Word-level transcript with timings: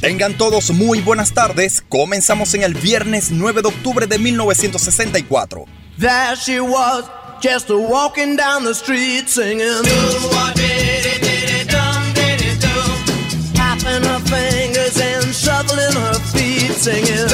Tengan 0.00 0.38
todos 0.38 0.70
muy 0.70 1.00
buenas 1.00 1.34
tardes. 1.34 1.82
Comenzamos 1.86 2.54
en 2.54 2.62
el 2.62 2.72
viernes 2.72 3.30
9 3.30 3.60
de 3.60 3.68
octubre 3.68 4.06
de 4.06 4.18
1964. 4.18 5.66
There 5.98 6.36
she 6.36 6.58
was, 6.58 7.04
just 7.42 7.68
walking 7.68 8.34
down 8.34 8.64
the 8.64 8.72
street 8.72 9.28
singing. 9.28 9.82
Tapping 13.52 14.02
her 14.02 14.20
fingers 14.24 14.98
and 14.98 15.34
shuffling 15.34 15.92
her 15.92 16.14
feet 16.32 16.72
singing. 16.72 17.28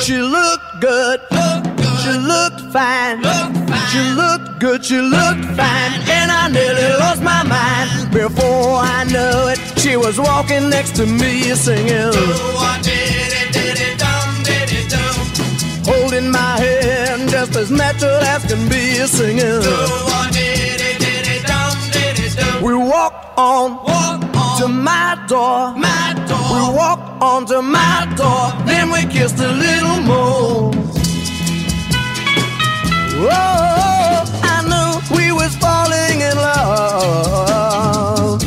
She 0.00 0.18
looked 0.18 0.80
good, 0.80 1.20
she 2.02 2.18
looked 2.18 2.47
fine. 2.72 3.22
She 3.90 4.00
looked 4.00 4.60
good, 4.60 4.84
she 4.84 5.00
looked 5.00 5.44
fine, 5.56 5.92
and 6.08 6.30
I 6.30 6.48
nearly 6.48 6.88
lost 6.98 7.22
my 7.22 7.42
mind. 7.42 8.12
Before 8.12 8.76
I 8.78 9.04
knew 9.04 9.52
it, 9.52 9.58
she 9.78 9.96
was 9.96 10.18
walking 10.18 10.68
next 10.68 10.96
to 10.96 11.06
me 11.06 11.54
singing. 11.54 12.12
Holding 15.84 16.30
my 16.30 16.58
hand 16.58 17.30
just 17.30 17.56
as 17.56 17.70
natural 17.70 18.20
as 18.34 18.44
can 18.44 18.68
be 18.68 18.94
singing. 19.06 19.62
We 22.62 22.74
walked 22.74 23.38
on, 23.38 23.78
to 24.58 24.68
my 24.68 25.24
door. 25.28 25.74
We 25.74 26.76
walked 26.76 27.22
on 27.22 27.46
to 27.46 27.62
my 27.62 28.12
door. 28.16 28.52
Then 28.66 28.90
we 28.90 29.06
kissed 29.06 29.38
a 29.38 29.52
little 29.52 30.00
more. 30.02 30.87
Oh, 33.20 34.22
I 34.44 34.62
knew 34.70 35.00
we 35.16 35.32
was 35.32 35.56
falling 35.56 36.20
in 36.20 36.36
love. 36.36 38.40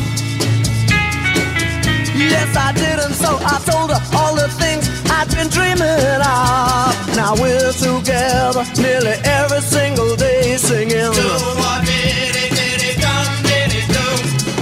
Yes, 2.16 2.56
I 2.56 2.72
did, 2.72 2.98
and 3.00 3.14
so 3.14 3.38
I 3.42 3.60
told 3.70 3.92
her 3.92 4.00
all 4.18 4.34
the 4.36 4.48
things 4.48 4.88
I'd 5.12 5.28
been 5.30 5.50
dreaming 5.50 6.22
of. 6.24 6.96
Now 7.18 7.36
we're 7.36 7.74
together 7.74 8.64
nearly 8.82 9.20
every 9.26 9.60
single 9.60 10.16
day 10.16 10.56
singing. 10.56 11.12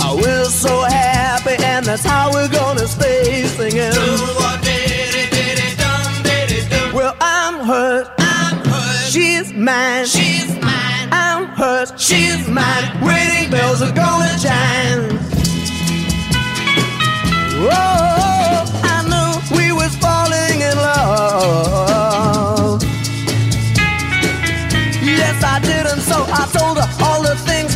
Oh, 0.02 0.16
we're 0.20 0.46
so 0.46 0.82
happy, 0.82 1.56
and 1.64 1.86
that's 1.86 2.04
how 2.04 2.32
we're 2.34 2.48
gonna 2.50 2.88
stay 2.88 3.46
singing. 3.46 3.94
Well, 6.96 7.16
I'm 7.22 7.60
hurt. 7.64 8.19
She's 9.10 9.52
mine. 9.54 10.06
She's 10.06 10.54
mine. 10.62 11.10
I'm 11.12 11.48
hers. 11.48 11.92
She's 11.98 12.48
mine. 12.48 13.02
Wedding 13.02 13.50
bells 13.50 13.82
are 13.82 13.92
gonna 13.92 14.38
chime. 14.38 15.18
Whoa, 17.58 18.66
I 18.86 19.02
knew 19.10 19.58
we 19.58 19.72
was 19.72 19.96
falling 19.96 20.62
in 20.62 20.78
love. 20.78 22.84
Yes, 25.02 25.44
I 25.44 25.58
did, 25.60 25.88
and 25.88 26.02
so 26.02 26.24
I 26.30 26.46
told 26.56 26.78
her 26.78 26.88
all 27.04 27.24
the 27.24 27.36
things 27.36 27.74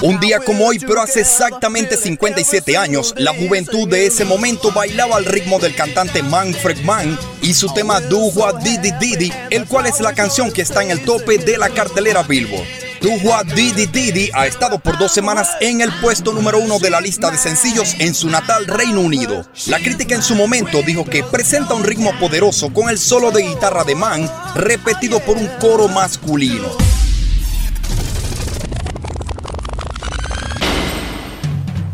Un 0.00 0.20
día 0.20 0.38
como 0.38 0.66
hoy, 0.66 0.78
pero 0.78 1.02
hace 1.02 1.20
exactamente 1.20 1.96
57 1.96 2.76
años, 2.76 3.14
la 3.16 3.34
juventud 3.34 3.88
de 3.88 4.06
ese 4.06 4.24
momento 4.24 4.70
bailaba 4.70 5.16
al 5.16 5.24
ritmo 5.24 5.58
del 5.58 5.74
cantante 5.74 6.22
Manfred 6.22 6.78
Mann 6.82 7.18
y 7.42 7.52
su 7.52 7.72
tema 7.74 8.00
Do 8.00 8.18
What 8.18 8.62
Didi 8.62 8.92
Didi, 8.92 9.32
el 9.50 9.66
cual 9.66 9.86
es 9.86 10.00
la 10.00 10.12
canción 10.12 10.52
que 10.52 10.62
está 10.62 10.82
en 10.82 10.92
el 10.92 11.04
tope 11.04 11.38
de 11.38 11.58
la 11.58 11.70
cartelera 11.70 12.22
Billboard. 12.22 12.66
Do 13.00 13.10
What 13.22 13.46
Didi 13.46 14.30
ha 14.34 14.46
estado 14.46 14.78
por 14.78 14.98
dos 14.98 15.12
semanas 15.12 15.50
en 15.60 15.80
el 15.80 15.92
puesto 16.00 16.32
número 16.32 16.58
uno 16.58 16.78
de 16.78 16.90
la 16.90 17.00
lista 17.00 17.30
de 17.30 17.38
sencillos 17.38 17.96
en 17.98 18.14
su 18.14 18.28
natal 18.28 18.66
Reino 18.66 19.00
Unido. 19.00 19.46
La 19.66 19.78
crítica 19.78 20.14
en 20.14 20.22
su 20.22 20.34
momento 20.34 20.82
dijo 20.82 21.04
que 21.04 21.24
presenta 21.24 21.74
un 21.74 21.84
ritmo 21.84 22.12
poderoso 22.18 22.72
con 22.72 22.88
el 22.88 22.98
solo 22.98 23.30
de 23.30 23.42
guitarra 23.42 23.84
de 23.84 23.94
Mann 23.94 24.30
repetido 24.54 25.20
por 25.20 25.36
un 25.36 25.48
coro 25.60 25.88
masculino. 25.88 26.87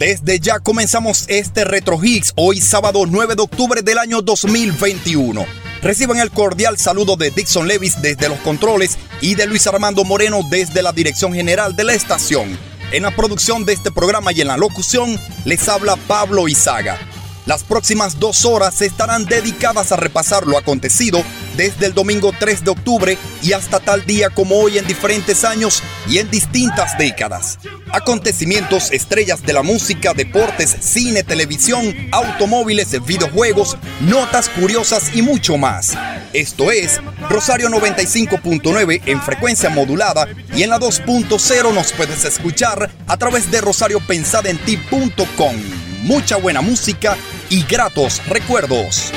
Desde 0.04 0.38
ya 0.38 0.60
comenzamos 0.60 1.24
este 1.28 1.64
Retro 1.64 1.98
Hits 2.04 2.34
hoy 2.36 2.60
sábado 2.60 3.04
9 3.08 3.36
de 3.36 3.42
octubre 3.42 3.80
del 3.80 3.96
año 3.96 4.20
2021. 4.20 5.46
Reciban 5.80 6.18
el 6.18 6.30
cordial 6.30 6.76
saludo 6.76 7.16
de 7.16 7.30
Dixon 7.30 7.66
Levis 7.66 8.02
desde 8.02 8.28
los 8.28 8.38
controles 8.40 8.98
y 9.22 9.34
de 9.34 9.46
Luis 9.46 9.66
Armando 9.66 10.04
Moreno 10.04 10.42
desde 10.50 10.82
la 10.82 10.92
dirección 10.92 11.32
general 11.32 11.74
de 11.74 11.84
la 11.84 11.94
estación. 11.94 12.58
En 12.92 13.04
la 13.04 13.16
producción 13.16 13.64
de 13.64 13.72
este 13.72 13.90
programa 13.90 14.30
y 14.32 14.42
en 14.42 14.48
la 14.48 14.58
locución 14.58 15.18
les 15.46 15.66
habla 15.70 15.96
Pablo 15.96 16.48
Izaga. 16.48 16.98
Las 17.46 17.62
próximas 17.62 18.20
dos 18.20 18.44
horas 18.44 18.82
estarán 18.82 19.24
dedicadas 19.24 19.90
a 19.90 19.96
repasar 19.96 20.46
lo 20.46 20.58
acontecido 20.58 21.22
desde 21.56 21.86
el 21.86 21.94
domingo 21.94 22.32
3 22.38 22.64
de 22.64 22.70
octubre 22.70 23.18
y 23.42 23.52
hasta 23.52 23.80
tal 23.80 24.04
día 24.06 24.30
como 24.30 24.56
hoy 24.56 24.78
en 24.78 24.86
diferentes 24.86 25.44
años 25.44 25.82
y 26.08 26.18
en 26.18 26.30
distintas 26.30 26.96
décadas. 26.98 27.58
Acontecimientos, 27.92 28.90
estrellas 28.90 29.42
de 29.42 29.52
la 29.52 29.62
música, 29.62 30.14
deportes, 30.14 30.76
cine, 30.80 31.22
televisión, 31.22 32.08
automóviles, 32.10 33.04
videojuegos, 33.04 33.76
notas 34.00 34.48
curiosas 34.48 35.14
y 35.14 35.22
mucho 35.22 35.56
más. 35.56 35.92
Esto 36.32 36.72
es 36.72 37.00
Rosario 37.30 37.68
95.9 37.68 39.02
en 39.06 39.22
frecuencia 39.22 39.70
modulada 39.70 40.26
y 40.56 40.64
en 40.64 40.70
la 40.70 40.80
2.0 40.80 41.72
nos 41.72 41.92
puedes 41.92 42.24
escuchar 42.24 42.90
a 43.06 43.16
través 43.16 43.50
de 43.50 43.60
rosariopensadenti.com. 43.60 45.56
Mucha 46.02 46.36
buena 46.36 46.60
música 46.60 47.16
y 47.48 47.62
gratos 47.62 48.20
recuerdos. 48.26 49.12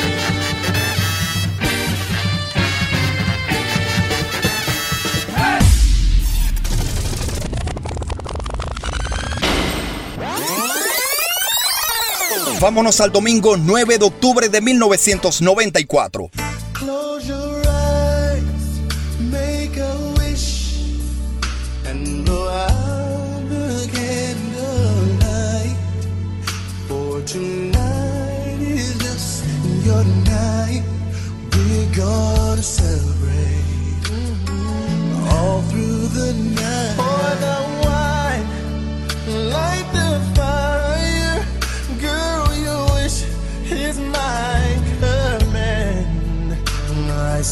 Vámonos 12.59 13.00
al 13.01 13.12
domingo 13.12 13.56
9 13.56 14.00
de 14.00 14.06
octubre 14.06 14.50
de 14.50 14.62
1994. 14.62 16.29
Close 16.73 17.27
your 17.27 17.62
eyes, 17.68 18.42
make 19.19 19.80
a 19.80 19.95
wish, 20.19 20.81
and 21.86 22.25
blow 22.25 22.50
out. 22.50 22.88
For 26.88 27.21
tonight 27.25 28.59
is 28.62 28.98
just 28.98 29.44
your 29.86 30.04
night. 30.25 30.83
We're 31.51 31.95
gonna 31.95 32.63
celebrate 32.63 34.09
all 35.30 35.62
through 35.69 36.07
the 36.07 36.33
night. 36.56 37.06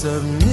I 0.06 0.07
submit 0.07 0.44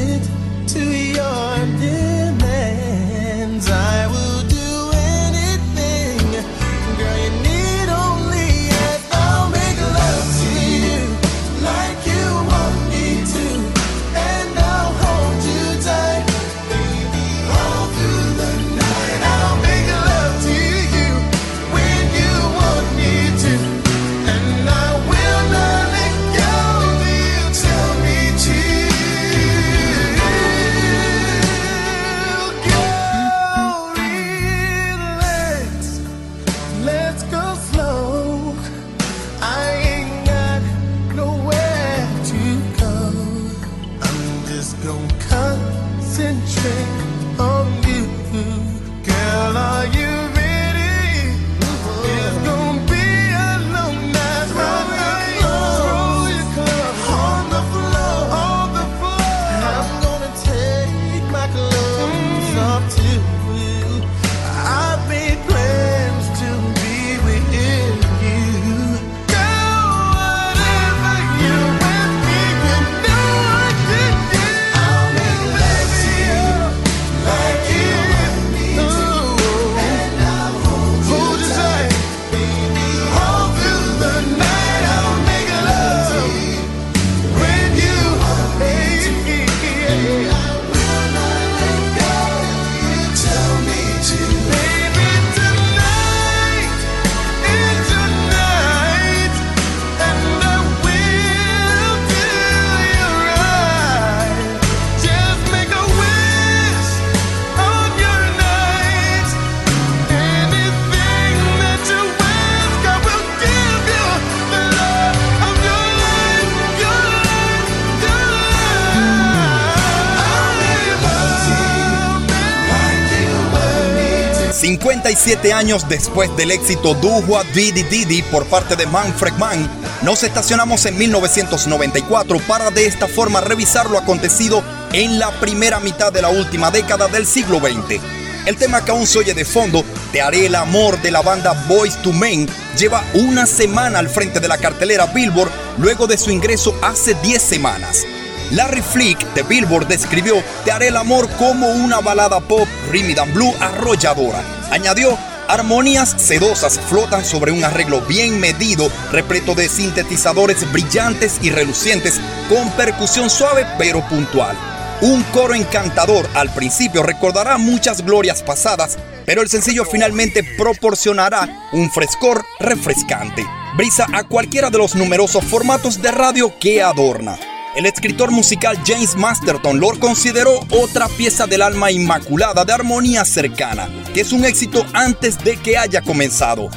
57 125.15 125.53
años 125.53 125.87
después 125.91 126.35
del 126.37 126.51
éxito 126.51 126.95
Duhua 126.95 127.45
Didi 127.55 127.83
Didi 127.83 128.23
por 128.23 128.47
parte 128.47 128.77
de 128.77 128.87
Manfred 128.87 129.35
Mann, 129.35 129.69
nos 130.01 130.23
estacionamos 130.23 130.87
en 130.87 130.97
1994 130.97 132.39
para 132.47 132.71
de 132.71 132.87
esta 132.87 133.07
forma 133.09 133.43
revisar 133.43 133.91
lo 133.91 133.99
acontecido 133.99 134.63
en 134.95 135.19
la 135.19 135.31
primera 135.33 135.81
mitad 135.81 136.13
de 136.13 136.23
la 136.23 136.31
última 136.31 136.71
década 136.71 137.09
del 137.09 137.27
siglo 137.27 137.59
XX. 137.59 138.01
El 138.47 138.57
tema 138.57 138.83
que 138.83 138.91
aún 138.91 139.07
se 139.07 139.19
oye 139.19 139.35
de 139.35 139.45
fondo, 139.45 139.85
Te 140.13 140.23
haré 140.23 140.47
el 140.47 140.55
amor 140.55 141.01
de 141.03 141.11
la 141.11 141.21
banda 141.21 141.53
Boys 141.69 142.01
to 142.01 142.13
Men, 142.13 142.49
lleva 142.79 143.05
una 143.13 143.45
semana 143.45 143.99
al 143.99 144.09
frente 144.09 144.41
de 144.41 144.49
la 144.49 144.57
cartelera 144.57 145.07
Billboard 145.07 145.51
luego 145.77 146.07
de 146.07 146.17
su 146.17 146.31
ingreso 146.31 146.75
hace 146.81 147.15
10 147.23 147.43
semanas. 147.43 148.07
Larry 148.53 148.83
Flick 148.83 149.35
de 149.35 149.43
Billboard 149.43 149.89
describió 149.89 150.43
Te 150.65 150.73
haré 150.73 150.89
el 150.89 150.97
amor 150.97 151.29
como 151.39 151.69
una 151.69 152.01
balada 152.01 152.41
pop 152.41 152.67
rhythm 152.91 153.19
and 153.21 153.35
blue 153.35 153.55
arrolladora. 153.61 154.62
Añadió 154.73 155.19
Armonías 155.49 156.15
sedosas 156.17 156.81
flotan 156.81 157.27
sobre 157.27 157.53
un 157.53 157.63
arreglo 157.63 158.01
bien 158.01 158.41
medido, 158.41 158.91
repleto 159.11 159.55
de 159.55 159.69
sintetizadores 159.69 160.73
brillantes 160.73 161.39
y 161.43 161.51
relucientes, 161.51 162.19
con 162.49 162.71
percusión 162.71 163.29
suave 163.29 163.67
pero 163.77 164.01
puntual. 164.09 164.57
Un 165.03 165.23
coro 165.25 165.55
encantador 165.55 166.27
al 166.33 166.55
principio 166.55 167.03
recordará 167.03 167.59
muchas 167.59 168.03
glorias 168.03 168.43
pasadas, 168.43 168.97
pero 169.27 169.43
el 169.43 169.51
sencillo 169.51 169.85
finalmente 169.85 170.43
proporcionará 170.57 171.69
un 171.73 171.91
frescor 171.91 172.43
refrescante. 172.59 173.45
Brisa 173.77 174.07
a 174.11 174.25
cualquiera 174.25 174.71
de 174.71 174.79
los 174.79 174.95
numerosos 174.95 175.45
formatos 175.45 176.01
de 176.01 176.13
radio 176.13 176.59
que 176.59 176.83
adorna. 176.83 177.39
El 177.75 177.87
escritor 177.87 178.31
musical 178.31 178.79
James 178.87 179.17
Masterton 179.17 179.81
lo 179.81 179.99
consideró 179.99 180.61
otra 180.71 181.09
pieza 181.09 181.47
del 181.47 181.63
alma 181.63 181.91
inmaculada 181.91 182.67
de 182.67 182.73
armonía 182.73 183.25
cercana, 183.25 183.89
que 184.13 184.21
es 184.21 184.33
un 184.33 184.45
éxito 184.45 184.85
antes 184.93 185.43
de 185.43 185.57
que 185.57 185.79
haya 185.79 186.03
comenzado. 186.03 186.69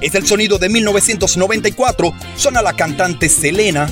Es 0.00 0.14
el 0.14 0.26
sonido 0.26 0.58
de 0.58 0.68
1994, 0.68 2.14
suena 2.36 2.62
la 2.62 2.74
cantante 2.74 3.28
Selena. 3.28 3.90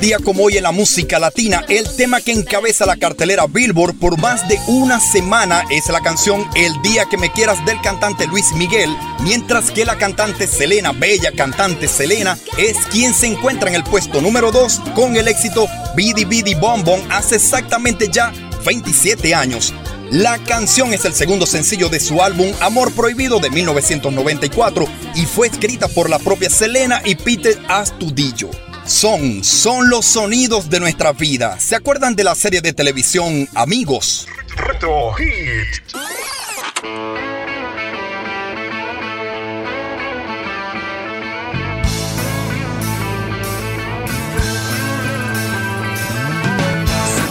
Día 0.00 0.18
como 0.18 0.44
hoy 0.44 0.56
en 0.56 0.62
la 0.62 0.72
música 0.72 1.18
latina, 1.18 1.64
el 1.68 1.84
tema 1.94 2.22
que 2.22 2.32
encabeza 2.32 2.86
la 2.86 2.96
cartelera 2.96 3.46
Billboard 3.46 3.98
por 3.98 4.18
más 4.18 4.48
de 4.48 4.58
una 4.66 4.98
semana 4.98 5.64
es 5.70 5.88
la 5.88 6.00
canción 6.00 6.48
El 6.56 6.80
día 6.80 7.04
que 7.10 7.18
me 7.18 7.30
quieras 7.30 7.64
del 7.66 7.80
cantante 7.82 8.26
Luis 8.26 8.46
Miguel, 8.54 8.96
mientras 9.20 9.70
que 9.70 9.84
la 9.84 9.98
cantante 9.98 10.46
Selena, 10.46 10.92
bella 10.92 11.32
cantante 11.32 11.86
Selena, 11.86 12.38
es 12.56 12.78
quien 12.90 13.12
se 13.12 13.26
encuentra 13.26 13.68
en 13.68 13.76
el 13.76 13.84
puesto 13.84 14.22
número 14.22 14.50
2 14.50 14.80
con 14.94 15.16
el 15.16 15.28
éxito 15.28 15.68
Bidi 15.94 16.24
Bidi 16.24 16.54
Bom 16.54 16.82
Bom 16.82 17.00
hace 17.10 17.36
exactamente 17.36 18.08
ya 18.10 18.32
27 18.64 19.34
años. 19.34 19.74
La 20.10 20.38
canción 20.38 20.94
es 20.94 21.04
el 21.04 21.12
segundo 21.12 21.44
sencillo 21.44 21.90
de 21.90 22.00
su 22.00 22.22
álbum 22.22 22.50
Amor 22.60 22.92
Prohibido 22.92 23.38
de 23.38 23.50
1994 23.50 24.86
y 25.14 25.26
fue 25.26 25.48
escrita 25.48 25.88
por 25.88 26.08
la 26.08 26.18
propia 26.18 26.48
Selena 26.48 27.02
y 27.04 27.16
Peter 27.16 27.58
Astudillo. 27.68 28.50
Son, 28.86 29.44
son 29.44 29.88
los 29.88 30.04
sonidos 30.04 30.68
de 30.68 30.80
nuestra 30.80 31.12
vida. 31.12 31.58
¿Se 31.60 31.76
acuerdan 31.76 32.16
de 32.16 32.24
la 32.24 32.34
serie 32.34 32.60
de 32.60 32.72
televisión 32.72 33.48
Amigos? 33.54 34.26
Retro 34.56 35.12
Hit. 35.14 35.82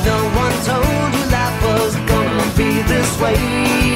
No 0.06 0.18
one 0.44 0.56
told 0.66 1.14
you 1.14 1.26
life 1.30 1.62
was 1.64 1.96
gonna 2.08 2.48
be 2.56 2.82
this 2.84 3.20
way. 3.20 3.96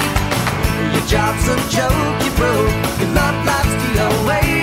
Your 0.93 1.05
job's 1.07 1.47
a 1.47 1.55
joke, 1.69 2.23
you 2.23 2.31
broke. 2.35 2.99
Your 2.99 3.09
love 3.15 3.45
life's 3.45 3.75
the 3.83 4.21
away. 4.21 4.62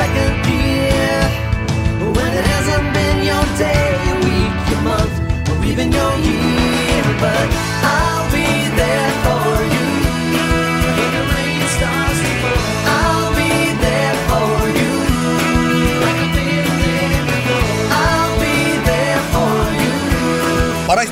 Second 0.00 0.34
gear. 0.46 1.20
When 2.16 2.30
it 2.40 2.46
hasn't 2.54 2.86
been 2.96 3.18
your 3.30 3.44
day, 3.64 3.90
week, 4.24 4.54
your 4.70 4.82
month, 4.90 5.14
or 5.50 5.58
even 5.70 5.92
your 5.92 6.12
year. 6.28 7.04
But 7.22 7.69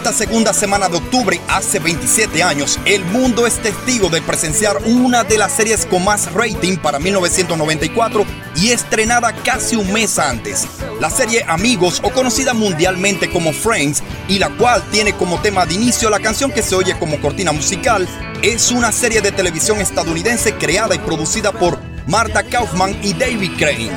esta 0.08 0.24
segunda 0.24 0.54
semana 0.54 0.88
de 0.88 0.96
octubre, 0.96 1.38
hace 1.48 1.78
27 1.80 2.42
años, 2.42 2.80
el 2.86 3.04
mundo 3.04 3.46
es 3.46 3.58
testigo 3.58 4.08
de 4.08 4.22
presenciar 4.22 4.78
una 4.86 5.22
de 5.22 5.36
las 5.36 5.52
series 5.52 5.84
con 5.84 6.02
más 6.02 6.32
rating 6.32 6.78
para 6.78 6.98
1994 6.98 8.24
y 8.56 8.70
estrenada 8.70 9.34
casi 9.44 9.76
un 9.76 9.92
mes 9.92 10.18
antes. 10.18 10.66
La 10.98 11.10
serie 11.10 11.44
Amigos, 11.46 12.00
o 12.02 12.10
conocida 12.10 12.54
mundialmente 12.54 13.28
como 13.28 13.52
Friends, 13.52 14.02
y 14.28 14.38
la 14.38 14.48
cual 14.48 14.82
tiene 14.90 15.12
como 15.12 15.42
tema 15.42 15.66
de 15.66 15.74
inicio 15.74 16.08
la 16.08 16.20
canción 16.20 16.52
que 16.52 16.62
se 16.62 16.74
oye 16.74 16.98
como 16.98 17.20
cortina 17.20 17.52
musical, 17.52 18.08
es 18.40 18.70
una 18.70 18.92
serie 18.92 19.20
de 19.20 19.32
televisión 19.32 19.78
estadounidense 19.78 20.54
creada 20.54 20.94
y 20.94 21.00
producida 21.00 21.52
por 21.52 21.78
Martha 22.06 22.44
Kaufman 22.44 22.98
y 23.02 23.12
David 23.12 23.58
Crane. 23.58 23.90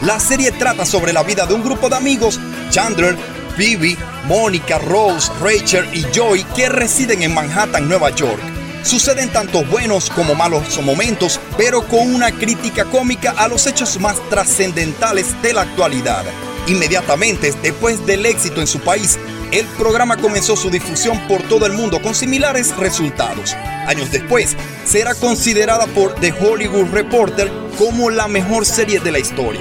La 0.00 0.18
serie 0.18 0.50
trata 0.50 0.84
sobre 0.84 1.12
la 1.12 1.22
vida 1.22 1.46
de 1.46 1.54
un 1.54 1.62
grupo 1.62 1.88
de 1.88 1.94
amigos, 1.94 2.40
Chandler, 2.70 3.16
Phoebe, 3.56 3.96
Mónica, 4.26 4.78
Rose, 4.78 5.30
Rachel 5.40 5.86
y 5.92 6.04
Joy, 6.12 6.44
que 6.56 6.68
residen 6.68 7.22
en 7.22 7.34
Manhattan, 7.34 7.88
Nueva 7.88 8.10
York. 8.10 8.40
Suceden 8.82 9.30
tanto 9.30 9.64
buenos 9.64 10.10
como 10.10 10.34
malos 10.34 10.80
momentos, 10.82 11.38
pero 11.56 11.86
con 11.86 12.14
una 12.14 12.32
crítica 12.32 12.84
cómica 12.86 13.32
a 13.36 13.46
los 13.48 13.66
hechos 13.66 14.00
más 14.00 14.16
trascendentales 14.28 15.40
de 15.42 15.52
la 15.52 15.62
actualidad. 15.62 16.24
Inmediatamente 16.66 17.52
después 17.62 18.04
del 18.06 18.26
éxito 18.26 18.60
en 18.60 18.66
su 18.66 18.80
país, 18.80 19.18
el 19.52 19.66
programa 19.78 20.16
comenzó 20.16 20.56
su 20.56 20.70
difusión 20.70 21.20
por 21.28 21.42
todo 21.42 21.66
el 21.66 21.72
mundo 21.72 22.00
con 22.00 22.14
similares 22.14 22.74
resultados. 22.76 23.54
Años 23.86 24.10
después, 24.10 24.56
será 24.86 25.14
considerada 25.14 25.86
por 25.86 26.14
The 26.14 26.32
Hollywood 26.32 26.90
Reporter 26.90 27.52
como 27.78 28.10
la 28.10 28.28
mejor 28.28 28.64
serie 28.64 28.98
de 29.00 29.12
la 29.12 29.18
historia. 29.18 29.60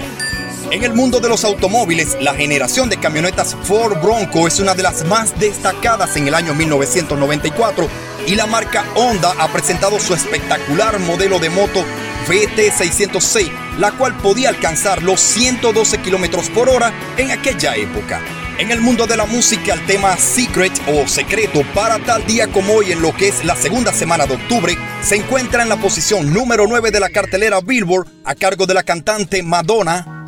En 0.72 0.86
el 0.86 0.94
mundo 0.94 1.20
de 1.20 1.28
los 1.28 1.44
automóviles, 1.44 2.16
la 2.22 2.34
generación 2.34 2.88
de 2.88 2.96
camionetas 2.96 3.58
Ford 3.64 4.02
Bronco 4.02 4.48
es 4.48 4.58
una 4.62 4.74
de 4.74 4.84
las 4.84 5.04
más 5.06 5.38
destacadas 5.38 6.16
en 6.16 6.30
el 6.30 6.34
año 6.34 6.54
1994 6.54 7.90
y 8.26 8.36
la 8.36 8.46
marca 8.46 8.86
Honda 8.96 9.34
ha 9.38 9.52
presentado 9.52 10.00
su 10.00 10.14
espectacular 10.14 10.98
modelo 11.00 11.40
de 11.40 11.50
moto 11.50 11.84
VT606, 12.26 13.52
la 13.80 13.92
cual 13.92 14.16
podía 14.20 14.48
alcanzar 14.48 15.04
los 15.04 15.20
112 15.20 15.98
kilómetros 15.98 16.48
por 16.48 16.70
hora 16.70 16.94
en 17.18 17.32
aquella 17.32 17.76
época. 17.76 18.22
En 18.58 18.72
el 18.72 18.80
mundo 18.80 19.08
de 19.08 19.18
la 19.18 19.26
música, 19.26 19.74
el 19.74 19.86
tema 19.86 20.16
Secret 20.16 20.72
o 20.88 21.06
Secreto 21.06 21.64
para 21.74 22.00
tal 22.00 22.26
día 22.26 22.48
como 22.48 22.76
hoy 22.76 22.94
en 22.94 23.02
lo 23.02 23.14
que 23.14 23.28
es 23.28 23.44
la 23.44 23.58
segunda 23.58 23.92
semana 23.92 24.26
de 24.26 24.36
octubre 24.36 24.78
se 25.04 25.18
encuentra 25.18 25.64
en 25.64 25.70
la 25.70 25.78
posición 25.78 26.32
número 26.34 26.66
9 26.66 26.92
de 26.92 27.00
la 27.02 27.10
cartelera 27.10 27.60
Billboard 27.60 28.08
a 28.24 28.36
cargo 28.36 28.66
de 28.66 28.74
la 28.74 28.84
cantante 28.84 29.44
Madonna 29.44 30.21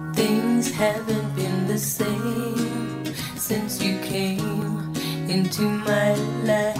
Things 0.64 0.76
haven't 0.78 1.36
been 1.36 1.68
the 1.68 1.78
same 1.78 3.06
since 3.36 3.84
you 3.84 4.00
came 4.00 4.94
into 5.28 5.64
my 5.64 6.14
life. 6.46 6.78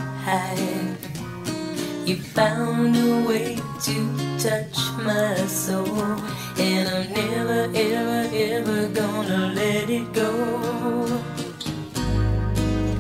You 2.06 2.16
found 2.16 2.96
a 2.96 3.28
way 3.28 3.58
to 3.58 4.38
touch 4.40 4.78
my 5.04 5.36
soul, 5.48 6.16
and 6.58 6.88
I'm 6.88 7.12
never, 7.12 7.70
ever, 7.76 8.30
ever 8.34 8.88
gonna 8.88 9.52
let 9.54 9.90
it 9.90 10.14
go. 10.14 10.32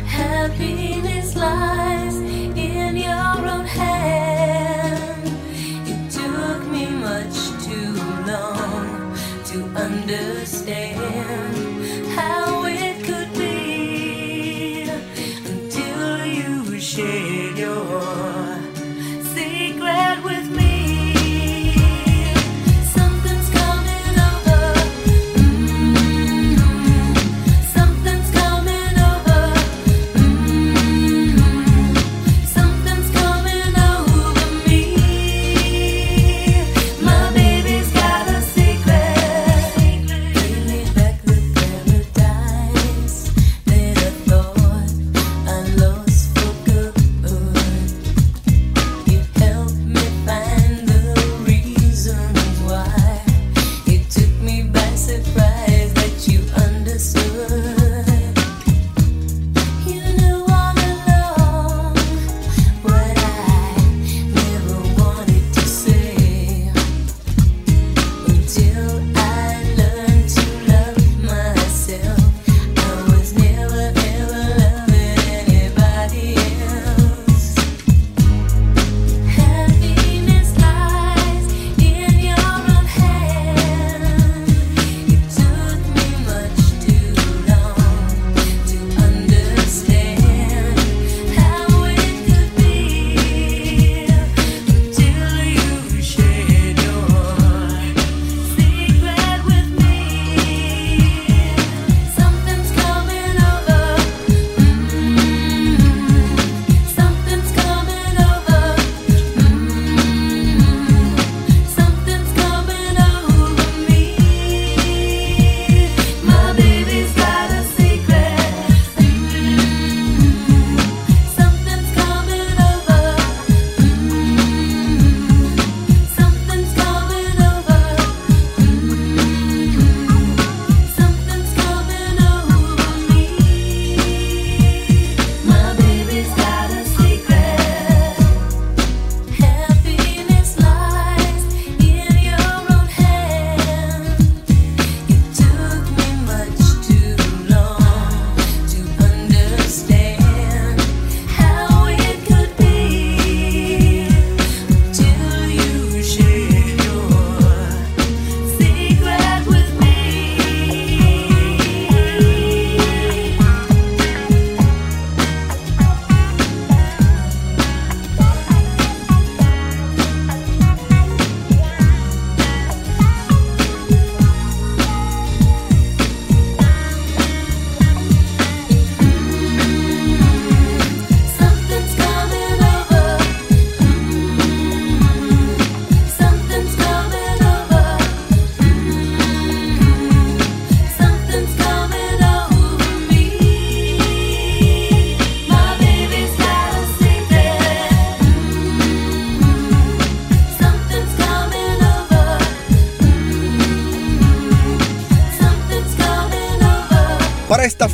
Happiness 0.05 1.33
lies 1.37 2.17
in 2.17 2.97
your 2.97 3.37
own 3.53 3.65
hand. 3.65 5.31
It 5.87 6.11
took 6.11 6.61
me 6.67 6.87
much 6.87 7.37
too 7.63 7.93
long 8.27 9.15
to 9.45 9.63
understand 9.79 10.42
stand. 10.63 11.42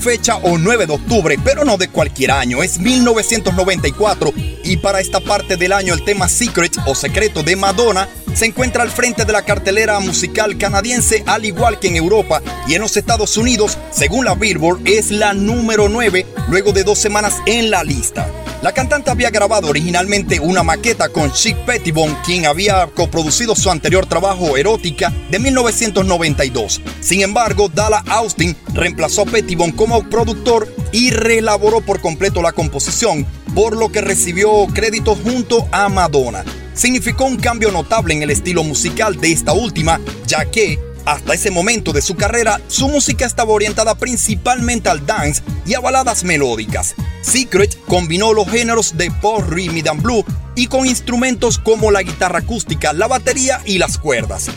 Fecha 0.10 0.38
o 0.38 0.58
9 0.58 0.88
de 0.88 0.94
octubre, 0.94 1.38
pero 1.44 1.63
no 1.63 1.78
de 1.78 1.88
cualquier 1.88 2.32
año, 2.32 2.63
es 2.63 2.80
1994 2.80 4.34
y 4.63 4.78
para 4.78 5.01
esta 5.01 5.20
parte 5.20 5.56
del 5.56 5.72
año 5.72 5.94
el 5.94 6.04
tema 6.04 6.28
Secret 6.28 6.75
o 6.88 6.96
Secreto 6.96 7.44
de 7.44 7.56
Madonna 7.56 8.10
se 8.34 8.48
encuentra 8.48 8.82
al 8.82 8.89
frente 8.89 9.24
de 9.24 9.32
la 9.32 9.44
cartelera 9.44 10.00
musical 10.00 10.58
canadiense 10.58 11.24
al 11.28 11.46
igual 11.46 11.78
que 11.78 11.89
en 11.89 11.96
Europa 11.96 12.42
y 12.68 12.74
en 12.74 12.82
los 12.82 12.98
Estados 12.98 13.38
Unidos, 13.38 13.78
según 13.91 14.26
la 14.26 14.34
Billboard, 14.34 14.82
es 14.86 15.12
la 15.12 15.36
número 15.36 15.89
9 15.89 16.26
luego 16.48 16.72
de 16.72 16.84
dos 16.84 16.98
semanas 16.98 17.36
en 17.45 17.69
la 17.69 17.84
lista. 17.84 18.29
La 18.62 18.74
cantante 18.74 19.10
había 19.10 19.30
grabado 19.30 19.69
originalmente 19.69 20.41
una 20.41 20.63
maqueta 20.63 21.08
con 21.08 21.32
Chick 21.32 21.56
Pettibone, 21.60 22.17
quien 22.26 22.45
había 22.45 22.88
coproducido 22.88 23.56
su 23.56 23.72
anterior 23.72 24.06
trabajo 24.06 24.58
Erótica 24.58 25.13
de 25.32 25.39
1992. 25.39 26.82
Sin 27.00 27.22
embargo, 27.22 27.69
Dala 27.69 28.04
Austin 28.10 28.58
reemplazó 28.74 29.22
a 29.22 29.26
Pettibone 29.28 29.74
como 29.74 30.04
productor 30.10 30.67
y 30.91 31.12
reelaboró 31.12 31.80
por 31.80 32.02
completo 32.02 32.41
la 32.41 32.52
composición, 32.52 33.26
por 33.56 33.78
lo 33.78 33.93
que 33.93 34.02
recibió 34.02 34.67
crédito 34.74 35.15
junto 35.15 35.65
a 35.72 35.88
Madonna. 35.88 36.43
Significó 36.74 37.26
un 37.26 37.38
cambio 37.38 37.72
notable 37.72 38.13
en 38.13 38.24
el 38.24 38.30
estilo 38.30 38.65
musical 38.65 39.22
de 39.22 39.32
esta 39.32 39.54
última, 39.54 40.02
ya 40.28 40.43
que 40.43 40.78
hasta 41.06 41.34
ese 41.34 41.50
momento 41.50 41.93
de 41.93 42.02
su 42.02 42.15
carrera, 42.15 42.60
su 42.67 42.89
música 42.89 43.26
estaba 43.26 43.54
orientada 43.54 43.95
principalmente 43.95 44.89
al 44.89 45.06
dance 45.06 45.41
y 45.65 45.76
a 45.76 45.80
baladas 45.80 46.26
melódicas. 46.26 46.93
Secret 47.21 47.77
combinó 47.86 48.34
los 48.34 48.49
géneros 48.49 48.97
de 48.97 49.12
pop, 49.12 49.43
rhythm 49.49 49.88
and 49.89 50.01
blue 50.01 50.25
y 50.55 50.67
con 50.67 50.86
instrumentos 50.86 51.58
como 51.58 51.91
la 51.91 52.03
guitarra 52.03 52.39
acústica, 52.39 52.93
la 52.93 53.08
batería 53.08 53.62
y 53.65 53.77
las 53.77 53.97
cuerdas. 53.97 54.49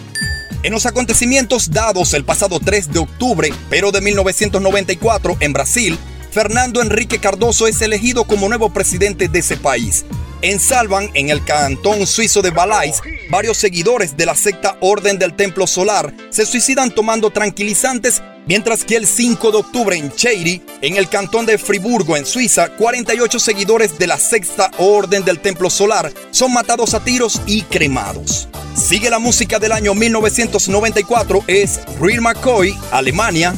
En 0.62 0.72
los 0.72 0.86
acontecimientos 0.86 1.70
dados 1.70 2.14
el 2.14 2.24
pasado 2.24 2.60
3 2.60 2.92
de 2.92 3.00
octubre, 3.00 3.52
pero 3.68 3.90
de 3.90 4.00
1994 4.00 5.36
en 5.40 5.52
Brasil, 5.52 5.98
Fernando 6.30 6.80
Enrique 6.80 7.18
Cardoso 7.18 7.66
es 7.66 7.82
elegido 7.82 8.24
como 8.24 8.48
nuevo 8.48 8.72
presidente 8.72 9.28
de 9.28 9.40
ese 9.40 9.56
país. 9.56 10.04
En 10.40 10.58
Salvan, 10.58 11.10
en 11.14 11.30
el 11.30 11.44
cantón 11.44 12.06
suizo 12.06 12.42
de 12.42 12.50
Valais, 12.50 13.00
varios 13.30 13.58
seguidores 13.58 14.16
de 14.16 14.26
la 14.26 14.34
secta 14.34 14.76
Orden 14.80 15.18
del 15.18 15.34
Templo 15.34 15.66
Solar 15.66 16.12
se 16.30 16.46
suicidan 16.46 16.92
tomando 16.92 17.30
tranquilizantes, 17.30 18.22
mientras 18.46 18.84
que 18.84 18.96
el 18.96 19.06
5 19.06 19.50
de 19.50 19.58
octubre 19.58 19.96
en 19.96 20.12
Cheiri, 20.12 20.62
en 20.80 20.96
el 20.96 21.08
cantón 21.08 21.46
de 21.46 21.58
Friburgo, 21.58 22.16
en 22.16 22.26
Suiza, 22.26 22.68
48 22.70 23.38
seguidores 23.38 23.98
de 23.98 24.06
la 24.06 24.18
sexta 24.18 24.70
Orden 24.78 25.24
del 25.24 25.40
Templo 25.40 25.70
Solar 25.70 26.12
son 26.30 26.52
matados 26.52 26.94
a 26.94 27.04
tiros 27.04 27.40
y 27.46 27.62
cremados. 27.62 28.48
Sigue 28.74 29.10
la 29.10 29.18
música 29.18 29.58
del 29.58 29.72
año 29.72 29.94
1994, 29.94 31.44
es 31.46 31.80
Real 32.00 32.20
McCoy, 32.20 32.74
Alemania. 32.90 33.54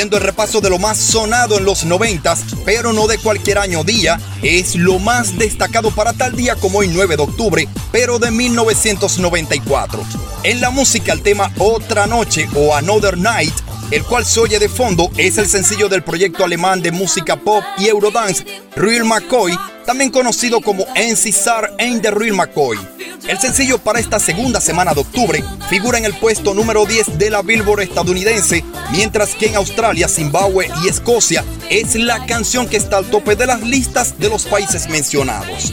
El 0.00 0.22
repaso 0.22 0.60
de 0.60 0.70
lo 0.70 0.78
más 0.78 0.96
sonado 0.96 1.58
en 1.58 1.64
los 1.64 1.84
90s, 1.84 2.38
pero 2.64 2.92
no 2.92 3.08
de 3.08 3.18
cualquier 3.18 3.58
año 3.58 3.82
día, 3.82 4.20
es 4.42 4.76
lo 4.76 5.00
más 5.00 5.36
destacado 5.36 5.90
para 5.90 6.12
tal 6.12 6.36
día 6.36 6.54
como 6.54 6.78
hoy 6.78 6.88
9 6.88 7.16
de 7.16 7.22
octubre, 7.22 7.68
pero 7.90 8.20
de 8.20 8.30
1994. 8.30 10.00
En 10.44 10.60
la 10.60 10.70
música 10.70 11.12
el 11.12 11.22
tema 11.22 11.52
Otra 11.58 12.06
Noche 12.06 12.48
o 12.54 12.76
Another 12.76 13.18
Night, 13.18 13.54
el 13.90 14.04
cual 14.04 14.24
se 14.24 14.38
oye 14.38 14.60
de 14.60 14.68
fondo, 14.68 15.10
es 15.16 15.36
el 15.36 15.48
sencillo 15.48 15.88
del 15.88 16.04
proyecto 16.04 16.44
alemán 16.44 16.80
de 16.80 16.92
música 16.92 17.34
pop 17.34 17.64
y 17.78 17.88
eurodance 17.88 18.44
Real 18.76 19.04
McCoy, 19.04 19.58
también 19.88 20.10
conocido 20.10 20.60
como 20.60 20.84
NCSAR 20.94 21.72
Ain't 21.78 22.02
the 22.02 22.10
Real 22.10 22.36
McCoy. 22.36 22.76
El 23.26 23.38
sencillo 23.38 23.78
para 23.78 23.98
esta 23.98 24.18
segunda 24.18 24.60
semana 24.60 24.92
de 24.92 25.00
octubre 25.00 25.42
figura 25.70 25.96
en 25.96 26.04
el 26.04 26.12
puesto 26.12 26.52
número 26.52 26.84
10 26.84 27.16
de 27.16 27.30
la 27.30 27.40
Billboard 27.40 27.80
estadounidense, 27.80 28.62
mientras 28.92 29.34
que 29.34 29.46
en 29.46 29.56
Australia, 29.56 30.06
Zimbabue 30.06 30.70
y 30.84 30.88
Escocia 30.88 31.42
es 31.70 31.94
la 31.94 32.26
canción 32.26 32.68
que 32.68 32.76
está 32.76 32.98
al 32.98 33.06
tope 33.06 33.34
de 33.34 33.46
las 33.46 33.62
listas 33.62 34.18
de 34.18 34.28
los 34.28 34.44
países 34.44 34.90
mencionados. 34.90 35.72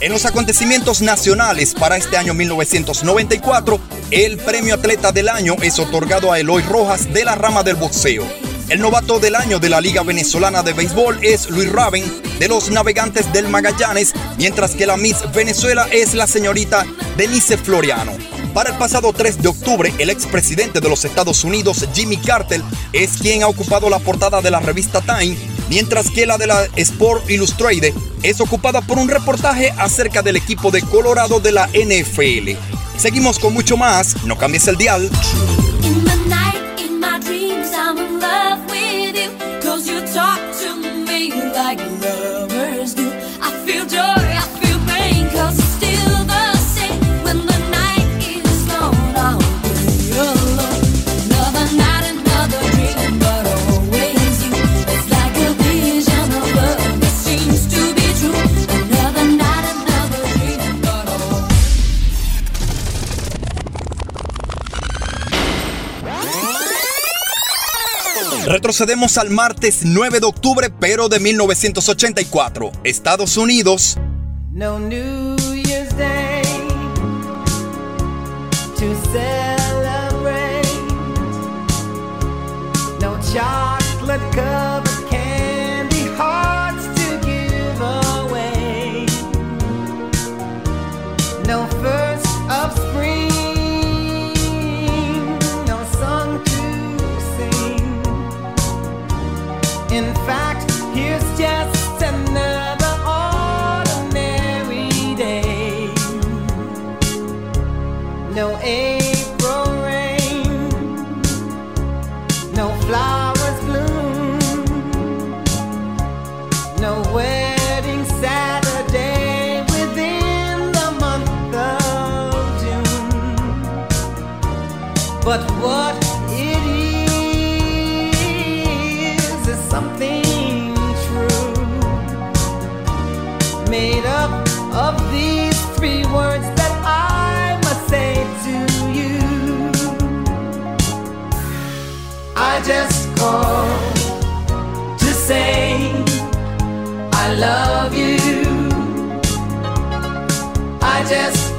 En 0.00 0.10
los 0.10 0.26
acontecimientos 0.26 1.00
nacionales 1.00 1.74
para 1.74 1.96
este 1.96 2.16
año 2.16 2.34
1994, 2.34 3.78
el 4.10 4.38
premio 4.38 4.74
Atleta 4.74 5.12
del 5.12 5.28
Año 5.28 5.54
es 5.62 5.78
otorgado 5.78 6.32
a 6.32 6.40
Eloy 6.40 6.64
Rojas 6.64 7.14
de 7.14 7.24
la 7.24 7.36
rama 7.36 7.62
del 7.62 7.76
boxeo. 7.76 8.26
El 8.72 8.80
novato 8.80 9.20
del 9.20 9.34
año 9.34 9.58
de 9.58 9.68
la 9.68 9.82
Liga 9.82 10.02
Venezolana 10.02 10.62
de 10.62 10.72
Béisbol 10.72 11.18
es 11.20 11.50
Luis 11.50 11.70
Raven 11.70 12.10
de 12.38 12.48
los 12.48 12.70
Navegantes 12.70 13.30
del 13.30 13.46
Magallanes, 13.46 14.14
mientras 14.38 14.70
que 14.70 14.86
la 14.86 14.96
Miss 14.96 15.30
Venezuela 15.34 15.86
es 15.92 16.14
la 16.14 16.26
señorita 16.26 16.86
Denise 17.18 17.58
Floriano. 17.58 18.12
Para 18.54 18.70
el 18.70 18.78
pasado 18.78 19.12
3 19.12 19.42
de 19.42 19.48
octubre, 19.48 19.92
el 19.98 20.08
expresidente 20.08 20.80
de 20.80 20.88
los 20.88 21.04
Estados 21.04 21.44
Unidos, 21.44 21.86
Jimmy 21.92 22.16
Carter, 22.16 22.62
es 22.94 23.18
quien 23.18 23.42
ha 23.42 23.48
ocupado 23.48 23.90
la 23.90 23.98
portada 23.98 24.40
de 24.40 24.50
la 24.50 24.60
revista 24.60 25.02
Time, 25.02 25.36
mientras 25.68 26.08
que 26.08 26.24
la 26.24 26.38
de 26.38 26.46
la 26.46 26.66
Sport 26.74 27.28
Illustrated 27.28 27.92
es 28.22 28.40
ocupada 28.40 28.80
por 28.80 28.98
un 28.98 29.10
reportaje 29.10 29.70
acerca 29.76 30.22
del 30.22 30.36
equipo 30.36 30.70
de 30.70 30.80
Colorado 30.80 31.40
de 31.40 31.52
la 31.52 31.68
NFL. 31.74 32.52
Seguimos 32.96 33.38
con 33.38 33.52
mucho 33.52 33.76
más, 33.76 34.24
no 34.24 34.38
cambies 34.38 34.66
el 34.66 34.78
dial. 34.78 35.10
Love 38.22 38.71
Retrocedemos 68.46 69.18
al 69.18 69.30
martes 69.30 69.80
9 69.84 70.20
de 70.20 70.26
octubre, 70.26 70.68
pero 70.80 71.08
de 71.08 71.20
1984. 71.20 72.72
Estados 72.82 73.36
Unidos. 73.36 73.96
No 74.50 74.78
New 74.80 75.31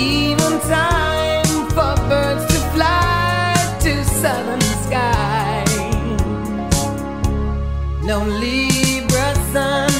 even 0.00 0.58
time 0.60 1.44
for 1.76 1.94
birds 2.08 2.46
to 2.52 2.58
fly 2.74 3.54
to 3.80 4.04
southern 4.04 4.60
skies. 4.84 5.76
No 8.02 8.18
Libra 8.24 9.34
sun, 9.52 9.92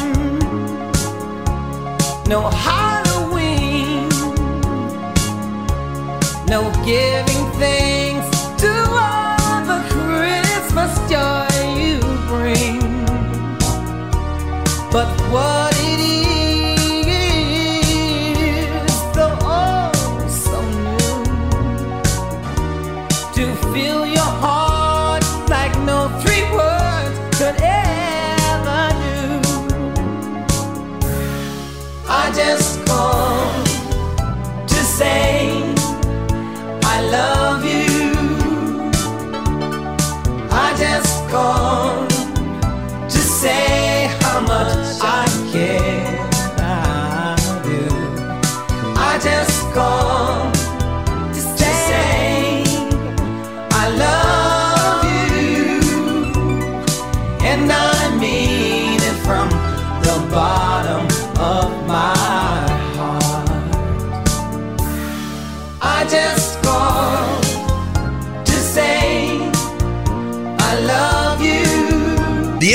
no 2.28 2.40
Halloween, 2.66 4.08
no 6.46 6.60
giving 6.84 7.29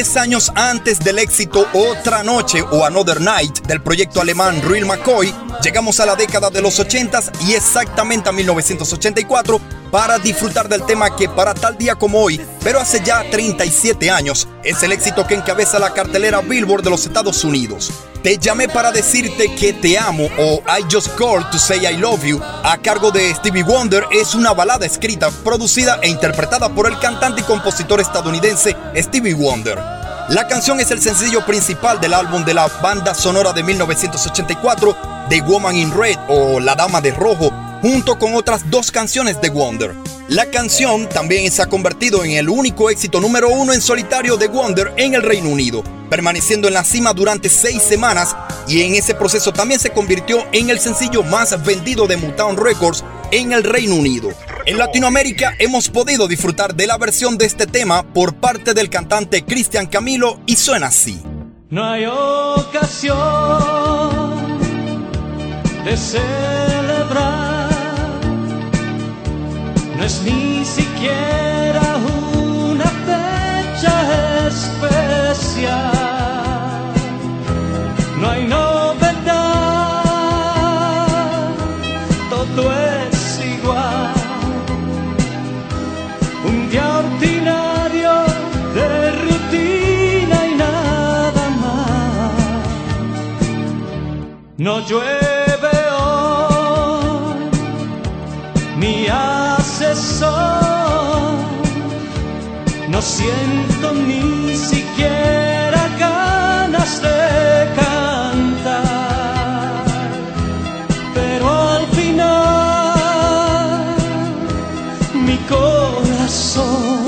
10 0.05 0.17
años 0.17 0.51
antes 0.53 0.99
del 0.99 1.17
éxito 1.17 1.67
Otra 1.73 2.21
Noche 2.21 2.61
o 2.61 2.85
Another 2.85 3.19
Night 3.19 3.65
del 3.65 3.81
proyecto 3.81 4.21
alemán 4.21 4.61
Real 4.61 4.85
McCoy, 4.85 5.33
llegamos 5.63 5.99
a 5.99 6.05
la 6.05 6.15
década 6.15 6.51
de 6.51 6.61
los 6.61 6.79
80s 6.79 7.31
y 7.47 7.53
exactamente 7.53 8.29
a 8.29 8.31
1984 8.31 9.59
para 9.89 10.19
disfrutar 10.19 10.69
del 10.69 10.85
tema 10.85 11.15
que 11.15 11.27
para 11.27 11.55
tal 11.55 11.75
día 11.75 11.95
como 11.95 12.21
hoy, 12.21 12.39
pero 12.63 12.79
hace 12.79 13.01
ya 13.03 13.23
37 13.31 14.11
años, 14.11 14.47
es 14.63 14.83
el 14.83 14.91
éxito 14.91 15.25
que 15.25 15.33
encabeza 15.33 15.79
la 15.79 15.91
cartelera 15.91 16.41
Billboard 16.41 16.83
de 16.83 16.91
los 16.91 17.07
Estados 17.07 17.43
Unidos. 17.43 17.91
Te 18.21 18.37
llamé 18.37 18.67
para 18.67 18.91
decirte 18.91 19.55
que 19.55 19.73
te 19.73 19.97
amo 19.97 20.27
o 20.37 20.61
I 20.67 20.83
just 20.91 21.15
called 21.17 21.49
to 21.51 21.57
say 21.57 21.79
I 21.79 21.97
love 21.97 22.23
you 22.23 22.39
a 22.63 22.77
cargo 22.77 23.09
de 23.09 23.33
Stevie 23.33 23.63
Wonder 23.63 24.03
es 24.11 24.35
una 24.35 24.53
balada 24.53 24.85
escrita, 24.85 25.31
producida 25.43 25.99
e 26.03 26.09
interpretada 26.09 26.69
por 26.69 26.87
el 26.87 26.99
cantante 26.99 27.41
y 27.41 27.43
compositor 27.43 28.01
estadounidense 28.01 28.75
Stevie 28.95 29.33
Wonder. 29.33 29.94
La 30.29 30.47
canción 30.47 30.79
es 30.79 30.89
el 30.89 30.99
sencillo 30.99 31.45
principal 31.45 32.01
del 32.01 32.11
álbum 32.15 32.43
de 32.43 32.55
la 32.55 32.67
banda 32.81 33.13
sonora 33.13 33.53
de 33.53 33.61
1984 33.61 34.97
The 35.29 35.41
Woman 35.41 35.75
in 35.75 35.91
Red 35.95 36.17
o 36.27 36.59
La 36.59 36.73
Dama 36.73 36.99
de 36.99 37.11
Rojo, 37.11 37.51
junto 37.83 38.17
con 38.17 38.33
otras 38.33 38.67
dos 38.71 38.89
canciones 38.89 39.39
de 39.39 39.49
Wonder. 39.49 39.93
La 40.27 40.47
canción 40.47 41.07
también 41.07 41.51
se 41.51 41.61
ha 41.61 41.67
convertido 41.67 42.23
en 42.23 42.31
el 42.31 42.49
único 42.49 42.89
éxito 42.89 43.21
número 43.21 43.49
uno 43.49 43.71
en 43.71 43.81
solitario 43.81 44.35
de 44.35 44.47
Wonder 44.47 44.93
en 44.97 45.13
el 45.13 45.21
Reino 45.21 45.49
Unido, 45.49 45.83
permaneciendo 46.09 46.67
en 46.67 46.73
la 46.73 46.83
cima 46.83 47.13
durante 47.13 47.47
seis 47.47 47.83
semanas 47.83 48.35
y 48.67 48.81
en 48.81 48.95
ese 48.95 49.13
proceso 49.13 49.53
también 49.53 49.79
se 49.79 49.91
convirtió 49.91 50.43
en 50.51 50.71
el 50.71 50.79
sencillo 50.79 51.21
más 51.21 51.63
vendido 51.63 52.07
de 52.07 52.17
Motown 52.17 52.57
Records 52.57 53.03
en 53.35 53.51
el 53.51 53.63
Reino 53.65 53.95
Unido. 53.95 54.29
En 54.65 54.77
Latinoamérica 54.77 55.55
hemos 55.59 55.89
podido 55.89 56.25
disfrutar 56.25 56.73
de 56.73 56.87
la 56.87 56.97
versión 56.97 57.37
de 57.37 57.45
este 57.45 57.67
tema 57.67 58.13
por 58.13 58.35
parte 58.35 58.73
del 58.73 58.89
cantante 58.89 59.43
Cristian 59.43 59.87
Camilo 59.87 60.39
y 60.45 60.55
suena 60.55 60.87
así. 60.87 61.21
No 61.69 61.83
hay 61.83 62.05
ocasión 62.05 63.17
de 65.83 65.97
celebrar, 65.97 67.69
no 69.97 70.05
es 70.05 70.21
ni 70.21 70.63
siquiera 70.63 71.97
una 72.41 72.85
fecha 73.05 74.47
especial, 74.47 75.94
No 94.65 94.79
llueve 94.79 95.75
hoy, 95.95 97.35
mi 98.77 99.05
asesor. 99.05 100.33
No 102.89 102.99
siento 102.99 103.93
ni 103.93 104.55
siquiera 104.55 105.87
ganas 105.99 106.99
de 106.99 107.69
cantar, 107.75 108.83
pero 111.13 111.45
al 111.75 111.85
final 111.97 112.95
mi 115.27 115.37
corazón 115.47 117.05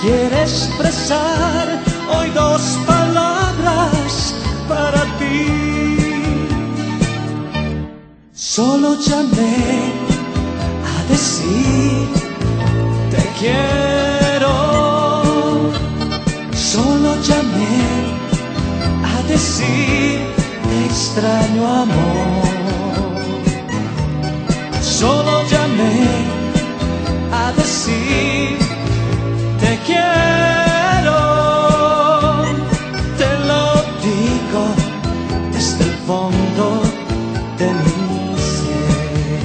quiere 0.00 0.42
expresar 0.42 1.43
Solo 8.56 8.94
llamé 8.94 9.56
a 10.94 11.10
decir 11.10 12.06
te 13.10 13.22
quiero. 13.40 14.52
Solo 16.52 17.16
llamé 17.20 17.78
a 19.12 19.22
decir 19.26 20.20
te 20.68 20.84
extraño 20.86 21.66
amor. 21.66 22.53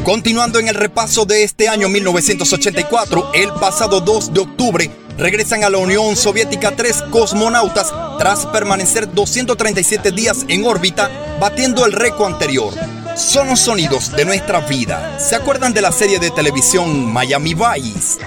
Continuando 0.10 0.58
en 0.58 0.68
el 0.68 0.74
repaso 0.74 1.24
de 1.24 1.44
este 1.44 1.70
año 1.70 1.88
1984, 1.88 3.30
el 3.36 3.52
pasado 3.52 4.02
2 4.02 4.34
de 4.34 4.40
octubre 4.40 4.92
regresan 5.20 5.64
a 5.64 5.70
la 5.70 5.78
Unión 5.78 6.16
Soviética 6.16 6.76
tres 6.76 7.04
cosmonautas 7.12 7.94
tras 8.18 8.48
permanecer 8.48 9.14
237 9.14 10.12
días 10.12 10.46
en 10.48 10.66
órbita, 10.66 11.38
batiendo 11.40 11.86
el 11.86 11.92
récord 11.92 12.34
anterior. 12.34 12.74
Son 13.16 13.50
los 13.50 13.60
sonidos 13.60 14.12
de 14.14 14.26
nuestra 14.26 14.62
vida. 14.62 15.20
¿Se 15.20 15.36
acuerdan 15.36 15.76
de 15.76 15.82
la 15.82 15.92
serie 15.92 16.18
de 16.18 16.32
televisión 16.32 17.06
Miami 17.06 17.54
Vice? 17.54 18.18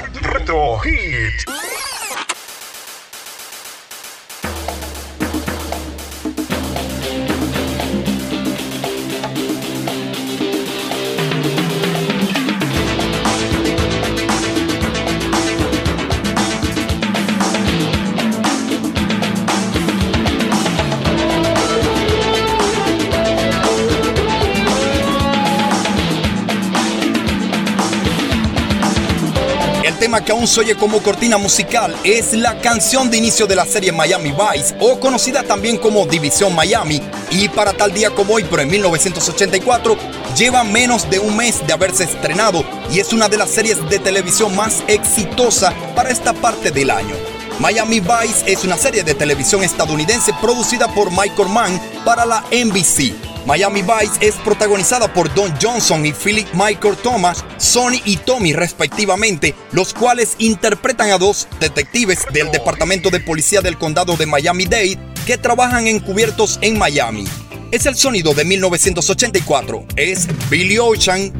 Que 30.21 30.33
aún 30.33 30.47
se 30.47 30.61
oye 30.61 30.77
como 30.77 31.03
cortina 31.03 31.39
musical 31.39 31.97
es 32.05 32.35
la 32.35 32.61
canción 32.61 33.11
de 33.11 33.17
inicio 33.17 33.47
de 33.47 33.57
la 33.57 33.65
serie 33.65 33.93
Miami 33.93 34.33
Vice, 34.33 34.75
o 34.79 35.01
conocida 35.01 35.43
también 35.43 35.79
como 35.79 36.07
División 36.07 36.55
Miami, 36.55 37.01
y 37.31 37.49
para 37.49 37.73
tal 37.73 37.93
día 37.95 38.11
como 38.11 38.35
hoy, 38.35 38.45
pero 38.49 38.63
en 38.63 38.69
1984, 38.69 39.97
lleva 40.37 40.65
menos 40.65 41.09
de 41.09 41.19
un 41.19 41.37
mes 41.37 41.67
de 41.67 41.73
haberse 41.73 42.05
estrenado 42.05 42.65
y 42.91 43.01
es 43.01 43.13
una 43.13 43.29
de 43.29 43.39
las 43.39 43.51
series 43.51 43.89
de 43.89 43.99
televisión 43.99 44.55
más 44.55 44.83
exitosa 44.87 45.73
para 45.95 46.11
esta 46.11 46.33
parte 46.35 46.71
del 46.71 46.91
año. 46.91 47.15
Miami 47.59 48.01
Vice 48.01 48.45
es 48.47 48.65
una 48.65 48.77
serie 48.77 49.05
de 49.05 49.15
televisión 49.15 49.63
estadounidense 49.63 50.33
producida 50.41 50.89
por 50.89 51.11
Michael 51.11 51.49
Mann 51.49 51.81
para 52.05 52.27
la 52.27 52.45
NBC. 52.51 53.32
Miami 53.47 53.83
Vice 53.83 54.19
es 54.21 54.37
protagonizada 54.37 55.13
por 55.13 55.33
Don 55.35 55.53
Johnson 55.61 56.07
y 56.07 56.13
Philip 56.13 56.47
Michael 56.55 56.97
Thomas, 56.97 57.45
Sonny 57.59 58.01
y 58.05 58.17
Tommy 58.17 58.53
respectivamente, 58.53 59.55
los 59.73 59.93
cuales 59.93 60.37
interpretan 60.39 61.11
a 61.11 61.19
dos 61.19 61.49
detectives 61.59 62.25
del 62.33 62.51
Departamento 62.51 63.11
de 63.11 63.21
Policía 63.21 63.61
del 63.61 63.79
Condado 63.79 64.17
de 64.17 64.27
Miami-Dade 64.27 64.99
que 65.27 65.39
trabajan 65.39 65.87
encubiertos 65.87 66.59
en 66.63 66.79
Miami. 66.79 67.25
Es 67.73 67.87
el 67.87 67.97
sonido 67.97 68.35
de 68.35 68.45
1984, 68.45 69.87
es 69.97 70.29
Billy 70.51 70.79
Ocean 70.79 71.33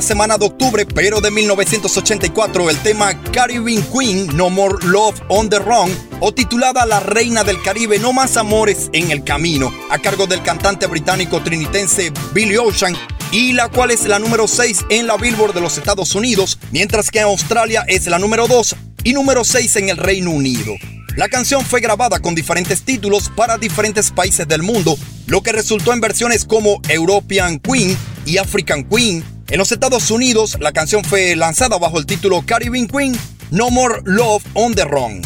segunda 0.00 0.02
semana 0.02 0.38
de 0.38 0.46
octubre, 0.46 0.86
pero 0.86 1.20
de 1.20 1.30
1984, 1.30 2.70
el 2.70 2.76
tema 2.78 3.20
Caribbean 3.32 3.82
Queen, 3.92 4.28
No 4.36 4.50
More 4.50 4.76
Love 4.86 5.20
on 5.28 5.48
the 5.48 5.58
Run, 5.58 5.90
o 6.20 6.32
titulada 6.32 6.86
La 6.86 7.00
Reina 7.00 7.42
del 7.42 7.60
Caribe, 7.62 7.98
No 7.98 8.12
Más 8.12 8.36
Amores 8.36 8.90
en 8.92 9.10
el 9.10 9.24
Camino, 9.24 9.72
a 9.90 9.98
cargo 9.98 10.26
del 10.26 10.42
cantante 10.42 10.86
británico 10.86 11.42
trinitense 11.42 12.12
Billy 12.32 12.56
Ocean, 12.56 12.94
y 13.32 13.52
la 13.52 13.68
cual 13.68 13.90
es 13.90 14.04
la 14.06 14.18
número 14.18 14.46
6 14.46 14.86
en 14.90 15.06
la 15.06 15.16
Billboard 15.16 15.54
de 15.54 15.60
los 15.60 15.78
Estados 15.78 16.14
Unidos, 16.14 16.58
mientras 16.70 17.10
que 17.10 17.18
en 17.18 17.24
Australia 17.24 17.84
es 17.88 18.06
la 18.06 18.18
número 18.18 18.46
2 18.46 18.76
y 19.04 19.12
número 19.14 19.44
6 19.44 19.76
en 19.76 19.88
el 19.88 19.96
Reino 19.96 20.30
Unido. 20.30 20.74
La 21.16 21.28
canción 21.28 21.64
fue 21.64 21.80
grabada 21.80 22.20
con 22.20 22.34
diferentes 22.36 22.82
títulos 22.82 23.30
para 23.34 23.58
diferentes 23.58 24.12
países 24.12 24.46
del 24.46 24.62
mundo, 24.62 24.96
lo 25.26 25.42
que 25.42 25.52
resultó 25.52 25.92
en 25.92 26.00
versiones 26.00 26.44
como 26.44 26.80
European 26.88 27.58
Queen 27.58 27.96
y 28.24 28.36
African 28.36 28.84
Queen. 28.84 29.37
En 29.50 29.56
los 29.56 29.72
Estados 29.72 30.10
Unidos, 30.10 30.58
la 30.60 30.72
canción 30.72 31.02
fue 31.02 31.34
lanzada 31.34 31.78
bajo 31.78 31.98
el 31.98 32.04
título 32.04 32.42
Caribbean 32.44 32.86
Queen, 32.86 33.18
No 33.50 33.70
More 33.70 34.02
Love 34.04 34.44
on 34.52 34.74
the 34.74 34.84
Run. 34.84 35.22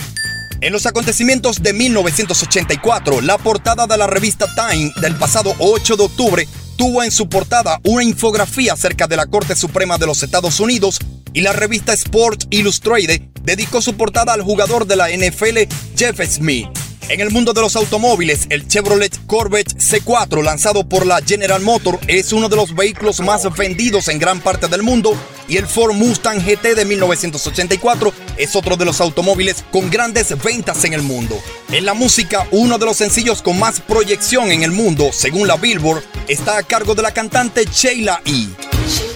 En 0.61 0.73
los 0.73 0.87
acontecimientos 0.87 1.61
de 1.61 1.73
1984, 1.73 3.21
la 3.21 3.37
portada 3.37 3.89
de 3.89 3.99
la 3.99 4.07
revista 4.07 4.47
Time 4.55 4.93
del 5.01 5.17
pasado 5.17 5.57
8 5.59 5.97
de 5.97 6.05
octubre 6.05 6.49
tuvo 6.77 7.03
en 7.03 7.11
su 7.11 7.29
portada 7.29 7.81
una 7.83 8.05
infografía 8.05 8.75
acerca 8.75 9.09
de 9.09 9.17
la 9.17 9.27
Corte 9.27 9.57
Suprema 9.57 9.99
de 9.99 10.07
los 10.07 10.23
Estados 10.23 10.61
Unidos 10.61 11.01
y 11.33 11.41
la 11.41 11.53
revista 11.53 11.93
Sport 11.93 12.45
Illustrated 12.51 13.23
dedicó 13.43 13.83
su 13.83 13.95
portada 13.97 14.35
al 14.35 14.43
jugador 14.43 14.87
de 14.87 14.95
la 14.95 15.09
NFL 15.09 15.67
Jeff 15.97 16.21
Smith. 16.31 16.69
En 17.09 17.21
el 17.21 17.31
mundo 17.31 17.53
de 17.53 17.61
los 17.61 17.77
automóviles, 17.77 18.47
el 18.49 18.67
Chevrolet 18.67 19.27
Corvette 19.27 19.77
C4 19.77 20.43
lanzado 20.43 20.89
por 20.89 21.05
la 21.05 21.21
General 21.21 21.61
Motor 21.61 21.99
es 22.07 22.33
uno 22.33 22.49
de 22.49 22.57
los 22.57 22.75
vehículos 22.75 23.21
más 23.21 23.43
vendidos 23.57 24.09
en 24.09 24.19
gran 24.19 24.41
parte 24.41 24.69
del 24.69 24.83
mundo 24.83 25.15
y 25.49 25.57
el 25.57 25.67
Ford 25.67 25.95
Mustang 25.95 26.41
GT 26.45 26.75
de 26.75 26.85
1984 26.85 28.13
es 28.37 28.57
otro 28.57 28.77
de 28.77 28.85
los 28.85 29.01
automóviles 29.01 29.65
con 29.71 29.91
grandes 29.91 30.35
ventas 30.43 30.85
en 30.85 30.95
el 30.95 31.03
mundo. 31.03 31.39
En 31.71 31.85
la 31.85 31.95
música, 31.95 32.47
uno 32.51 32.79
de 32.79 32.87
los 32.87 32.97
sencillos 32.97 33.43
con 33.43 33.59
más 33.59 33.81
proyección 33.81 34.51
en 34.51 34.63
el 34.63 34.71
mundo, 34.71 35.11
según 35.13 35.49
la 35.49 35.57
Billboard, 35.57 36.03
está 36.29 36.57
a 36.57 36.63
cargo 36.63 36.95
de 36.95 37.03
la 37.03 37.13
cantante 37.13 37.67
Sheila 37.67 38.23
E. 38.25 39.12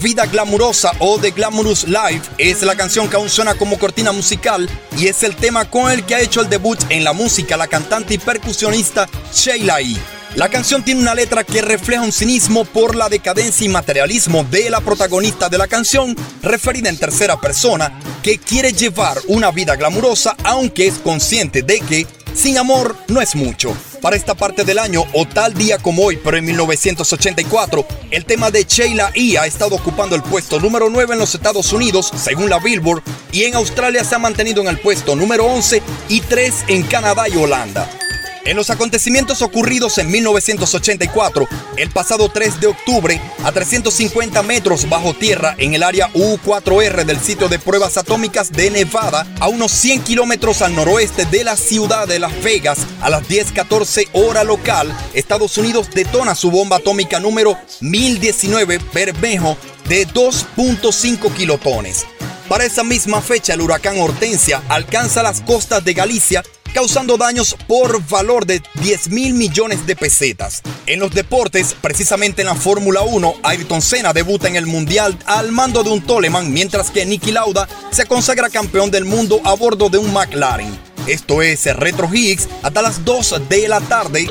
vida 0.00 0.24
glamurosa 0.26 0.92
o 0.98 1.18
The 1.18 1.30
Glamorous 1.30 1.86
Life 1.86 2.30
es 2.38 2.62
la 2.62 2.74
canción 2.74 3.08
que 3.08 3.16
aún 3.16 3.28
suena 3.28 3.54
como 3.54 3.78
cortina 3.78 4.12
musical 4.12 4.68
y 4.96 5.08
es 5.08 5.22
el 5.22 5.36
tema 5.36 5.68
con 5.68 5.90
el 5.90 6.04
que 6.04 6.14
ha 6.14 6.20
hecho 6.20 6.40
el 6.40 6.48
debut 6.48 6.78
en 6.88 7.04
la 7.04 7.12
música 7.12 7.56
la 7.56 7.66
cantante 7.66 8.14
y 8.14 8.18
percusionista 8.18 9.08
Sheila 9.32 9.80
E. 9.80 9.96
La 10.36 10.48
canción 10.48 10.84
tiene 10.84 11.00
una 11.00 11.14
letra 11.14 11.44
que 11.44 11.60
refleja 11.60 12.02
un 12.02 12.12
cinismo 12.12 12.64
por 12.64 12.94
la 12.94 13.08
decadencia 13.08 13.66
y 13.66 13.68
materialismo 13.68 14.44
de 14.44 14.70
la 14.70 14.80
protagonista 14.80 15.48
de 15.48 15.58
la 15.58 15.66
canción, 15.66 16.16
referida 16.40 16.88
en 16.88 16.98
tercera 16.98 17.40
persona, 17.40 17.98
que 18.22 18.38
quiere 18.38 18.72
llevar 18.72 19.18
una 19.26 19.50
vida 19.50 19.74
glamurosa 19.76 20.36
aunque 20.44 20.86
es 20.86 20.94
consciente 20.94 21.62
de 21.62 21.80
que 21.80 22.06
sin 22.32 22.58
amor 22.58 22.96
no 23.08 23.20
es 23.20 23.34
mucho. 23.34 23.76
Para 24.00 24.16
esta 24.16 24.34
parte 24.34 24.64
del 24.64 24.78
año 24.78 25.04
o 25.12 25.26
tal 25.26 25.52
día 25.52 25.78
como 25.78 26.04
hoy, 26.04 26.18
pero 26.22 26.36
en 26.38 26.44
1984, 26.46 27.86
el 28.10 28.24
tema 28.24 28.50
de 28.50 28.64
Sheila 28.64 29.12
E. 29.14 29.36
ha 29.38 29.46
estado 29.46 29.76
ocupando 29.76 30.16
el 30.16 30.22
puesto 30.22 30.58
número 30.58 30.88
9 30.88 31.12
en 31.12 31.18
los 31.18 31.34
Estados 31.34 31.72
Unidos, 31.72 32.10
según 32.16 32.48
la 32.48 32.58
Billboard, 32.58 33.02
y 33.30 33.44
en 33.44 33.54
Australia 33.54 34.02
se 34.02 34.14
ha 34.14 34.18
mantenido 34.18 34.62
en 34.62 34.68
el 34.68 34.78
puesto 34.78 35.14
número 35.14 35.44
11 35.44 35.82
y 36.08 36.20
3 36.22 36.54
en 36.68 36.82
Canadá 36.84 37.28
y 37.28 37.36
Holanda. 37.36 37.99
En 38.44 38.56
los 38.56 38.70
acontecimientos 38.70 39.42
ocurridos 39.42 39.98
en 39.98 40.10
1984, 40.10 41.46
el 41.76 41.90
pasado 41.90 42.30
3 42.30 42.58
de 42.60 42.68
octubre, 42.68 43.20
a 43.44 43.52
350 43.52 44.42
metros 44.42 44.88
bajo 44.88 45.12
tierra 45.12 45.54
en 45.58 45.74
el 45.74 45.82
área 45.82 46.10
U4R 46.14 47.04
del 47.04 47.20
sitio 47.20 47.48
de 47.48 47.58
pruebas 47.58 47.98
atómicas 47.98 48.50
de 48.50 48.70
Nevada, 48.70 49.26
a 49.40 49.48
unos 49.48 49.72
100 49.72 50.02
kilómetros 50.02 50.62
al 50.62 50.74
noroeste 50.74 51.26
de 51.26 51.44
la 51.44 51.56
ciudad 51.56 52.08
de 52.08 52.18
Las 52.18 52.42
Vegas, 52.42 52.78
a 53.02 53.10
las 53.10 53.28
10:14 53.28 54.08
hora 54.14 54.42
local, 54.42 54.90
Estados 55.12 55.58
Unidos 55.58 55.90
detona 55.94 56.34
su 56.34 56.50
bomba 56.50 56.76
atómica 56.76 57.20
número 57.20 57.58
1019 57.80 58.80
Bermejo 58.94 59.58
de 59.86 60.08
2.5 60.08 61.34
kilotones. 61.34 62.06
Para 62.48 62.64
esa 62.64 62.82
misma 62.82 63.20
fecha, 63.20 63.54
el 63.54 63.60
huracán 63.60 64.00
Hortensia 64.00 64.62
alcanza 64.68 65.22
las 65.22 65.40
costas 65.42 65.84
de 65.84 65.94
Galicia 65.94 66.42
causando 66.70 67.16
daños 67.16 67.56
por 67.66 68.02
valor 68.08 68.46
de 68.46 68.62
10 68.74 69.10
mil 69.10 69.34
millones 69.34 69.86
de 69.86 69.96
pesetas. 69.96 70.62
En 70.86 71.00
los 71.00 71.12
deportes, 71.12 71.74
precisamente 71.80 72.42
en 72.42 72.48
la 72.48 72.54
Fórmula 72.54 73.02
1, 73.02 73.34
Ayrton 73.42 73.82
Senna 73.82 74.12
debuta 74.12 74.48
en 74.48 74.56
el 74.56 74.66
Mundial 74.66 75.18
al 75.26 75.52
mando 75.52 75.82
de 75.82 75.90
un 75.90 76.02
Toleman, 76.02 76.52
mientras 76.52 76.90
que 76.90 77.04
Nicky 77.04 77.32
Lauda 77.32 77.68
se 77.90 78.06
consagra 78.06 78.50
campeón 78.50 78.90
del 78.90 79.04
mundo 79.04 79.40
a 79.44 79.54
bordo 79.54 79.88
de 79.88 79.98
un 79.98 80.12
McLaren. 80.12 80.78
Esto 81.06 81.42
es 81.42 81.64
Retro 81.76 82.08
Higgs 82.12 82.48
hasta 82.62 82.82
las 82.82 83.04
2 83.04 83.48
de 83.48 83.68
la 83.68 83.80
tarde. 83.80 84.28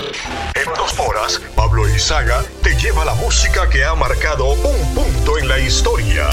En 0.55 0.73
dos 0.75 0.99
horas, 0.99 1.41
Pablo 1.55 1.87
Izaga 1.89 2.43
te 2.61 2.75
lleva 2.75 3.05
la 3.05 3.15
música 3.15 3.69
que 3.69 3.83
ha 3.83 3.95
marcado 3.95 4.53
un 4.53 4.95
punto 4.95 5.37
en 5.37 5.47
la 5.47 5.59
historia. 5.59 6.27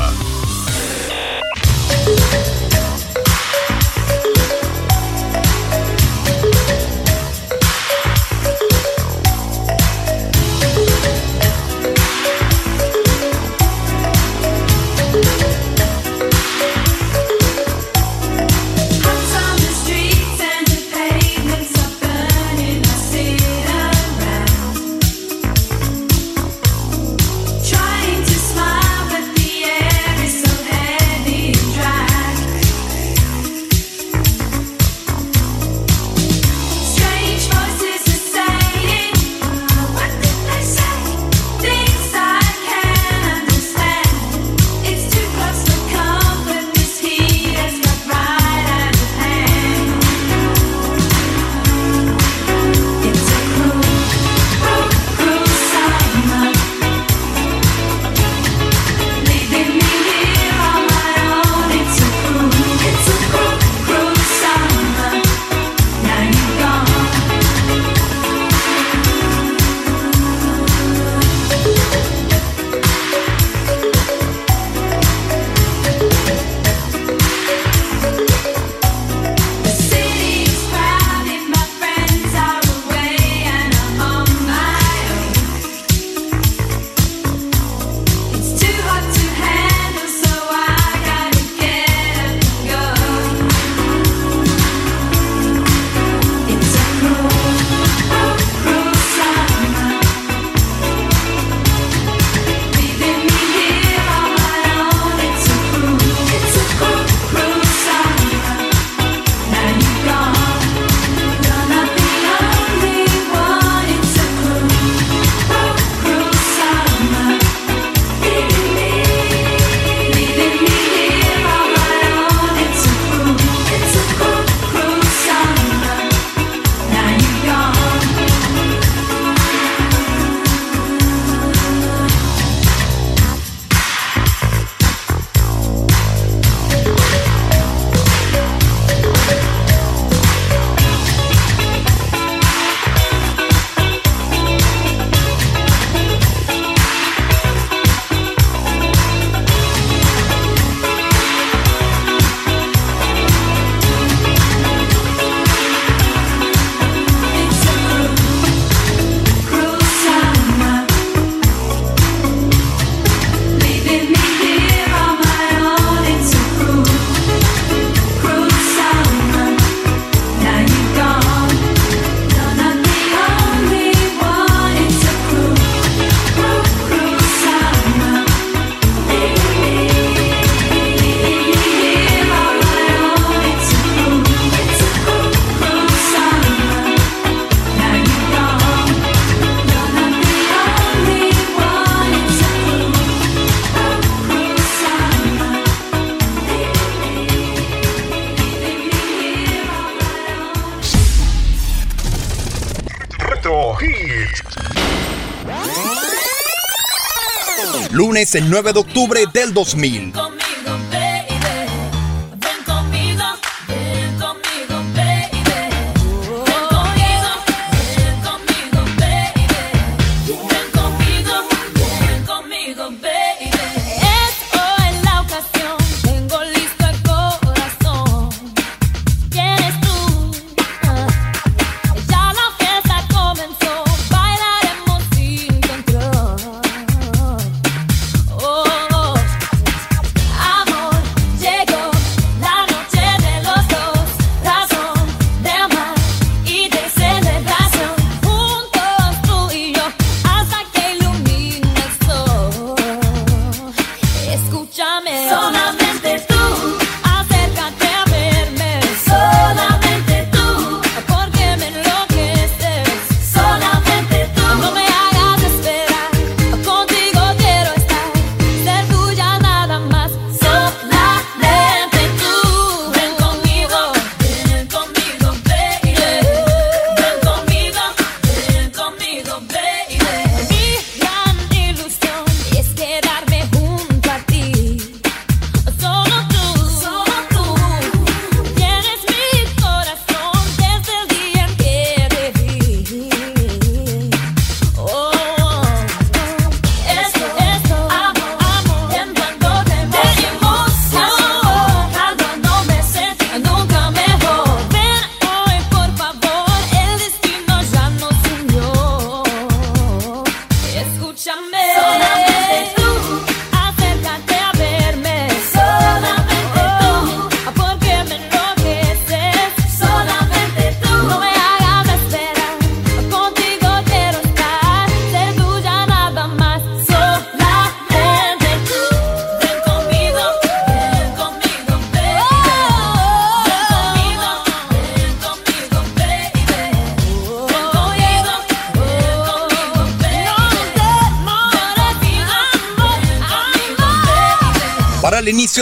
Lunes 207.90 208.34
el 208.34 208.48
9 208.50 208.72
de 208.72 208.78
octubre 208.78 209.24
del 209.32 209.52
2000. 209.54 210.12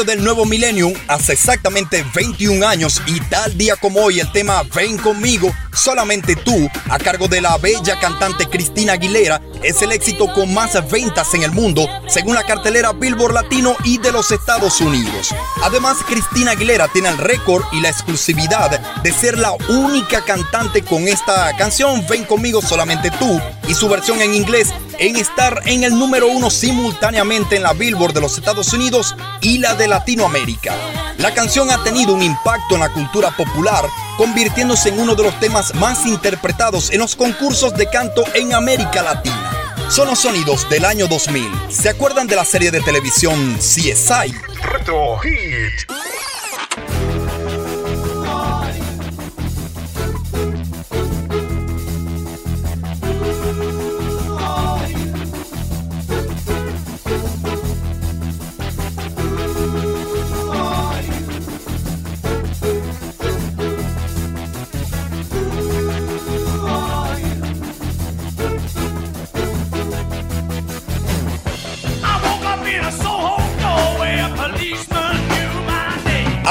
Del 0.05 0.23
nuevo 0.23 0.45
milenio, 0.45 0.93
hace 1.09 1.33
exactamente 1.33 2.05
21 2.15 2.67
años 2.67 3.01
y 3.07 3.21
tal 3.21 3.57
día 3.57 3.77
como 3.77 4.01
hoy, 4.01 4.21
el 4.21 4.31
tema 4.33 4.63
Ven 4.75 4.99
conmigo, 4.99 5.53
solamente 5.73 6.37
tú, 6.37 6.69
a 6.91 6.99
cargo 6.99 7.29
de 7.29 7.41
la 7.41 7.57
bella 7.59 7.99
cantante 8.01 8.47
Cristina 8.47 8.95
Aguilera, 8.95 9.41
es 9.63 9.81
el 9.83 9.93
éxito 9.93 10.33
con 10.33 10.53
más 10.53 10.73
ventas 10.91 11.33
en 11.35 11.43
el 11.43 11.53
mundo, 11.53 11.89
según 12.07 12.35
la 12.35 12.45
cartelera 12.45 12.93
Billboard 12.93 13.35
Latino 13.35 13.77
y 13.85 13.99
de 13.99 14.13
los 14.13 14.31
Estados 14.31 14.81
Unidos. 14.81 15.35
Además, 15.63 15.99
Cristina 16.07 16.53
Aguilera 16.53 16.89
tiene 16.89 17.09
el 17.09 17.19
récord 17.19 17.65
y 17.73 17.81
la 17.81 17.89
exclusividad 17.89 18.81
de 19.03 19.13
ser 19.13 19.39
la 19.39 19.53
única 19.69 20.25
cantante 20.25 20.83
con 20.83 21.09
esta 21.09 21.57
canción 21.57 22.05
Ven 22.09 22.25
conmigo, 22.25 22.61
solamente 22.61 23.11
tú, 23.13 23.41
y 23.69 23.75
su 23.75 23.89
versión 23.89 24.21
en 24.21 24.35
inglés 24.35 24.69
en 24.99 25.17
estar 25.17 25.63
en 25.67 25.85
el 25.85 25.99
número 25.99 26.29
uno 26.29 26.51
simultáneamente 26.51 27.57
en 27.57 27.63
la 27.63 27.73
Billboard 27.73 28.15
de 28.15 28.21
los 28.21 28.39
Estados 28.39 28.73
Unidos 28.73 29.17
y 29.45 29.59
la 29.59 29.75
de 29.75 29.87
Latinoamérica. 29.87 30.75
La 31.19 31.35
canción 31.35 31.71
ha 31.71 31.85
tenido 31.85 32.15
un 32.15 32.23
impacto 32.23 32.75
en 32.75 32.81
la 32.81 32.89
cultura 32.89 33.31
popular, 33.37 33.85
convirtiéndose 34.17 34.89
en 34.89 34.99
uno 34.99 35.15
de 35.15 35.23
los 35.23 35.39
temas 35.39 35.75
más 35.75 36.07
interpretados 36.07 36.91
en 36.91 37.01
los 37.01 37.15
concursos 37.15 37.75
de 37.75 37.89
canto 37.89 38.25
en 38.35 38.55
América 38.55 39.03
Latina. 39.03 39.53
Son 39.91 40.09
los 40.09 40.21
sonidos 40.21 40.69
del 40.71 40.87
año 40.87 41.07
2000. 41.09 41.47
¿Se 41.69 41.91
acuerdan 41.91 42.27
de 42.27 42.37
la 42.37 42.45
serie 42.45 42.71
de 42.71 42.81
televisión 42.81 43.57
CSI? 43.59 44.35
Retro 44.63 45.19
Hit. 45.19 45.94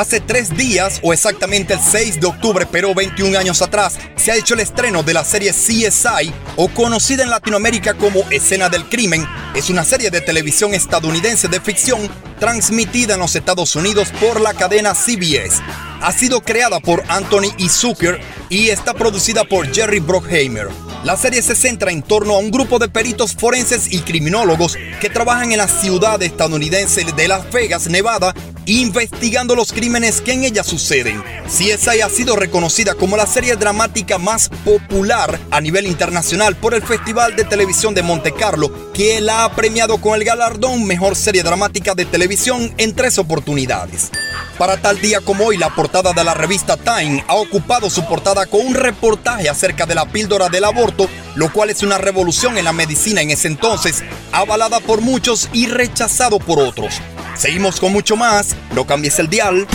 Hace 0.04 0.20
tres 0.20 0.50
días, 0.58 1.00
o 1.02 1.14
exactamente 1.14 1.76
el 1.76 1.80
6 1.80 2.20
de 2.20 2.28
octubre, 2.28 2.68
pero 2.70 2.94
21 2.94 3.40
años 3.40 3.62
atrás, 3.62 3.98
se 4.18 4.34
ha 4.34 4.36
hecho 4.36 4.54
el 4.54 4.60
estreno 4.60 5.02
de 5.02 5.14
la 5.14 5.24
serie 5.24 5.54
CSI, 5.54 6.34
o 6.58 6.68
conocida 6.68 7.24
en 7.24 7.30
Latinoamérica 7.30 7.94
como 7.94 8.30
Escena 8.30 8.68
del 8.68 8.90
Crimen. 8.90 9.26
Es 9.56 9.70
una 9.70 9.86
serie 9.86 10.12
de 10.12 10.20
televisión 10.20 10.74
estadounidense 10.74 11.48
de 11.48 11.62
ficción 11.62 12.10
transmitida 12.38 13.14
en 13.14 13.22
los 13.22 13.34
Estados 13.38 13.78
Unidos 13.78 14.10
por 14.20 14.42
la 14.42 14.54
cadena 14.54 14.94
CBS. 14.94 15.62
Ha 16.02 16.12
sido 16.12 16.42
creada 16.42 16.82
por 16.82 17.06
Anthony 17.08 17.56
E. 17.58 17.70
Zucker 17.70 18.20
y 18.50 18.72
está 18.72 18.94
producida 18.94 19.46
por 19.46 19.74
Jerry 19.74 20.02
Bruckheimer. 20.02 20.68
La 21.06 21.16
serie 21.16 21.42
se 21.42 21.56
centra 21.56 21.92
en 21.92 22.02
torno 22.02 22.36
a 22.36 22.40
un 22.40 22.52
grupo 22.52 22.78
de 22.80 22.90
peritos 22.90 23.36
forenses 23.36 23.92
y 23.92 24.00
criminólogos 24.00 24.78
que 25.00 25.10
trabajan 25.10 25.52
en 25.52 25.60
la 25.60 25.68
ciudad 25.68 26.22
estadounidense 26.22 27.04
de 27.04 27.28
Las 27.28 27.50
Vegas, 27.52 27.88
Nevada, 27.88 28.34
investigando 28.66 29.56
los 29.56 29.74
crímenes 29.74 30.22
que 30.22 30.34
en 30.34 30.44
ella 30.44 30.64
suceden. 30.64 31.24
CSI 31.48 32.02
ha 32.02 32.10
sido 32.10 32.36
reconocida 32.36 32.96
como 32.96 33.18
la 33.18 33.26
serie 33.26 33.56
dramática 33.56 34.18
más 34.18 34.50
popular 34.64 35.40
a 35.52 35.62
nivel 35.62 35.88
internacional 35.88 36.56
por 36.56 36.74
el 36.74 36.82
Festival 36.82 37.36
de 37.36 37.44
Televisión 37.44 37.94
de 37.94 38.04
Monte 38.04 38.34
Carlo, 38.34 38.92
que 38.94 39.22
la 39.22 39.46
ha 39.46 39.56
premiado 39.56 40.00
con 40.00 40.16
el 40.16 40.24
galardón 40.24 40.86
Mejor 40.86 41.16
Serie 41.16 41.44
Dramática 41.44 41.96
de 41.96 42.06
Televisión 42.06 42.74
en 42.78 42.96
tres 42.96 43.18
oportunidades. 43.18 44.12
Para 44.58 44.78
tal 44.78 45.02
día 45.02 45.20
como 45.20 45.46
hoy, 45.46 45.58
la 45.58 45.74
portada 45.74 46.14
de 46.14 46.24
la 46.24 46.34
revista 46.34 46.78
Time 46.78 47.24
ha 47.28 47.36
ocupado 47.36 47.90
su 47.90 48.06
portada 48.06 48.46
con 48.46 48.66
un 48.66 48.76
reportaje 48.76 49.50
acerca 49.50 49.86
de 49.86 49.96
la 49.96 50.06
píldora 50.06 50.48
del 50.48 50.64
aborto, 50.64 51.10
lo 51.36 51.52
cual 51.52 51.70
es 51.70 51.84
una 51.84 51.98
revolución 51.98 52.58
en 52.58 52.66
la 52.66 52.74
medicina 52.74 53.22
en 53.22 53.32
ese 53.32 53.48
entonces, 53.48 54.04
avalada 54.32 54.80
por 54.80 55.02
muchos 55.02 55.50
y 55.54 55.68
rechazado 55.68 56.40
por 56.40 56.60
otros. 56.60 56.96
Seguimos 57.38 57.80
con 57.80 57.92
mucho 57.92 58.16
más, 58.16 58.56
no 58.76 58.86
cambies 58.86 59.20
el 59.20 59.30
dial. 59.30 59.68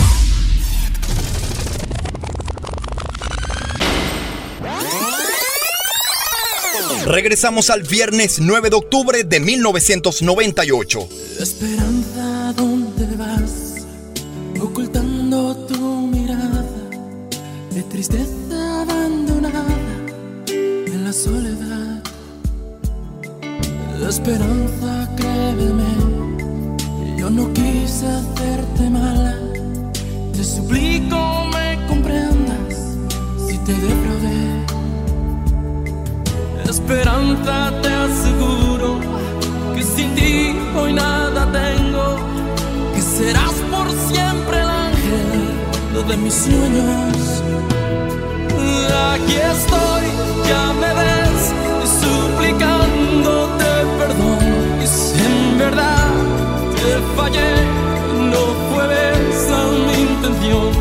Regresamos 7.05 7.69
al 7.69 7.83
viernes 7.83 8.39
9 8.39 8.69
de 8.69 8.75
octubre 8.75 9.23
de 9.23 9.39
1998. 9.39 11.09
Esperanza, 11.39 12.53
¿dónde 12.55 13.15
vas? 13.17 13.87
Ocultando 14.61 15.55
tu 15.65 16.07
mirada 16.07 16.63
de 17.71 17.83
tristeza 17.83 18.38
la 21.09 21.13
soledad. 21.13 22.03
Esperanza, 24.07 25.09
créeme, 25.17 25.91
yo 27.17 27.29
no 27.31 27.51
quise 27.51 28.05
hacerte 28.17 28.89
mala. 28.91 29.35
Te 30.33 30.43
suplico 30.43 31.17
me 31.53 31.67
comprendas 31.87 32.75
si 33.47 33.57
te 33.65 33.73
defraudé. 33.73 34.41
Esperanza, 36.73 37.55
te 37.81 37.91
aseguro 38.07 38.99
que 39.75 39.81
sin 39.81 40.13
ti 40.13 40.55
hoy 40.77 40.93
nada 40.93 41.41
tengo, 41.51 42.05
que 42.93 43.01
serás 43.01 43.55
por 43.71 43.87
siempre 44.11 44.61
el 44.61 44.69
ángel 44.87 46.07
de 46.07 46.17
mis 46.17 46.33
sueños. 46.33 47.19
Aquí 49.11 49.35
estoy, 49.55 50.05
ya 50.49 50.73
me 50.81 50.91
ves, 50.99 51.41
suplicándote 52.01 53.71
perdón. 53.99 54.39
Y 54.83 54.87
si 54.87 55.19
en 55.31 55.57
verdad 55.63 56.11
te 56.79 56.91
fallé, 57.15 57.51
no 58.33 58.43
fue 58.67 58.83
esa 59.29 59.59
mi 59.85 59.95
intención. 60.09 60.71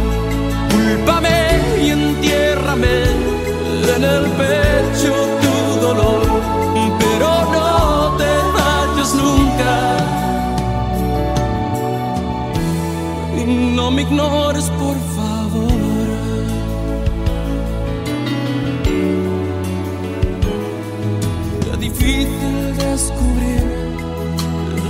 Cúlpame 0.71 1.39
y 1.85 1.91
entiérrame 1.91 2.97
en 3.97 4.03
el 4.16 4.25
pecho 4.41 5.12
tu 5.43 5.55
dolor, 5.87 6.23
pero 7.01 7.29
no 7.55 7.69
te 8.21 8.33
vayas 8.57 9.11
nunca. 9.23 9.73
Y 13.41 13.43
no 13.77 13.91
me 13.91 14.03
ignores, 14.03 14.66
por 14.81 14.95
favor. 14.95 15.08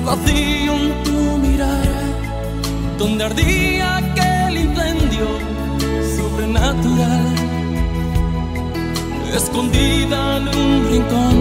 Vacío 0.08 0.72
en 0.72 1.02
tu 1.04 1.20
mirada, 1.46 2.00
donde 2.96 3.24
ardía 3.24 3.98
aquel 3.98 4.56
incendio 4.56 5.28
sobrenatural, 6.16 7.34
escondida 9.36 10.38
en 10.38 10.44
un 10.48 10.72
rincón, 10.90 11.38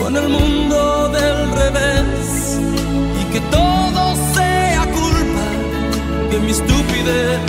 con 0.00 0.16
el 0.16 0.28
mundo 0.28 1.08
del 1.08 1.38
revés, 1.62 2.60
y 3.20 3.24
que 3.32 3.40
todo 3.56 4.02
sea 4.36 4.82
culpa 5.00 5.46
de 6.30 6.38
mi 6.44 6.50
estupidez. 6.52 7.40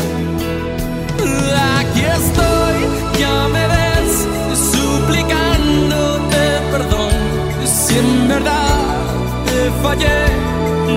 Aquí 1.80 2.02
estoy, 2.20 2.78
ya 3.22 3.38
me 3.56 3.64
ves, 3.76 4.12
suplicándote 4.74 6.44
perdón. 6.72 7.14
Si 7.66 7.94
en 8.00 8.28
verdad 8.28 8.79
fallé, 9.84 10.20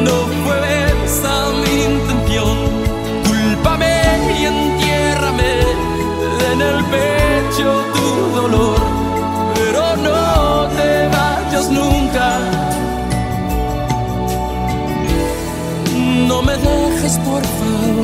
no 0.07 0.17
fue 0.43 0.59
esa 1.05 1.51
mi 1.63 1.85
intención. 1.95 2.57
Cúlpame 3.27 3.95
y 4.39 4.45
entiérrame 4.47 5.55
en 6.53 6.61
el 6.61 6.85
pecho 6.95 7.85
tu 7.95 8.41
dolor, 8.41 8.79
pero 9.55 9.97
no 9.97 10.69
te 10.77 11.09
vayas 11.17 11.71
nunca. 11.71 12.39
No 16.29 16.43
me 16.43 16.57
dejes, 16.57 17.19
por 17.19 17.43
favor. 17.43 18.02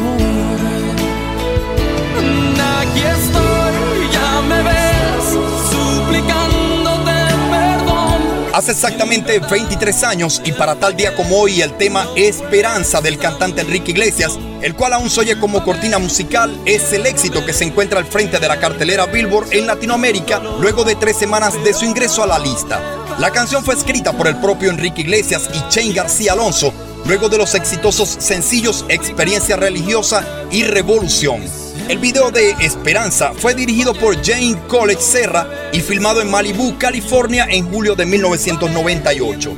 Hace 8.53 8.72
exactamente 8.72 9.38
23 9.38 10.05
años 10.05 10.40
y 10.44 10.53
para 10.53 10.74
tal 10.74 10.96
día 10.96 11.14
como 11.14 11.38
hoy 11.38 11.61
el 11.61 11.76
tema 11.76 12.09
Esperanza 12.16 13.01
del 13.01 13.18
cantante 13.18 13.61
Enrique 13.61 13.90
Iglesias, 13.90 14.38
el 14.62 14.74
cual 14.74 14.94
aún 14.94 15.11
se 15.11 15.20
oye 15.20 15.38
como 15.38 15.62
cortina 15.62 15.99
musical, 15.99 16.59
es 16.64 16.92
el 16.92 17.07
éxito 17.07 17.44
que 17.44 17.53
se 17.53 17.64
encuentra 17.64 17.99
al 17.99 18.07
frente 18.07 18.38
de 18.38 18.49
la 18.49 18.59
cartelera 18.59 19.07
Billboard 19.07 19.53
en 19.53 19.66
Latinoamérica 19.66 20.40
luego 20.61 20.82
de 20.82 20.96
tres 20.96 21.16
semanas 21.16 21.62
de 21.62 21.74
su 21.74 21.84
ingreso 21.84 22.22
a 22.22 22.26
la 22.26 22.38
lista. 22.38 22.80
La 23.18 23.30
canción 23.30 23.62
fue 23.62 23.74
escrita 23.74 24.12
por 24.12 24.26
el 24.26 24.36
propio 24.40 24.70
Enrique 24.70 25.03
Iglesias 25.03 25.49
y 25.53 25.72
Shane 25.72 25.92
García 25.92 26.32
Alonso 26.32 26.72
luego 27.05 27.28
de 27.28 27.38
los 27.38 27.55
exitosos 27.55 28.09
sencillos 28.18 28.84
Experiencia 28.88 29.57
Religiosa 29.57 30.24
y 30.51 30.64
Revolución. 30.64 31.42
El 31.89 31.97
video 31.97 32.30
de 32.30 32.51
Esperanza 32.61 33.32
fue 33.34 33.55
dirigido 33.55 33.95
por 33.95 34.22
Jane 34.22 34.59
College 34.68 35.01
Serra 35.01 35.49
y 35.72 35.80
filmado 35.80 36.20
en 36.20 36.30
Malibu, 36.30 36.76
California 36.76 37.47
en 37.49 37.66
julio 37.72 37.95
de 37.95 38.05
1998. 38.05 39.57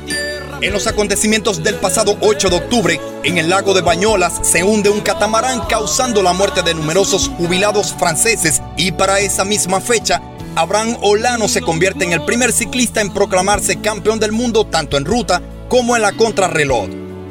En 0.61 0.71
los 0.71 0.87
acontecimientos 0.87 1.61
del 1.61 1.75
pasado 1.75 2.17
8 2.21 2.49
de 2.49 2.55
octubre, 2.55 3.01
en 3.25 3.37
el 3.37 3.49
lago 3.49 3.73
de 3.73 3.81
Bañolas 3.81 4.39
se 4.43 4.63
hunde 4.63 4.89
un 4.89 5.01
catamarán 5.01 5.59
causando 5.67 6.23
la 6.23 6.31
muerte 6.31 6.61
de 6.61 6.73
numerosos 6.73 7.29
jubilados 7.37 7.93
franceses 7.99 8.61
y 8.77 8.93
para 8.93 9.19
esa 9.19 9.43
misma 9.43 9.81
fecha, 9.81 10.21
Abraham 10.55 10.95
Olano 11.01 11.49
se 11.49 11.59
convierte 11.59 12.05
en 12.05 12.13
el 12.13 12.23
primer 12.23 12.53
ciclista 12.53 13.01
en 13.01 13.13
proclamarse 13.13 13.81
campeón 13.81 14.21
del 14.21 14.31
mundo 14.31 14.65
tanto 14.65 14.95
en 14.95 15.03
ruta 15.03 15.41
como 15.67 15.97
en 15.97 16.01
la 16.01 16.13
contrarreloj. 16.13 16.87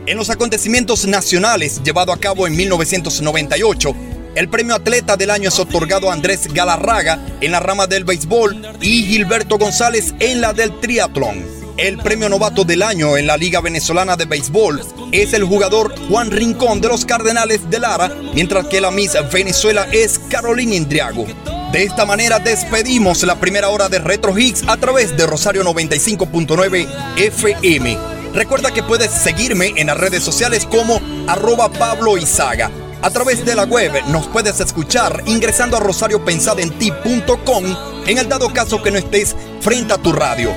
En 0.06 0.16
los 0.16 0.28
acontecimientos 0.28 1.06
nacionales 1.06 1.82
llevado 1.84 2.12
a 2.12 2.18
cabo 2.18 2.46
en 2.46 2.56
1998, 2.56 3.94
el 4.34 4.48
premio 4.48 4.74
atleta 4.74 5.16
del 5.16 5.30
año 5.30 5.48
es 5.48 5.58
otorgado 5.58 6.10
a 6.10 6.12
Andrés 6.12 6.52
Galarraga 6.52 7.18
en 7.40 7.52
la 7.52 7.60
rama 7.60 7.86
del 7.86 8.04
béisbol 8.04 8.76
y 8.80 9.02
Gilberto 9.04 9.58
González 9.58 10.14
en 10.20 10.40
la 10.40 10.52
del 10.52 10.78
triatlón. 10.80 11.60
El 11.76 11.96
premio 11.96 12.28
novato 12.28 12.64
del 12.64 12.82
año 12.82 13.16
en 13.16 13.26
la 13.26 13.38
Liga 13.38 13.62
Venezolana 13.62 14.14
de 14.14 14.26
Béisbol 14.26 14.82
es 15.12 15.32
el 15.32 15.44
jugador 15.44 15.94
Juan 16.10 16.30
Rincón 16.30 16.80
de 16.80 16.88
los 16.88 17.06
Cardenales 17.06 17.70
de 17.70 17.78
Lara, 17.78 18.14
mientras 18.34 18.66
que 18.66 18.82
la 18.82 18.90
Miss 18.90 19.16
Venezuela 19.32 19.86
es 19.90 20.18
Carolina 20.28 20.74
Indriago. 20.74 21.26
De 21.72 21.84
esta 21.84 22.04
manera 22.04 22.38
despedimos 22.38 23.22
la 23.22 23.36
primera 23.36 23.70
hora 23.70 23.88
de 23.88 23.98
Retro 23.98 24.36
Hits 24.36 24.64
a 24.66 24.76
través 24.76 25.16
de 25.16 25.26
Rosario 25.26 25.64
95.9 25.64 26.86
FM. 27.16 27.96
Recuerda 28.34 28.72
que 28.72 28.82
puedes 28.82 29.10
seguirme 29.10 29.72
en 29.76 29.86
las 29.86 29.96
redes 29.96 30.22
sociales 30.22 30.66
como 30.66 31.00
arroba 31.28 31.70
Pablo 31.70 32.18
Izaga. 32.18 32.70
A 33.02 33.10
través 33.10 33.44
de 33.46 33.54
la 33.54 33.64
web 33.64 33.92
nos 34.08 34.26
puedes 34.26 34.60
escuchar 34.60 35.22
ingresando 35.26 35.76
a 35.76 35.80
rosariopensadenti.com 35.80 37.64
en 38.06 38.18
el 38.18 38.28
dado 38.28 38.52
caso 38.52 38.82
que 38.82 38.90
no 38.90 38.98
estés 38.98 39.34
frente 39.60 39.94
a 39.94 39.98
tu 39.98 40.12
radio. 40.12 40.52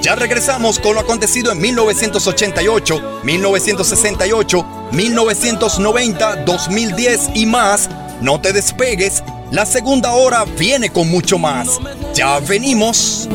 Ya 0.00 0.14
regresamos 0.14 0.78
con 0.78 0.94
lo 0.94 1.00
acontecido 1.00 1.50
en 1.50 1.60
1988, 1.60 3.20
1968, 3.24 4.66
1990, 4.92 6.36
2010 6.44 7.30
y 7.34 7.46
más. 7.46 7.90
No 8.20 8.40
te 8.40 8.52
despegues, 8.52 9.24
la 9.50 9.66
segunda 9.66 10.12
hora 10.12 10.44
viene 10.44 10.90
con 10.90 11.10
mucho 11.10 11.36
más. 11.36 11.80
Ya 12.14 12.38
venimos. 12.38 13.28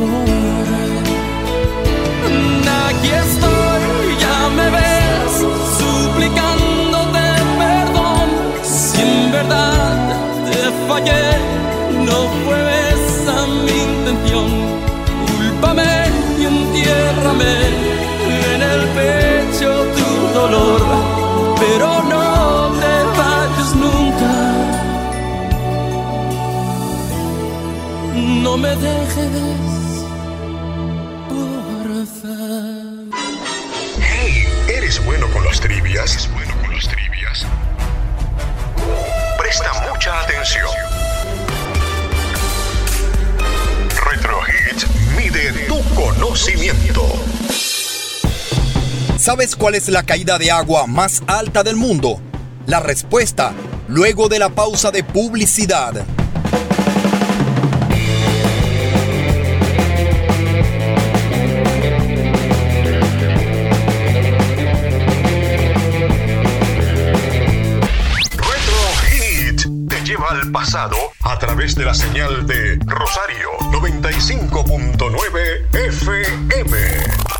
Fallé, 10.94 11.26
no 12.08 12.18
fue 12.42 12.58
esa 12.94 13.36
mi 13.66 13.76
intención. 13.90 14.46
Cúlpame 15.26 15.94
y 16.40 16.44
entiérrame 16.54 17.54
en 18.52 18.60
el 18.72 18.82
pecho 18.98 19.70
tu 19.96 20.08
dolor, 20.38 20.80
pero 21.60 21.88
no 22.12 22.26
te 22.80 22.94
vayas 23.18 23.70
nunca. 23.84 24.34
No 28.44 28.56
me 28.56 28.72
dejes. 28.76 29.64
Hey, 34.00 34.46
¿eres 34.68 35.04
bueno 35.04 35.26
con 35.32 35.44
las 35.44 35.60
trivias? 35.60 36.28
Presta 39.56 39.88
mucha 39.88 40.20
atención. 40.20 40.66
Retro 44.10 44.40
Hits 44.48 44.86
mide 45.16 45.52
tu 45.68 45.80
conocimiento. 45.94 47.02
¿Sabes 49.16 49.54
cuál 49.54 49.76
es 49.76 49.88
la 49.88 50.02
caída 50.02 50.38
de 50.38 50.50
agua 50.50 50.88
más 50.88 51.22
alta 51.28 51.62
del 51.62 51.76
mundo? 51.76 52.20
La 52.66 52.80
respuesta, 52.80 53.52
luego 53.86 54.28
de 54.28 54.40
la 54.40 54.48
pausa 54.48 54.90
de 54.90 55.04
publicidad. 55.04 56.04
Pasado 70.52 70.96
a 71.22 71.38
través 71.38 71.74
de 71.74 71.84
la 71.84 71.94
señal 71.94 72.46
de 72.46 72.78
Rosario 72.86 73.50
95.9 73.72 75.66
FM. 75.72 77.33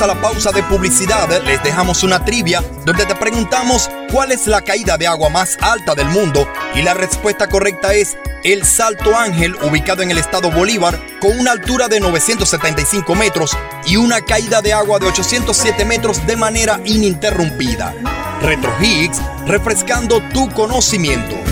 A 0.00 0.06
la 0.08 0.20
pausa 0.20 0.50
de 0.50 0.62
publicidad, 0.64 1.28
les 1.44 1.62
dejamos 1.62 2.02
una 2.02 2.24
trivia 2.24 2.62
donde 2.84 3.06
te 3.06 3.14
preguntamos 3.14 3.88
cuál 4.10 4.32
es 4.32 4.48
la 4.48 4.60
caída 4.60 4.98
de 4.98 5.06
agua 5.06 5.30
más 5.30 5.56
alta 5.60 5.94
del 5.94 6.08
mundo 6.08 6.48
y 6.74 6.82
la 6.82 6.94
respuesta 6.94 7.48
correcta 7.48 7.94
es 7.94 8.16
el 8.42 8.64
Salto 8.64 9.16
Ángel, 9.16 9.54
ubicado 9.62 10.02
en 10.02 10.10
el 10.10 10.18
estado 10.18 10.50
Bolívar, 10.50 11.00
con 11.20 11.38
una 11.38 11.52
altura 11.52 11.88
de 11.88 12.00
975 12.00 13.14
metros 13.14 13.56
y 13.86 13.96
una 13.96 14.20
caída 14.20 14.60
de 14.62 14.72
agua 14.72 14.98
de 14.98 15.06
807 15.06 15.84
metros 15.84 16.26
de 16.26 16.36
manera 16.36 16.80
ininterrumpida. 16.84 17.94
Retro 18.42 18.74
Higgs, 18.80 19.20
refrescando 19.46 20.20
tu 20.32 20.50
conocimiento. 20.50 21.43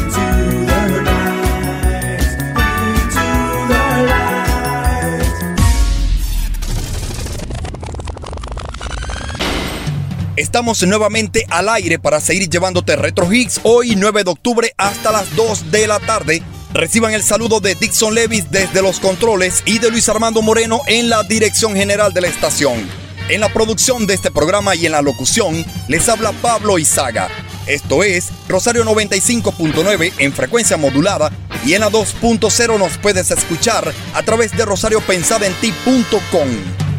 Estamos 10.53 10.83
nuevamente 10.83 11.47
al 11.49 11.71
aire 11.71 11.99
para 11.99 12.21
seguir 12.21 12.51
llevándote 12.51 12.95
Retro 12.95 13.33
Hits 13.33 13.61
hoy 13.63 13.97
9 13.97 14.23
de 14.23 14.31
octubre 14.31 14.75
hasta 14.77 15.11
las 15.11 15.35
2 15.35 15.71
de 15.71 15.87
la 15.87 15.99
tarde. 15.99 16.43
Reciban 16.75 17.15
el 17.15 17.23
saludo 17.23 17.61
de 17.61 17.75
Dixon 17.75 18.15
Levis 18.15 18.51
desde 18.51 18.83
los 18.83 19.01
controles 19.01 19.63
y 19.65 19.79
de 19.79 19.91
Luis 19.91 20.11
Armando 20.11 20.43
Moreno 20.43 20.83
en 20.89 21.09
la 21.09 21.23
dirección 21.23 21.75
general 21.75 22.13
de 22.13 22.21
la 22.21 22.29
estación. 22.29 22.87
En 23.31 23.41
la 23.41 23.51
producción 23.51 24.07
de 24.07 24.13
este 24.13 24.31
programa 24.31 24.75
y 24.75 24.85
en 24.85 24.93
la 24.93 25.01
locución 25.01 25.65
les 25.89 26.07
habla 26.11 26.33
Pablo 26.43 26.79
Izaga. 26.79 27.31
Esto 27.67 28.03
es 28.03 28.29
Rosario 28.47 28.85
95.9 28.85 30.13
en 30.19 30.35
frecuencia 30.35 30.77
modulada 30.77 31.33
y 31.65 31.73
en 31.73 31.81
la 31.81 31.91
2.0 31.91 32.79
nos 32.79 32.99
puedes 32.99 33.31
escuchar 33.31 33.91
a 34.13 34.23
través 34.23 34.55
de 34.55 34.67
rosariopensadenti.com. 34.67 36.49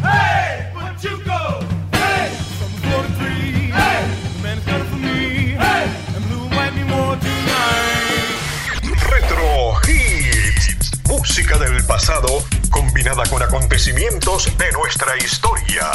Hey, 0.02 0.33
Música 11.36 11.58
del 11.58 11.84
pasado 11.84 12.44
combinada 12.70 13.24
con 13.24 13.42
acontecimientos 13.42 14.56
de 14.56 14.70
nuestra 14.70 15.16
historia. 15.16 15.90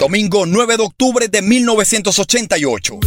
Domingo 0.00 0.46
9 0.46 0.78
de 0.78 0.82
octubre 0.84 1.28
de 1.28 1.42
1988. 1.42 2.98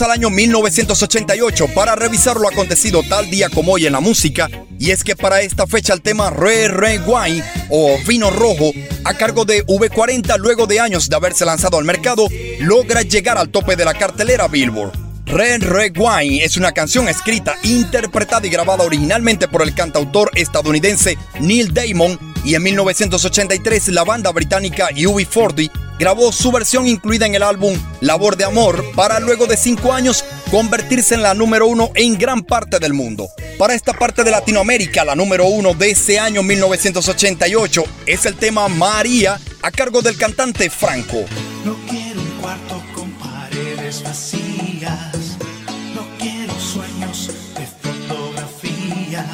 Al 0.00 0.10
año 0.10 0.30
1988 0.30 1.66
para 1.74 1.94
revisar 1.94 2.38
lo 2.38 2.48
acontecido 2.48 3.02
tal 3.02 3.30
día 3.30 3.50
como 3.50 3.72
hoy 3.72 3.84
en 3.86 3.92
la 3.92 4.00
música. 4.00 4.48
Y 4.78 4.90
es 4.90 5.04
que 5.04 5.14
para 5.14 5.42
esta 5.42 5.66
fecha 5.66 5.92
el 5.92 6.00
tema 6.00 6.30
Red 6.30 6.70
Red 6.70 7.02
Wine 7.06 7.44
o 7.68 7.98
Vino 8.06 8.30
Rojo, 8.30 8.72
a 9.04 9.12
cargo 9.12 9.44
de 9.44 9.66
V40 9.66 10.38
luego 10.38 10.66
de 10.66 10.80
años 10.80 11.10
de 11.10 11.16
haberse 11.16 11.44
lanzado 11.44 11.76
al 11.76 11.84
mercado, 11.84 12.26
logra 12.60 13.02
llegar 13.02 13.36
al 13.36 13.50
tope 13.50 13.76
de 13.76 13.84
la 13.84 13.92
cartelera 13.92 14.48
Billboard. 14.48 14.92
Red 15.26 15.62
Red 15.64 15.92
Wine 15.98 16.42
es 16.42 16.56
una 16.56 16.72
canción 16.72 17.06
escrita, 17.06 17.56
interpretada 17.62 18.46
y 18.46 18.50
grabada 18.50 18.84
originalmente 18.84 19.46
por 19.46 19.60
el 19.60 19.74
cantautor 19.74 20.30
estadounidense 20.34 21.18
Neil 21.38 21.74
Damon 21.74 22.18
y 22.46 22.54
en 22.54 22.62
1983 22.62 23.88
la 23.88 24.04
banda 24.04 24.32
británica 24.32 24.88
UB40 24.90 25.81
grabó 26.02 26.32
su 26.32 26.50
versión 26.50 26.88
incluida 26.88 27.26
en 27.26 27.36
el 27.36 27.44
álbum 27.44 27.78
Labor 28.00 28.36
de 28.36 28.42
Amor 28.42 28.84
para 28.96 29.20
luego 29.20 29.46
de 29.46 29.56
cinco 29.56 29.92
años 29.92 30.24
convertirse 30.50 31.14
en 31.14 31.22
la 31.22 31.32
número 31.32 31.68
uno 31.68 31.92
en 31.94 32.18
gran 32.18 32.42
parte 32.42 32.80
del 32.80 32.92
mundo. 32.92 33.28
Para 33.56 33.74
esta 33.74 33.92
parte 33.92 34.24
de 34.24 34.32
Latinoamérica, 34.32 35.04
la 35.04 35.14
número 35.14 35.46
uno 35.46 35.74
de 35.74 35.92
ese 35.92 36.18
año 36.18 36.42
1988 36.42 37.84
es 38.06 38.26
el 38.26 38.34
tema 38.34 38.66
María 38.66 39.38
a 39.62 39.70
cargo 39.70 40.02
del 40.02 40.16
cantante 40.16 40.68
Franco. 40.70 41.24
No 41.64 41.76
quiero 41.88 42.20
un 42.20 42.30
cuarto 42.40 42.82
con 42.96 43.08
paredes 43.12 44.02
vacías. 44.02 45.36
No 45.94 46.04
quiero 46.18 46.52
sueños 46.58 47.30
de 47.54 47.66
fotografía. 47.80 49.24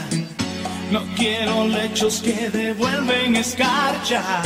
No 0.92 1.02
quiero 1.16 1.66
lechos 1.66 2.20
que 2.22 2.50
devuelven 2.50 3.36
escarcha. 3.36 4.42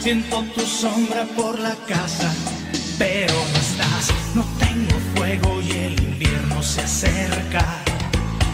Siento 0.00 0.42
tu 0.54 0.60
sombra 0.60 1.24
por 1.36 1.58
la 1.58 1.74
casa, 1.86 2.32
pero 2.98 3.34
no 3.34 3.58
estás. 3.58 4.12
No 4.34 4.44
tengo 4.58 4.96
fuego 5.14 5.60
y 5.60 5.70
el 5.70 6.02
invierno 6.02 6.62
se 6.62 6.82
acerca. 6.82 7.64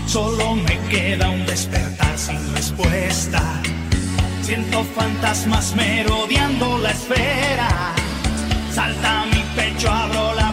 Solo 0.07 0.55
me 0.55 0.78
queda 0.88 1.30
un 1.30 1.45
despertar 1.47 2.18
sin 2.18 2.55
respuesta. 2.55 3.42
Siento 4.42 4.84
fantasmas 4.84 5.74
merodeando 5.76 6.78
la 6.78 6.90
esfera. 6.90 7.95
Salta 8.72 9.24
mi 9.26 9.42
pecho, 9.55 9.90
abro 9.90 10.34
la 10.34 10.43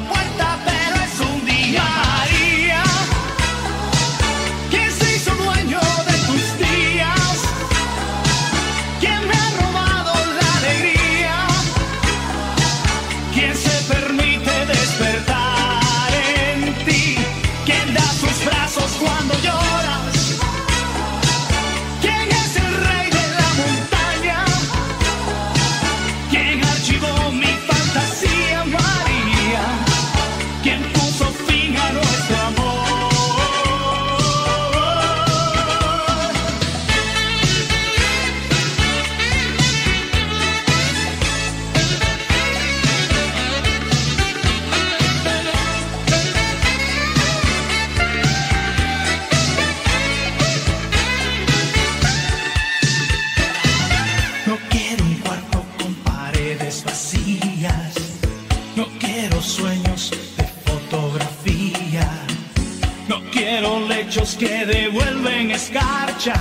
que 64.41 64.65
devuelven 64.65 65.51
escarcha. 65.51 66.33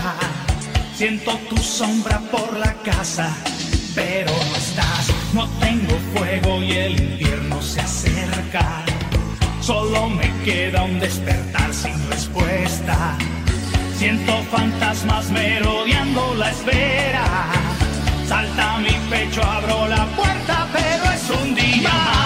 Siento 0.94 1.32
tu 1.50 1.58
sombra 1.58 2.18
por 2.32 2.56
la 2.56 2.72
casa, 2.82 3.28
pero 3.94 4.32
no 4.32 4.56
estás. 4.56 5.12
No 5.34 5.46
tengo 5.60 5.94
fuego 6.14 6.62
y 6.62 6.72
el 6.72 6.98
invierno 6.98 7.60
se 7.60 7.82
acerca. 7.82 8.84
Solo 9.60 10.08
me 10.08 10.32
queda 10.46 10.82
un 10.84 10.98
despertar 10.98 11.74
sin 11.74 12.10
respuesta. 12.10 13.18
Siento 13.98 14.32
fantasmas 14.50 15.30
merodeando 15.30 16.34
la 16.36 16.50
espera. 16.52 17.26
Salta 18.26 18.78
mi 18.78 18.96
pecho, 19.10 19.42
abro 19.44 19.86
la 19.88 20.06
puerta, 20.16 20.66
pero 20.72 21.04
es 21.12 21.42
un 21.42 21.54
día. 21.54 22.19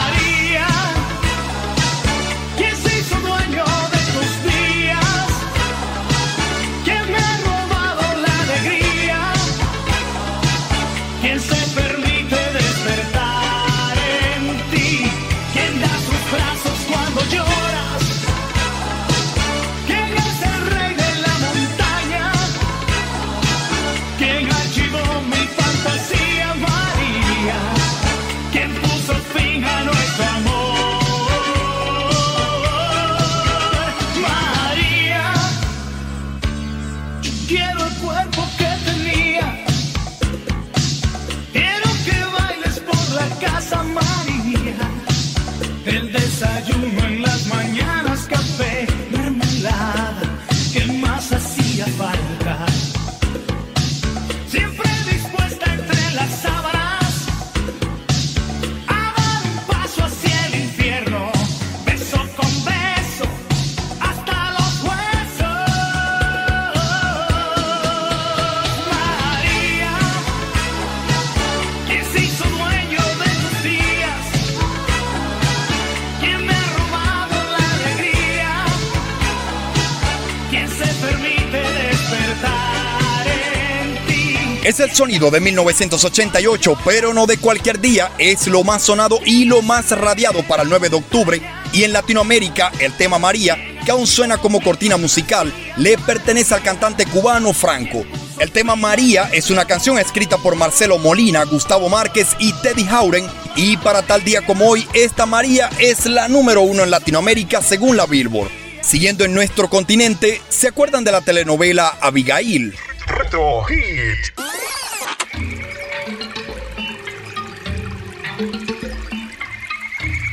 El 84.84 84.92
sonido 84.92 85.30
de 85.30 85.40
1988, 85.40 86.78
pero 86.84 87.14
no 87.14 87.26
de 87.26 87.38
cualquier 87.38 87.80
día, 87.80 88.12
es 88.18 88.46
lo 88.46 88.62
más 88.64 88.82
sonado 88.82 89.18
y 89.24 89.46
lo 89.46 89.62
más 89.62 89.90
radiado 89.90 90.42
para 90.42 90.62
el 90.62 90.68
9 90.68 90.90
de 90.90 90.96
octubre. 90.96 91.42
Y 91.72 91.84
en 91.84 91.92
Latinoamérica, 91.92 92.70
el 92.78 92.96
tema 92.96 93.18
María, 93.18 93.56
que 93.84 93.90
aún 93.90 94.06
suena 94.06 94.38
como 94.38 94.60
cortina 94.60 94.96
musical, 94.96 95.52
le 95.76 95.96
pertenece 95.98 96.54
al 96.54 96.62
cantante 96.62 97.06
cubano 97.06 97.52
Franco. 97.52 98.04
El 98.38 98.50
tema 98.50 98.76
María 98.76 99.30
es 99.32 99.50
una 99.50 99.64
canción 99.64 99.98
escrita 99.98 100.38
por 100.38 100.54
Marcelo 100.54 100.98
Molina, 100.98 101.44
Gustavo 101.44 101.88
Márquez 101.88 102.28
y 102.38 102.52
Teddy 102.52 102.86
Hauren. 102.88 103.26
Y 103.56 103.76
para 103.78 104.02
tal 104.02 104.22
día 104.22 104.44
como 104.44 104.68
hoy, 104.68 104.86
esta 104.92 105.24
María 105.24 105.70
es 105.78 106.04
la 106.06 106.28
número 106.28 106.60
uno 106.60 106.82
en 106.82 106.90
Latinoamérica 106.90 107.62
según 107.62 107.96
la 107.96 108.06
Billboard. 108.06 108.50
Siguiendo 108.82 109.24
en 109.24 109.32
nuestro 109.32 109.70
continente, 109.70 110.42
¿se 110.50 110.68
acuerdan 110.68 111.04
de 111.04 111.12
la 111.12 111.22
telenovela 111.22 111.96
Abigail? 112.00 112.74
Retro 113.06 113.62
Hit. 113.64 114.32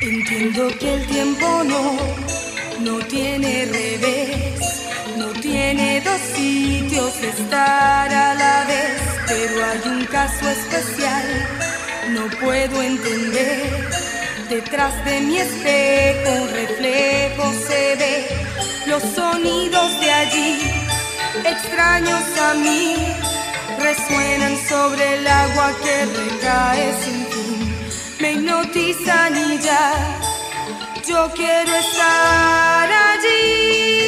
Entiendo 0.02 0.68
que 0.80 0.94
el 0.94 1.08
tiempo 1.08 1.64
no, 1.64 1.98
no 2.80 3.00
tiene 3.06 3.66
revés, 3.66 4.60
no 5.18 5.28
tiene 5.42 6.02
dos 6.02 6.20
sitios 6.36 7.22
de 7.22 7.30
estar 7.30 8.14
a 8.14 8.34
la 8.34 8.66
vez, 8.66 9.02
pero 9.28 9.66
hay 9.66 9.82
un 9.86 10.06
caso 10.06 10.50
especial, 10.50 11.48
no 12.10 12.28
puedo 12.40 12.82
entender 12.82 13.92
Detrás 14.52 14.94
de 15.06 15.22
mi 15.22 15.38
espejo 15.38 16.30
un 16.42 16.50
reflejo 16.50 17.54
se 17.66 17.96
ve, 17.96 18.28
los 18.86 19.02
sonidos 19.02 19.98
de 20.02 20.12
allí, 20.12 20.60
extraños 21.46 22.24
a 22.40 22.54
mí, 22.56 22.96
resuenan 23.80 24.58
sobre 24.68 25.20
el 25.20 25.28
agua 25.28 25.74
que 25.84 26.06
recae 26.06 26.94
sin 27.04 27.26
fin, 27.28 27.76
me 28.20 28.34
hipnotizan 28.34 29.36
y 29.36 29.60
ya, 29.60 30.20
yo 31.08 31.32
quiero 31.36 31.76
estar 31.76 32.90
allí. 32.92 34.02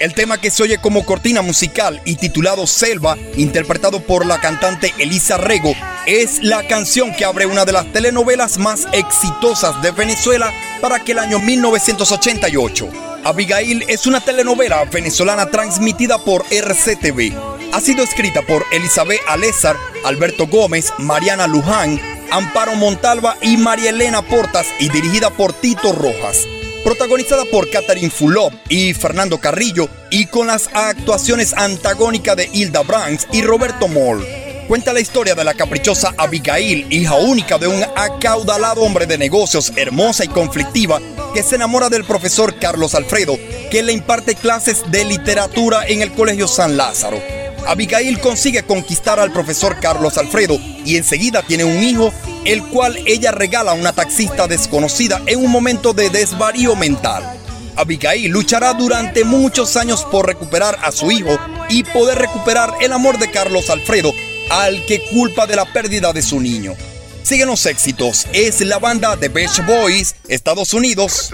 El 0.00 0.14
tema 0.14 0.38
que 0.38 0.52
se 0.52 0.62
oye 0.62 0.78
como 0.78 1.04
cortina 1.04 1.42
musical 1.42 2.00
y 2.04 2.14
titulado 2.14 2.68
Selva, 2.68 3.16
interpretado 3.36 4.00
por 4.00 4.26
la 4.26 4.40
cantante 4.40 4.94
Elisa 4.98 5.38
Rego, 5.38 5.74
es 6.06 6.40
la 6.42 6.66
canción 6.68 7.12
que 7.12 7.24
abre 7.24 7.46
una 7.46 7.64
de 7.64 7.72
las 7.72 7.92
telenovelas 7.92 8.58
más 8.58 8.86
exitosas 8.92 9.82
de 9.82 9.90
Venezuela 9.90 10.52
para 10.80 10.96
aquel 10.96 11.18
año 11.18 11.40
1988. 11.40 13.07
Abigail 13.24 13.84
es 13.88 14.06
una 14.06 14.20
telenovela 14.20 14.84
venezolana 14.84 15.50
transmitida 15.50 16.18
por 16.18 16.44
RCTV. 16.50 17.32
Ha 17.72 17.80
sido 17.80 18.02
escrita 18.02 18.42
por 18.42 18.64
Elizabeth 18.72 19.20
Alezar, 19.28 19.76
Alberto 20.04 20.46
Gómez, 20.46 20.92
Mariana 20.98 21.46
Luján, 21.46 22.00
Amparo 22.30 22.74
Montalva 22.74 23.36
y 23.42 23.56
María 23.56 23.90
Elena 23.90 24.22
Portas 24.22 24.66
y 24.78 24.88
dirigida 24.88 25.30
por 25.30 25.52
Tito 25.52 25.92
Rojas 25.92 26.46
protagonizada 26.84 27.44
por 27.44 27.68
Catherine 27.68 28.08
Fulop 28.08 28.52
y 28.70 28.94
Fernando 28.94 29.38
Carrillo 29.38 29.90
y 30.10 30.24
con 30.24 30.46
las 30.46 30.70
actuaciones 30.72 31.52
antagónicas 31.52 32.36
de 32.36 32.48
Hilda 32.50 32.82
Branks 32.82 33.28
y 33.32 33.42
Roberto 33.42 33.88
Moll. 33.88 34.24
Cuenta 34.68 34.92
la 34.92 35.00
historia 35.00 35.34
de 35.34 35.44
la 35.44 35.54
caprichosa 35.54 36.12
Abigail, 36.18 36.86
hija 36.90 37.14
única 37.14 37.56
de 37.56 37.66
un 37.66 37.82
acaudalado 37.96 38.82
hombre 38.82 39.06
de 39.06 39.16
negocios 39.16 39.72
hermosa 39.76 40.26
y 40.26 40.28
conflictiva 40.28 41.00
que 41.32 41.42
se 41.42 41.54
enamora 41.54 41.88
del 41.88 42.04
profesor 42.04 42.54
Carlos 42.58 42.94
Alfredo, 42.94 43.38
que 43.70 43.82
le 43.82 43.94
imparte 43.94 44.34
clases 44.34 44.82
de 44.90 45.06
literatura 45.06 45.86
en 45.86 46.02
el 46.02 46.12
Colegio 46.12 46.46
San 46.46 46.76
Lázaro. 46.76 47.18
Abigail 47.66 48.20
consigue 48.20 48.62
conquistar 48.62 49.18
al 49.18 49.32
profesor 49.32 49.80
Carlos 49.80 50.18
Alfredo 50.18 50.58
y 50.84 50.98
enseguida 50.98 51.42
tiene 51.42 51.64
un 51.64 51.82
hijo, 51.82 52.12
el 52.44 52.62
cual 52.64 52.98
ella 53.06 53.32
regala 53.32 53.70
a 53.70 53.74
una 53.74 53.94
taxista 53.94 54.46
desconocida 54.46 55.22
en 55.24 55.42
un 55.42 55.50
momento 55.50 55.94
de 55.94 56.10
desvarío 56.10 56.76
mental. 56.76 57.38
Abigail 57.74 58.30
luchará 58.30 58.74
durante 58.74 59.24
muchos 59.24 59.78
años 59.78 60.04
por 60.10 60.26
recuperar 60.26 60.78
a 60.82 60.92
su 60.92 61.10
hijo 61.10 61.38
y 61.70 61.84
poder 61.84 62.18
recuperar 62.18 62.74
el 62.82 62.92
amor 62.92 63.18
de 63.18 63.30
Carlos 63.30 63.70
Alfredo, 63.70 64.12
al 64.50 64.84
que 64.86 65.00
culpa 65.10 65.46
de 65.46 65.56
la 65.56 65.72
pérdida 65.72 66.12
de 66.12 66.22
su 66.22 66.40
niño. 66.40 66.74
Siguen 67.22 67.48
los 67.48 67.66
éxitos, 67.66 68.26
es 68.32 68.60
la 68.62 68.78
banda 68.78 69.16
de 69.16 69.28
Beach 69.28 69.64
Boys, 69.66 70.14
Estados 70.28 70.72
Unidos. 70.72 71.30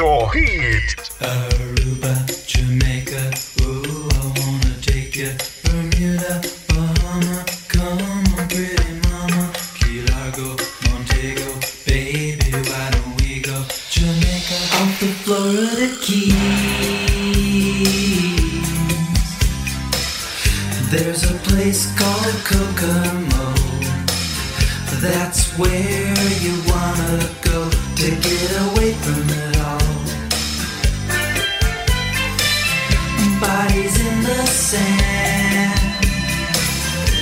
Aruba, 1.20 2.26
Kokomo. 22.44 23.54
That's 25.00 25.58
where 25.58 26.14
you 26.44 26.54
wanna 26.68 27.28
go 27.40 27.70
to 27.70 28.08
get 28.26 28.50
away 28.66 28.92
from 29.04 29.28
it 29.42 29.56
all. 29.68 29.94
Bodies 33.40 33.96
in 34.08 34.22
the 34.22 34.46
sand. 34.46 35.80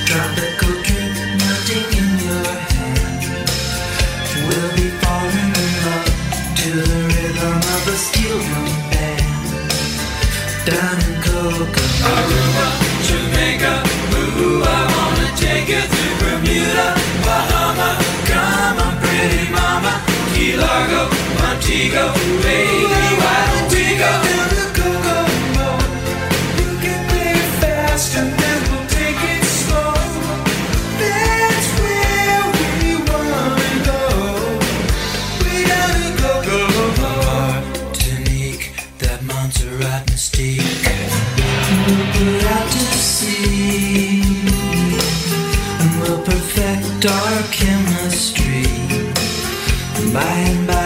Tropical 0.08 0.74
drink 0.86 1.14
melting 1.38 1.90
in 2.00 2.10
your 2.26 2.52
hand. 2.72 3.22
We'll 4.46 4.72
be 4.74 4.88
falling 5.02 5.52
in 5.62 5.70
love 5.86 6.10
to 6.60 6.70
the 6.88 7.00
rhythm 7.14 7.58
of 7.76 7.82
a 7.94 7.96
steel 8.06 8.38
drum 8.48 8.70
band. 8.90 9.70
Down 10.66 11.01
Largo, 20.72 21.04
Montego, 21.38 22.04
why 23.20 23.38
don't 23.52 23.68
we 23.74 23.84
go 24.02 24.12
to 24.32 24.64
Kokomo? 24.76 25.68
You 26.60 26.70
can 26.82 27.00
play 27.10 27.36
fast 27.60 28.16
and 28.16 28.30
then 28.40 28.58
we'll 28.70 28.88
take 28.88 29.20
it 29.34 29.44
slow. 29.44 29.92
That's 31.00 31.68
where 31.78 32.44
we 32.56 32.88
wanna 33.08 33.72
go. 33.90 34.00
We 35.44 35.52
down 35.68 35.94
in 36.06 36.12
Kokomo. 36.22 37.12
Martinique, 37.84 38.72
that 39.00 39.20
Montserrat 39.28 40.06
mystique. 40.06 40.88
We'll 41.86 42.06
put 42.16 42.44
out 42.56 42.68
to 42.72 42.84
sea. 43.12 44.22
And 45.80 45.92
we'll 46.00 46.22
perfect 46.24 47.04
our. 47.04 47.32
By 50.12 50.20
and 50.20 50.81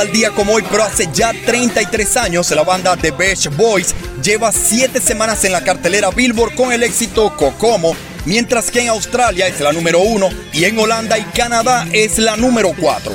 tal 0.00 0.12
día 0.12 0.30
como 0.30 0.54
hoy, 0.54 0.64
pero 0.70 0.82
hace 0.82 1.10
ya 1.12 1.30
33 1.44 2.16
años, 2.16 2.50
la 2.52 2.62
banda 2.62 2.96
The 2.96 3.10
Beach 3.10 3.48
Boys 3.54 3.94
lleva 4.22 4.50
7 4.50 4.98
semanas 4.98 5.44
en 5.44 5.52
la 5.52 5.62
cartelera 5.62 6.08
Billboard 6.08 6.54
con 6.54 6.72
el 6.72 6.82
éxito 6.82 7.36
Kokomo, 7.36 7.94
mientras 8.24 8.70
que 8.70 8.80
en 8.80 8.88
Australia 8.88 9.46
es 9.46 9.60
la 9.60 9.74
número 9.74 9.98
1 10.00 10.30
y 10.54 10.64
en 10.64 10.78
Holanda 10.78 11.18
y 11.18 11.24
Canadá 11.24 11.86
es 11.92 12.16
la 12.16 12.38
número 12.38 12.72
4. 12.80 13.12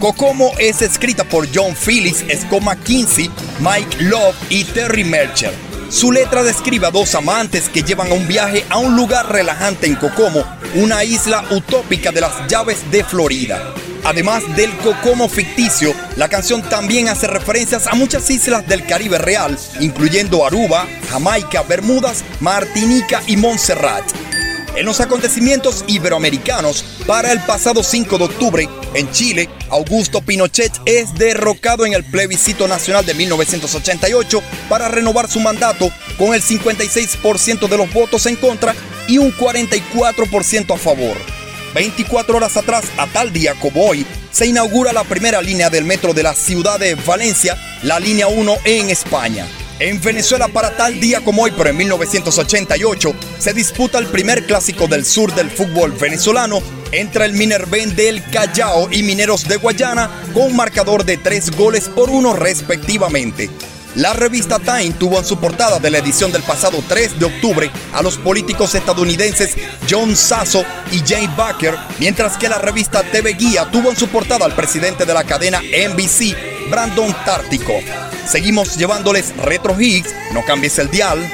Kokomo 0.00 0.50
es 0.58 0.82
escrita 0.82 1.22
por 1.22 1.46
John 1.54 1.76
Phillips, 1.76 2.24
Scott 2.40 2.62
McKinsey, 2.62 3.30
Mike 3.60 4.02
Love 4.02 4.34
y 4.48 4.64
Terry 4.64 5.04
Melcher. 5.04 5.54
Su 5.88 6.10
letra 6.10 6.42
describe 6.42 6.88
a 6.88 6.90
dos 6.90 7.14
amantes 7.14 7.68
que 7.68 7.84
llevan 7.84 8.10
un 8.10 8.26
viaje 8.26 8.64
a 8.70 8.78
un 8.78 8.96
lugar 8.96 9.30
relajante 9.30 9.86
en 9.86 9.94
Kokomo, 9.94 10.44
una 10.74 11.04
isla 11.04 11.44
utópica 11.52 12.10
de 12.10 12.22
las 12.22 12.48
llaves 12.48 12.90
de 12.90 13.04
Florida. 13.04 13.72
Además 14.04 14.42
del 14.54 14.70
Kokomo 14.76 15.30
ficticio, 15.30 15.94
la 16.16 16.28
canción 16.28 16.62
también 16.62 17.08
hace 17.08 17.26
referencias 17.26 17.86
a 17.86 17.94
muchas 17.94 18.28
islas 18.28 18.66
del 18.68 18.84
Caribe 18.84 19.16
real, 19.16 19.58
incluyendo 19.80 20.44
Aruba, 20.46 20.86
Jamaica, 21.10 21.62
Bermudas, 21.62 22.22
Martinica 22.40 23.22
y 23.26 23.38
Montserrat. 23.38 24.04
En 24.76 24.84
los 24.84 25.00
acontecimientos 25.00 25.84
iberoamericanos, 25.86 26.84
para 27.06 27.32
el 27.32 27.40
pasado 27.40 27.82
5 27.82 28.18
de 28.18 28.24
octubre, 28.24 28.68
en 28.92 29.10
Chile, 29.10 29.48
Augusto 29.70 30.20
Pinochet 30.20 30.72
es 30.84 31.14
derrocado 31.14 31.86
en 31.86 31.94
el 31.94 32.04
plebiscito 32.04 32.68
nacional 32.68 33.06
de 33.06 33.14
1988 33.14 34.42
para 34.68 34.88
renovar 34.88 35.30
su 35.30 35.40
mandato 35.40 35.90
con 36.18 36.34
el 36.34 36.42
56% 36.42 37.68
de 37.68 37.76
los 37.78 37.92
votos 37.92 38.26
en 38.26 38.36
contra 38.36 38.74
y 39.08 39.16
un 39.18 39.32
44% 39.32 40.74
a 40.74 40.76
favor. 40.76 41.43
24 41.74 42.36
horas 42.36 42.56
atrás, 42.56 42.84
a 42.96 43.06
tal 43.06 43.32
día 43.32 43.54
como 43.60 43.84
hoy, 43.84 44.06
se 44.30 44.46
inaugura 44.46 44.92
la 44.92 45.04
primera 45.04 45.42
línea 45.42 45.70
del 45.70 45.84
metro 45.84 46.14
de 46.14 46.22
la 46.22 46.34
ciudad 46.34 46.78
de 46.78 46.94
Valencia, 46.94 47.58
la 47.82 47.98
línea 47.98 48.28
1 48.28 48.56
en 48.64 48.90
España. 48.90 49.46
En 49.80 50.00
Venezuela 50.00 50.46
para 50.46 50.76
tal 50.76 51.00
día 51.00 51.20
como 51.20 51.42
hoy, 51.42 51.52
pero 51.56 51.70
en 51.70 51.76
1988, 51.76 53.12
se 53.38 53.52
disputa 53.52 53.98
el 53.98 54.06
primer 54.06 54.46
clásico 54.46 54.86
del 54.86 55.04
sur 55.04 55.34
del 55.34 55.50
fútbol 55.50 55.90
venezolano 55.92 56.62
entre 56.92 57.24
el 57.24 57.32
Minerven 57.32 57.96
del 57.96 58.22
Callao 58.30 58.88
y 58.92 59.02
Mineros 59.02 59.48
de 59.48 59.56
Guayana 59.56 60.08
con 60.32 60.44
un 60.44 60.56
marcador 60.56 61.04
de 61.04 61.16
tres 61.16 61.50
goles 61.50 61.88
por 61.88 62.08
uno 62.08 62.34
respectivamente. 62.34 63.50
La 63.96 64.12
revista 64.12 64.58
Time 64.58 64.90
tuvo 64.98 65.18
en 65.18 65.24
su 65.24 65.38
portada 65.38 65.78
de 65.78 65.88
la 65.88 65.98
edición 65.98 66.32
del 66.32 66.42
pasado 66.42 66.82
3 66.88 67.18
de 67.20 67.26
octubre 67.26 67.70
a 67.92 68.02
los 68.02 68.16
políticos 68.16 68.74
estadounidenses 68.74 69.54
John 69.88 70.16
Sasso 70.16 70.64
y 70.90 70.98
Jane 70.98 71.32
Baker, 71.36 71.76
mientras 72.00 72.36
que 72.36 72.48
la 72.48 72.58
revista 72.58 73.04
TV 73.04 73.34
Guía 73.34 73.70
tuvo 73.70 73.90
en 73.90 73.96
su 73.96 74.08
portada 74.08 74.46
al 74.46 74.54
presidente 74.56 75.04
de 75.04 75.14
la 75.14 75.22
cadena 75.22 75.60
NBC, 75.60 76.36
Brandon 76.70 77.14
Tártico. 77.24 77.74
Seguimos 78.26 78.76
llevándoles 78.76 79.36
Retro 79.36 79.80
Hits, 79.80 80.12
no 80.32 80.44
cambies 80.44 80.76
el 80.80 80.90
dial. 80.90 81.30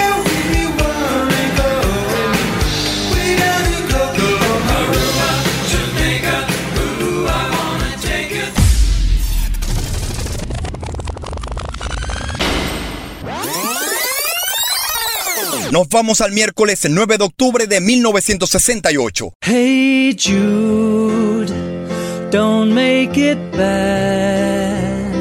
Nos 15.71 15.89
vamos 15.89 16.21
al 16.21 16.33
miércoles 16.33 16.81
9 16.91 17.17
de 17.17 17.25
octubre 17.25 17.67
de 17.69 17.81
1968. 17.81 19.35
Hey 19.41 20.17
Jude, 20.19 21.53
don't 22.33 22.73
make 22.73 23.17
it 23.17 23.39
bad. 23.53 25.15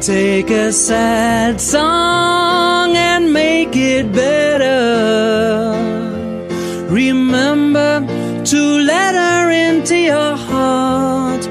Take 0.00 0.50
a 0.50 0.72
sad 0.72 1.60
song 1.60 2.96
and 2.96 3.32
make 3.32 3.76
it 3.76 4.10
better. 4.12 5.72
Remember 6.90 8.04
to 8.44 8.78
let 8.80 9.14
her 9.14 9.52
into 9.52 9.94
your 9.94 10.36
heart. 10.36 11.48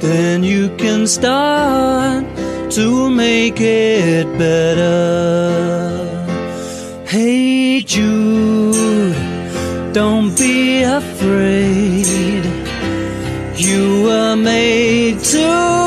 Then 0.00 0.44
you 0.44 0.70
can 0.76 1.08
start 1.08 2.24
to 2.70 3.10
make 3.10 3.60
it 3.60 4.26
better. 4.38 5.91
Jude, 7.92 9.14
don't 9.92 10.34
be 10.38 10.82
afraid. 10.82 12.46
You 13.54 14.04
were 14.04 14.34
made 14.34 15.18
to 15.18 15.81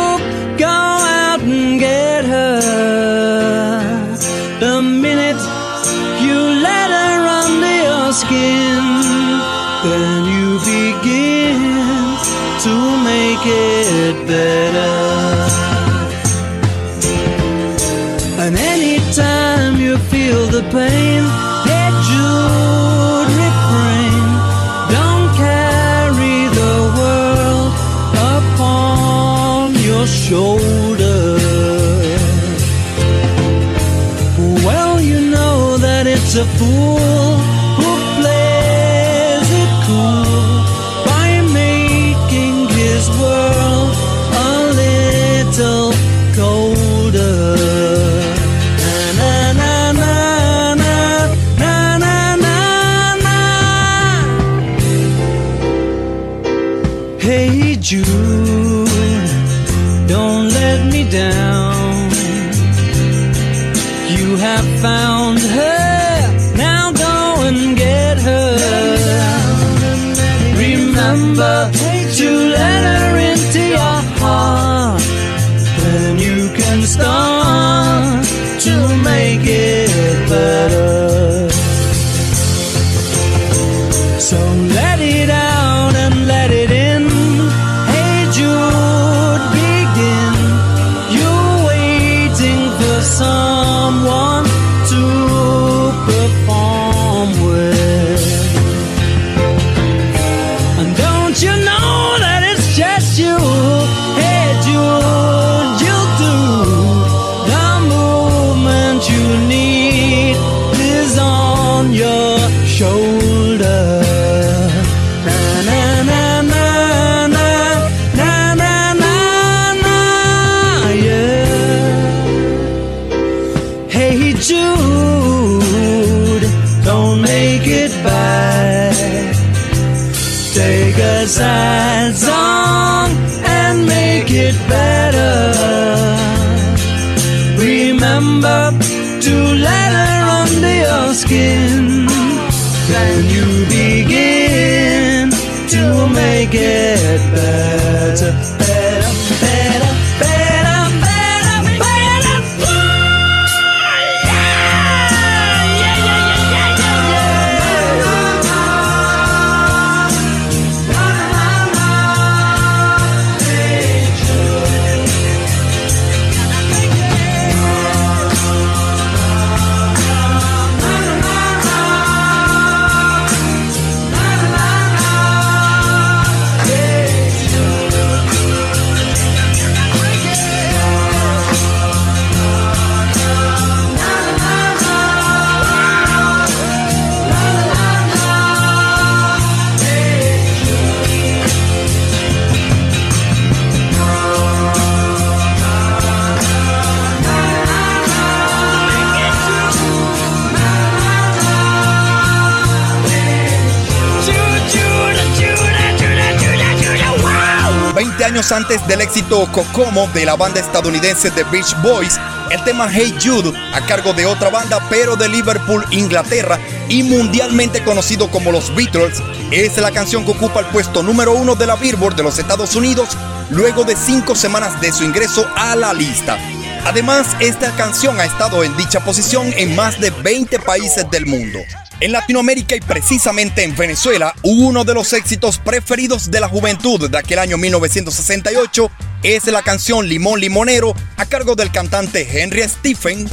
antes 208.56 208.88
del 208.88 209.02
éxito 209.02 209.46
Kokomo 209.52 210.08
de 210.14 210.26
la 210.26 210.38
banda 210.38 210.62
estadounidense 210.62 211.30
The 211.30 211.44
Beach 211.44 211.76
Boys, 211.82 212.18
el 212.50 212.64
tema 212.64 212.88
Hey 212.90 213.14
Jude, 213.22 213.52
a 213.74 213.86
cargo 213.86 214.14
de 214.14 214.26
otra 214.26 214.50
banda 214.50 214.80
pero 214.90 215.18
de 215.18 215.28
Liverpool, 215.28 215.86
Inglaterra, 215.92 216.58
y 216.88 217.04
mundialmente 217.04 217.84
conocido 217.84 218.32
como 218.32 218.54
los 218.54 218.74
Beatles, 218.74 219.22
es 219.52 219.78
la 219.78 219.92
canción 219.92 220.24
que 220.24 220.32
ocupa 220.32 220.62
el 220.62 220.68
puesto 220.68 221.04
número 221.04 221.34
uno 221.34 221.56
de 221.56 221.68
la 221.68 221.76
Billboard 221.76 222.16
de 222.16 222.24
los 222.24 222.40
Estados 222.40 222.76
Unidos 222.78 223.10
luego 223.50 223.84
de 223.84 223.98
cinco 223.98 224.36
semanas 224.36 224.80
de 224.80 224.94
su 224.94 225.04
ingreso 225.04 225.46
a 225.58 225.76
la 225.76 225.94
lista. 225.94 226.38
Además, 226.86 227.28
esta 227.42 227.76
canción 227.76 228.20
ha 228.22 228.26
estado 228.26 228.64
en 228.64 228.78
dicha 228.78 229.02
posición 229.02 229.52
en 229.58 229.76
más 229.76 230.00
de 230.00 230.12
20 230.12 230.60
países 230.60 231.06
del 231.12 231.26
mundo. 231.26 231.60
En 232.06 232.12
Latinoamérica 232.12 232.76
y 232.76 232.82
precisamente 232.82 233.64
en 233.64 233.76
Venezuela, 233.76 234.36
uno 234.44 234.84
de 234.84 234.94
los 234.94 235.12
éxitos 235.14 235.58
preferidos 235.58 236.30
de 236.30 236.40
la 236.40 236.48
juventud 236.48 237.10
de 237.10 237.18
aquel 237.18 237.40
año 237.40 237.58
1968 237.58 238.92
es 239.24 239.48
la 239.48 239.64
canción 239.64 240.08
Limón 240.08 240.40
Limonero 240.40 240.94
a 241.18 241.26
cargo 241.26 241.56
del 241.56 241.72
cantante 241.72 242.28
Henry 242.32 242.62
Stephen. 242.70 243.28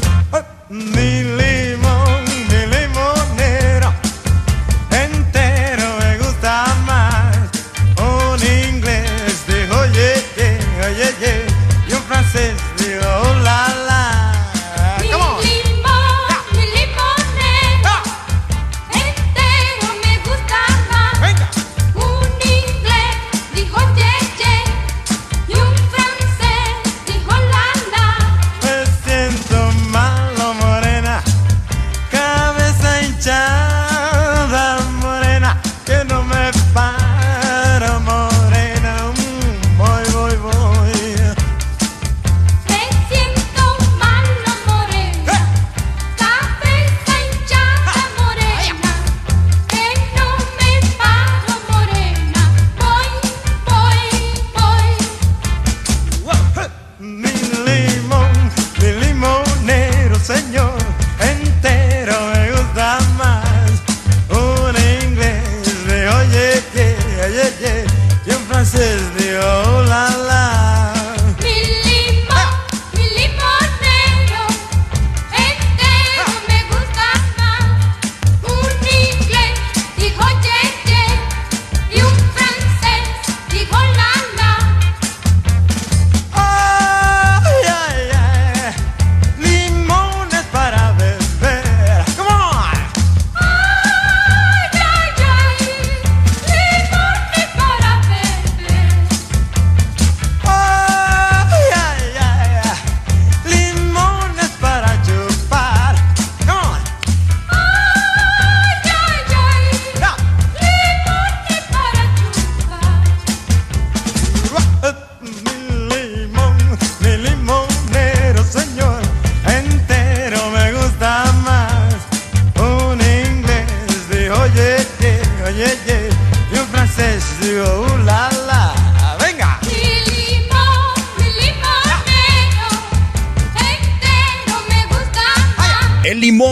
Mi 0.71 1.23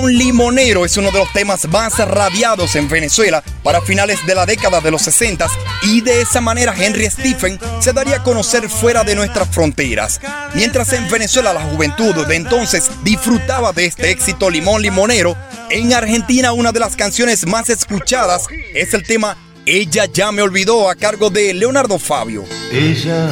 limonero 0.09 0.85
es 0.85 0.97
uno 0.97 1.11
de 1.11 1.19
los 1.19 1.33
temas 1.33 1.67
más 1.69 1.99
radiados 1.99 2.77
en 2.77 2.89
Venezuela 2.89 3.43
para 3.63 3.81
finales 3.81 4.25
de 4.27 4.35
la 4.35 4.47
década 4.47 4.81
de 4.81 4.91
los 4.91 5.03
60 5.03 5.47
y 5.83 6.01
de 6.01 6.23
esa 6.23 6.41
manera 6.41 6.75
Henry 6.77 7.11
Stephen 7.11 7.59
se 7.81 7.93
daría 7.93 8.17
a 8.17 8.23
conocer 8.23 8.69
fuera 8.69 9.05
de 9.05 9.15
nuestras 9.15 9.49
fronteras. 9.49 10.21
Mientras 10.55 10.93
en 10.93 11.09
Venezuela 11.11 11.53
la 11.53 11.63
juventud 11.63 12.15
de 12.27 12.37
entonces 12.37 12.91
disfrutaba 13.03 13.73
de 13.73 13.87
este 13.87 14.11
éxito 14.11 14.51
limón 14.51 14.83
limonero, 14.83 15.37
en 15.71 15.93
Argentina 15.93 16.53
una 16.53 16.73
de 16.73 16.81
las 16.81 16.97
canciones 16.97 17.47
más 17.47 17.69
escuchadas 17.71 18.45
es 18.75 18.95
el 18.95 19.03
tema 19.03 19.37
Ella 19.67 20.07
ya 20.07 20.33
me 20.33 20.43
olvidó 20.43 20.89
a 20.89 20.95
cargo 20.95 21.31
de 21.31 21.53
Leonardo 21.55 21.99
Fabio. 21.99 22.45
Ella, 22.73 23.31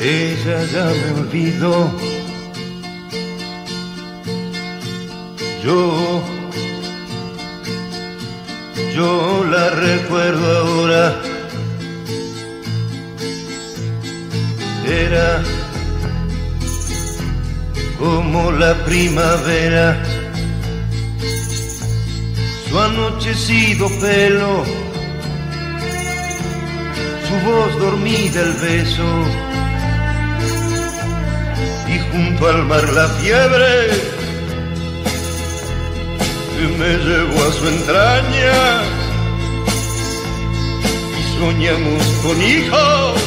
ella 0.00 0.64
ya 0.72 0.84
me 0.84 1.20
olvidó. 1.20 2.15
Yo, 5.62 6.22
yo 8.94 9.44
la 9.50 9.70
recuerdo 9.70 10.58
ahora. 10.58 11.20
Era 14.86 15.42
como 17.98 18.52
la 18.52 18.74
primavera, 18.84 20.02
su 22.68 22.78
anochecido 22.78 23.88
pelo 24.00 24.86
su 27.28 27.34
voz 27.50 27.78
dormida 27.78 28.40
el 28.40 28.52
beso 28.52 29.04
y 31.88 31.98
junto 32.12 32.48
al 32.48 32.64
mar 32.66 32.88
la 32.92 33.08
fiebre 33.08 34.15
me 36.58 36.96
llevó 36.96 37.44
a 37.44 37.52
su 37.52 37.68
entraña 37.68 38.82
y 41.18 41.38
soñamos 41.38 42.02
con 42.22 42.42
hijos 42.42 43.20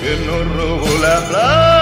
que 0.00 0.26
nos 0.26 0.56
robó 0.56 0.98
la 1.00 1.28
plaza. 1.28 1.81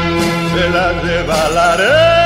se 0.53 0.69
la 0.69 0.91
lleva 1.03 2.20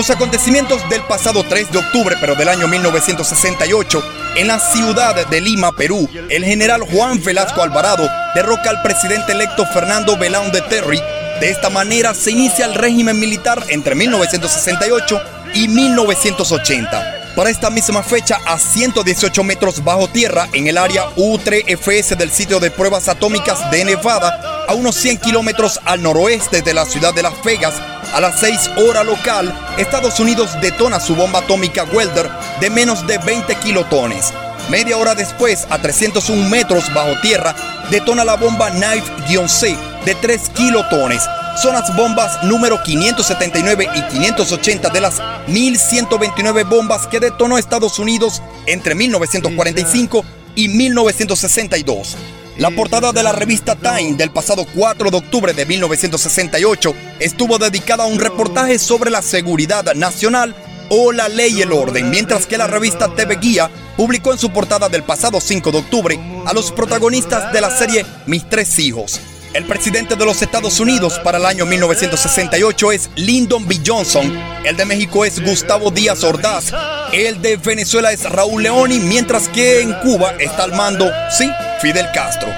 los 0.00 0.08
acontecimientos 0.08 0.88
del 0.88 1.02
pasado 1.02 1.44
3 1.44 1.72
de 1.72 1.78
octubre, 1.78 2.16
pero 2.22 2.34
del 2.34 2.48
año 2.48 2.66
1968, 2.66 4.02
en 4.36 4.46
la 4.46 4.58
ciudad 4.58 5.26
de 5.26 5.40
Lima, 5.42 5.72
Perú, 5.72 6.08
el 6.30 6.42
general 6.42 6.80
Juan 6.90 7.22
Velasco 7.22 7.62
Alvarado 7.62 8.08
derroca 8.34 8.70
al 8.70 8.80
presidente 8.80 9.32
electo 9.32 9.66
Fernando 9.66 10.16
Belón 10.16 10.52
de 10.52 10.62
Terry. 10.62 10.98
De 11.38 11.50
esta 11.50 11.68
manera 11.68 12.14
se 12.14 12.30
inicia 12.30 12.64
el 12.64 12.76
régimen 12.76 13.20
militar 13.20 13.62
entre 13.68 13.94
1968 13.94 15.20
y 15.52 15.68
1980. 15.68 17.20
Para 17.36 17.50
esta 17.50 17.68
misma 17.68 18.02
fecha, 18.02 18.38
a 18.46 18.58
118 18.58 19.44
metros 19.44 19.84
bajo 19.84 20.08
tierra, 20.08 20.48
en 20.54 20.66
el 20.66 20.78
área 20.78 21.14
U3FS 21.16 22.16
del 22.16 22.30
sitio 22.30 22.58
de 22.58 22.70
pruebas 22.70 23.08
atómicas 23.08 23.70
de 23.70 23.84
Nevada, 23.84 24.64
a 24.66 24.72
unos 24.72 24.96
100 24.96 25.18
kilómetros 25.18 25.78
al 25.84 26.02
noroeste 26.02 26.62
de 26.62 26.72
la 26.72 26.86
ciudad 26.86 27.12
de 27.12 27.22
Las 27.22 27.34
Vegas, 27.44 27.74
a 28.12 28.20
las 28.20 28.40
6 28.40 28.70
horas 28.76 29.06
local, 29.06 29.54
Estados 29.78 30.18
Unidos 30.20 30.50
detona 30.60 31.00
su 31.00 31.14
bomba 31.14 31.40
atómica 31.40 31.84
Welder 31.84 32.28
de 32.60 32.70
menos 32.70 33.06
de 33.06 33.18
20 33.18 33.54
kilotones. 33.56 34.32
Media 34.68 34.96
hora 34.96 35.14
después, 35.14 35.66
a 35.70 35.78
301 35.78 36.48
metros 36.48 36.92
bajo 36.94 37.20
tierra, 37.20 37.54
detona 37.90 38.24
la 38.24 38.36
bomba 38.36 38.70
Knife-C 38.70 39.76
de 40.04 40.14
3 40.14 40.48
kilotones. 40.50 41.22
Son 41.60 41.74
las 41.74 41.94
bombas 41.96 42.44
número 42.44 42.82
579 42.82 43.88
y 43.94 44.02
580 44.02 44.88
de 44.90 45.00
las 45.00 45.20
1129 45.48 46.64
bombas 46.64 47.06
que 47.06 47.20
detonó 47.20 47.58
Estados 47.58 47.98
Unidos 47.98 48.42
entre 48.66 48.94
1945 48.94 50.24
y 50.54 50.68
1962. 50.68 52.16
La 52.58 52.70
portada 52.70 53.12
de 53.12 53.22
la 53.22 53.32
revista 53.32 53.76
Time 53.76 54.14
del 54.14 54.30
pasado 54.30 54.66
4 54.74 55.10
de 55.10 55.16
octubre 55.16 55.54
de 55.54 55.64
1968 55.64 56.94
estuvo 57.20 57.58
dedicada 57.58 58.04
a 58.04 58.06
un 58.06 58.18
reportaje 58.18 58.78
sobre 58.78 59.10
la 59.10 59.22
seguridad 59.22 59.94
nacional 59.94 60.54
o 60.90 61.12
la 61.12 61.28
ley 61.28 61.58
y 61.58 61.62
el 61.62 61.72
orden, 61.72 62.10
mientras 62.10 62.46
que 62.46 62.58
la 62.58 62.66
revista 62.66 63.14
TV 63.14 63.36
Guía 63.36 63.70
publicó 63.96 64.32
en 64.32 64.38
su 64.38 64.50
portada 64.50 64.88
del 64.88 65.04
pasado 65.04 65.40
5 65.40 65.70
de 65.70 65.78
octubre 65.78 66.20
a 66.44 66.52
los 66.52 66.72
protagonistas 66.72 67.52
de 67.52 67.60
la 67.60 67.70
serie 67.70 68.04
Mis 68.26 68.48
tres 68.48 68.78
hijos. 68.78 69.20
El 69.52 69.64
presidente 69.64 70.14
de 70.14 70.24
los 70.24 70.42
Estados 70.42 70.78
Unidos 70.78 71.18
para 71.24 71.38
el 71.38 71.44
año 71.44 71.66
1968 71.66 72.92
es 72.92 73.10
Lyndon 73.16 73.66
B. 73.66 73.80
Johnson, 73.84 74.32
el 74.64 74.76
de 74.76 74.84
México 74.84 75.24
es 75.24 75.42
Gustavo 75.44 75.90
Díaz 75.90 76.22
Ordaz, 76.22 76.72
el 77.12 77.42
de 77.42 77.56
Venezuela 77.56 78.12
es 78.12 78.30
Raúl 78.30 78.62
Leoni, 78.62 79.00
mientras 79.00 79.48
que 79.48 79.80
en 79.80 79.92
Cuba 79.94 80.34
está 80.38 80.62
al 80.62 80.72
mando, 80.74 81.10
sí, 81.36 81.50
Fidel 81.82 82.06
Castro. 82.14 82.48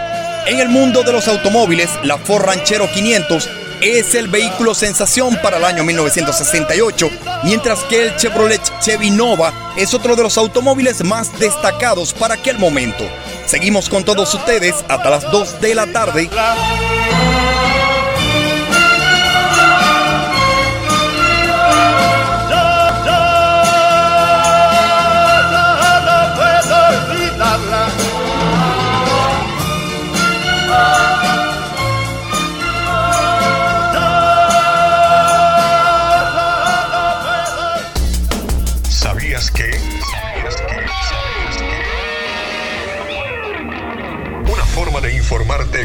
En 0.46 0.60
el 0.60 0.68
mundo 0.68 1.02
de 1.02 1.12
los 1.12 1.28
automóviles, 1.28 1.88
la 2.02 2.18
Ford 2.18 2.44
Ranchero 2.44 2.86
500 2.92 3.48
es 3.80 4.14
el 4.14 4.28
vehículo 4.28 4.74
sensación 4.74 5.38
para 5.42 5.56
el 5.56 5.64
año 5.64 5.84
1968, 5.84 7.10
mientras 7.44 7.80
que 7.84 8.02
el 8.02 8.16
Chevrolet 8.16 8.60
Chevy 8.80 9.10
Nova 9.10 9.72
es 9.78 9.94
otro 9.94 10.14
de 10.14 10.24
los 10.24 10.36
automóviles 10.36 11.02
más 11.02 11.36
destacados 11.38 12.12
para 12.12 12.34
aquel 12.34 12.58
momento. 12.58 13.04
Seguimos 13.46 13.88
con 13.88 14.04
todos 14.04 14.32
ustedes 14.34 14.84
hasta 14.88 15.10
las 15.10 15.30
2 15.30 15.60
de 15.60 15.74
la 15.74 15.86
tarde. 15.86 16.30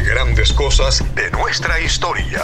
Grandes 0.08 0.54
cosas 0.54 1.04
de 1.14 1.30
nuestra 1.32 1.78
historia. 1.80 2.42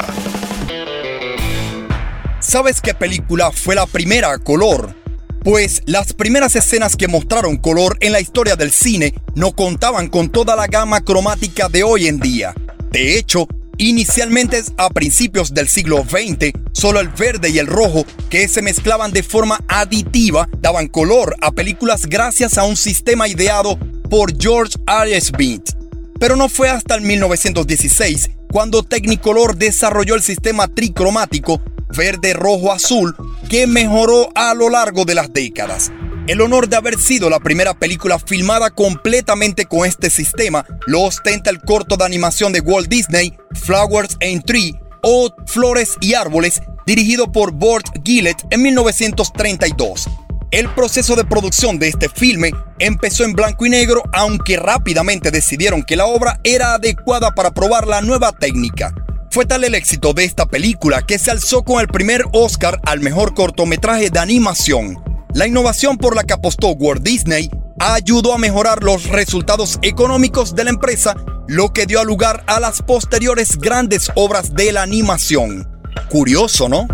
¿Sabes 2.38 2.82
qué 2.82 2.92
película 2.92 3.50
fue 3.52 3.74
la 3.74 3.86
primera 3.86 4.32
a 4.32 4.38
color? 4.38 4.94
Pues 5.42 5.80
las 5.86 6.12
primeras 6.12 6.56
escenas 6.56 6.94
que 6.94 7.08
mostraron 7.08 7.56
color 7.56 7.96
en 8.00 8.12
la 8.12 8.20
historia 8.20 8.56
del 8.56 8.70
cine 8.70 9.14
no 9.34 9.52
contaban 9.52 10.08
con 10.08 10.28
toda 10.28 10.56
la 10.56 10.66
gama 10.66 11.00
cromática 11.02 11.70
de 11.70 11.84
hoy 11.84 12.06
en 12.06 12.20
día. 12.20 12.54
De 12.90 13.18
hecho, 13.18 13.48
inicialmente 13.78 14.62
a 14.76 14.90
principios 14.90 15.54
del 15.54 15.68
siglo 15.68 16.04
XX, 16.04 16.52
solo 16.72 17.00
el 17.00 17.08
verde 17.08 17.48
y 17.48 17.58
el 17.58 17.66
rojo, 17.66 18.04
que 18.28 18.46
se 18.46 18.60
mezclaban 18.60 19.10
de 19.10 19.22
forma 19.22 19.58
aditiva, 19.68 20.50
daban 20.60 20.88
color 20.88 21.34
a 21.40 21.50
películas 21.50 22.06
gracias 22.06 22.58
a 22.58 22.64
un 22.64 22.76
sistema 22.76 23.26
ideado 23.26 23.78
por 24.10 24.38
George 24.38 24.76
R. 24.86 25.18
Smith. 25.20 25.83
Pero 26.24 26.36
no 26.36 26.48
fue 26.48 26.70
hasta 26.70 26.94
el 26.94 27.02
1916 27.02 28.30
cuando 28.50 28.82
Technicolor 28.82 29.56
desarrolló 29.56 30.14
el 30.14 30.22
sistema 30.22 30.68
tricromático 30.68 31.60
verde, 31.94 32.32
rojo, 32.32 32.72
azul, 32.72 33.14
que 33.50 33.66
mejoró 33.66 34.30
a 34.34 34.54
lo 34.54 34.70
largo 34.70 35.04
de 35.04 35.14
las 35.14 35.34
décadas. 35.34 35.92
El 36.26 36.40
honor 36.40 36.70
de 36.70 36.76
haber 36.76 36.98
sido 36.98 37.28
la 37.28 37.40
primera 37.40 37.74
película 37.74 38.18
filmada 38.18 38.70
completamente 38.70 39.66
con 39.66 39.86
este 39.86 40.08
sistema 40.08 40.64
lo 40.86 41.02
ostenta 41.02 41.50
el 41.50 41.60
corto 41.60 41.98
de 41.98 42.06
animación 42.06 42.54
de 42.54 42.60
Walt 42.60 42.88
Disney, 42.88 43.34
Flowers 43.52 44.16
and 44.22 44.46
Tree, 44.46 44.80
o 45.02 45.28
Flores 45.46 45.98
y 46.00 46.14
Árboles, 46.14 46.62
dirigido 46.86 47.32
por 47.32 47.52
Burt 47.52 47.84
Gillett 48.02 48.46
en 48.48 48.62
1932. 48.62 50.08
El 50.54 50.72
proceso 50.72 51.16
de 51.16 51.24
producción 51.24 51.80
de 51.80 51.88
este 51.88 52.08
filme 52.08 52.52
empezó 52.78 53.24
en 53.24 53.32
blanco 53.32 53.66
y 53.66 53.70
negro, 53.70 54.04
aunque 54.12 54.56
rápidamente 54.56 55.32
decidieron 55.32 55.82
que 55.82 55.96
la 55.96 56.06
obra 56.06 56.38
era 56.44 56.74
adecuada 56.74 57.32
para 57.32 57.50
probar 57.50 57.88
la 57.88 58.02
nueva 58.02 58.30
técnica. 58.30 58.94
Fue 59.32 59.46
tal 59.46 59.64
el 59.64 59.74
éxito 59.74 60.12
de 60.12 60.22
esta 60.22 60.46
película 60.46 61.02
que 61.02 61.18
se 61.18 61.32
alzó 61.32 61.64
con 61.64 61.80
el 61.80 61.88
primer 61.88 62.26
Oscar 62.32 62.80
al 62.84 63.00
mejor 63.00 63.34
cortometraje 63.34 64.10
de 64.10 64.20
animación. 64.20 65.02
La 65.34 65.48
innovación 65.48 65.98
por 65.98 66.14
la 66.14 66.22
que 66.22 66.34
apostó 66.34 66.68
Walt 66.68 67.02
Disney 67.02 67.50
ayudó 67.80 68.32
a 68.32 68.38
mejorar 68.38 68.84
los 68.84 69.08
resultados 69.08 69.80
económicos 69.82 70.54
de 70.54 70.62
la 70.62 70.70
empresa, 70.70 71.16
lo 71.48 71.72
que 71.72 71.84
dio 71.84 72.04
lugar 72.04 72.44
a 72.46 72.60
las 72.60 72.80
posteriores 72.80 73.58
grandes 73.58 74.08
obras 74.14 74.54
de 74.54 74.70
la 74.70 74.82
animación. 74.82 75.68
Curioso, 76.10 76.68
¿no? 76.68 76.86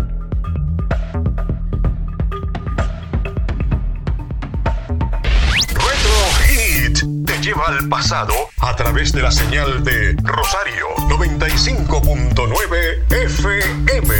Lleva 7.51 7.67
al 7.67 7.87
pasado 7.89 8.33
a 8.59 8.73
través 8.77 9.11
de 9.11 9.21
la 9.21 9.29
señal 9.29 9.83
de 9.83 10.15
Rosario 10.23 10.87
95.9 11.09 13.11
FM. 13.11 14.15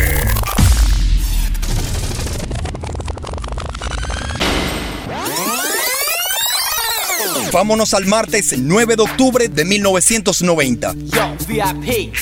Vámonos 7.53 7.93
al 7.93 8.05
martes 8.05 8.53
9 8.57 8.97
de 8.97 9.01
octubre 9.01 9.47
de 9.47 9.63
1990. 9.63 10.93
Yo, 10.93 11.33
VIP. 11.47 12.13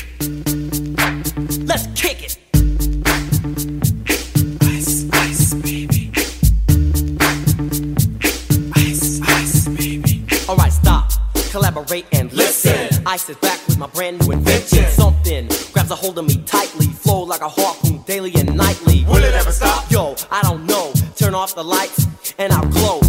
Collaborate 11.79 12.07
and 12.11 12.33
listen. 12.33 13.03
I 13.05 13.15
sit 13.15 13.39
back 13.39 13.65
with 13.65 13.77
my 13.77 13.87
brand 13.87 14.19
new 14.19 14.33
invention. 14.33 14.83
Something 14.87 15.47
grabs 15.71 15.91
a 15.91 15.95
hold 15.95 16.17
of 16.17 16.25
me 16.25 16.43
tightly. 16.45 16.87
Flow 16.87 17.23
like 17.23 17.39
a 17.39 17.47
harpoon 17.47 18.01
daily 18.05 18.33
and 18.35 18.53
nightly. 18.53 19.05
Will 19.05 19.23
it 19.23 19.33
ever 19.33 19.53
stop? 19.53 19.89
Yo, 19.89 20.13
I 20.29 20.41
don't 20.41 20.65
know. 20.65 20.91
Turn 21.15 21.33
off 21.33 21.55
the 21.55 21.63
lights 21.63 22.05
and 22.37 22.51
I'll 22.51 22.67
glow. 22.67 23.08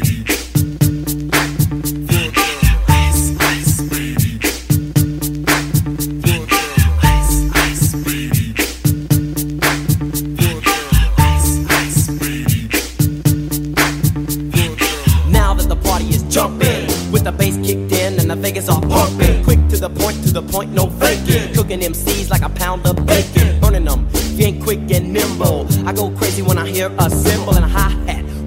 the 18.65 18.73
are 18.73 18.81
pumping. 18.81 19.43
Quick 19.43 19.59
to 19.69 19.77
the 19.77 19.89
point, 19.89 20.23
to 20.23 20.33
the 20.33 20.41
point, 20.41 20.71
no 20.71 20.89
faking. 20.89 21.53
Cooking 21.53 21.79
MCs 21.79 22.29
like 22.29 22.41
a 22.41 22.49
pound 22.49 22.85
of 22.85 23.05
bacon. 23.05 23.59
Burning 23.59 23.85
them, 23.85 24.07
ain't 24.39 24.61
quick 24.63 24.79
and 24.91 25.13
nimble. 25.13 25.67
I 25.87 25.93
go 25.93 26.11
crazy 26.11 26.41
when 26.41 26.57
I 26.57 26.67
hear 26.67 26.91
a 26.97 27.09
cymbal 27.09 27.55
and 27.55 27.65
a 27.65 27.67
hi 27.67 27.89
hat 28.11 28.30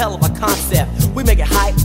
hell 0.00 0.14
of 0.14 0.22
a 0.24 0.32
concept. 0.40 0.90
We 1.14 1.22
make 1.24 1.40
it 1.40 1.46
hype, 1.46 1.76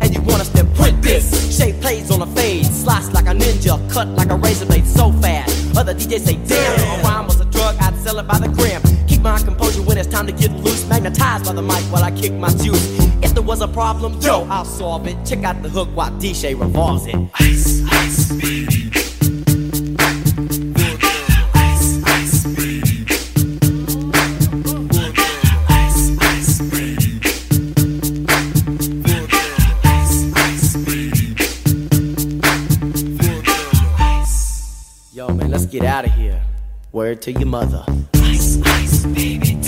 and 0.00 0.14
you 0.14 0.20
want 0.20 0.40
us 0.40 0.48
to 0.50 0.64
print 0.78 1.02
this. 1.02 1.26
Shape 1.58 1.80
plays 1.80 2.08
on 2.08 2.22
a 2.22 2.26
fade, 2.26 2.66
slice 2.66 3.12
like 3.12 3.26
a 3.26 3.34
ninja, 3.34 3.74
cut 3.90 4.06
like 4.10 4.30
a 4.30 4.36
razor 4.36 4.66
blade 4.66 4.86
so 4.86 5.10
fast. 5.14 5.76
Other 5.76 5.92
DJs 5.92 6.20
say, 6.20 6.36
damn, 6.46 7.00
a 7.00 7.02
rhyme 7.02 7.26
was 7.26 7.40
a 7.40 7.46
drug, 7.46 7.74
I'd 7.80 7.96
sell 7.96 8.20
it 8.20 8.28
by 8.28 8.38
the 8.38 8.46
gram. 8.46 8.80
Keep 9.08 9.22
my 9.22 9.38
composure 9.40 9.82
when 9.82 9.98
it's 9.98 10.08
time 10.08 10.26
to 10.28 10.32
get 10.32 10.52
loose. 10.52 10.88
Magnetized 10.88 11.46
by 11.46 11.52
the 11.52 11.62
mic 11.62 11.82
while 11.90 12.04
I 12.04 12.12
kick 12.12 12.32
my 12.34 12.50
juice. 12.50 12.86
If 13.24 13.34
there 13.34 13.42
was 13.42 13.60
a 13.60 13.66
problem, 13.66 14.20
yo, 14.20 14.46
I'll 14.48 14.64
solve 14.64 15.08
it. 15.08 15.16
Check 15.26 15.42
out 15.42 15.60
the 15.64 15.68
hook 15.68 15.88
while 15.94 16.12
DJ 16.12 16.56
revolves 16.56 17.06
it. 17.06 17.16
Ice, 17.40 17.82
ice, 17.90 18.32
baby. 18.40 18.53
Word 36.94 37.22
to 37.22 37.32
your 37.32 37.46
mother. 37.46 37.82
Ice, 38.30 38.60
ice, 38.80 39.04
baby. 39.08 39.58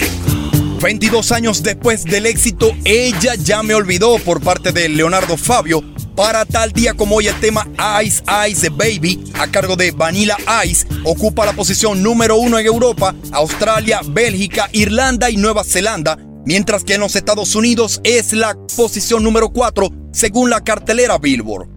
22 0.80 1.32
años 1.32 1.62
después 1.62 2.04
del 2.04 2.26
éxito 2.26 2.70
Ella 2.84 3.34
ya 3.34 3.64
me 3.64 3.74
olvidó 3.74 4.18
por 4.20 4.40
parte 4.40 4.70
de 4.70 4.88
Leonardo 4.88 5.36
Fabio, 5.36 5.82
para 6.14 6.44
tal 6.44 6.70
día 6.70 6.94
como 6.94 7.16
hoy 7.16 7.26
el 7.26 7.40
tema 7.40 7.66
Ice 8.04 8.22
Ice 8.48 8.68
Baby 8.68 9.24
a 9.34 9.48
cargo 9.48 9.74
de 9.74 9.90
Vanilla 9.90 10.36
Ice 10.64 10.86
ocupa 11.02 11.44
la 11.44 11.52
posición 11.52 12.00
número 12.00 12.36
uno 12.36 12.60
en 12.60 12.66
Europa, 12.66 13.12
Australia, 13.32 14.00
Bélgica, 14.06 14.68
Irlanda 14.72 15.28
y 15.28 15.36
Nueva 15.36 15.64
Zelanda, 15.64 16.16
mientras 16.44 16.84
que 16.84 16.94
en 16.94 17.00
los 17.00 17.16
Estados 17.16 17.56
Unidos 17.56 18.00
es 18.04 18.32
la 18.32 18.56
posición 18.76 19.24
número 19.24 19.48
4 19.48 19.90
según 20.12 20.48
la 20.48 20.62
cartelera 20.62 21.18
Billboard. 21.18 21.75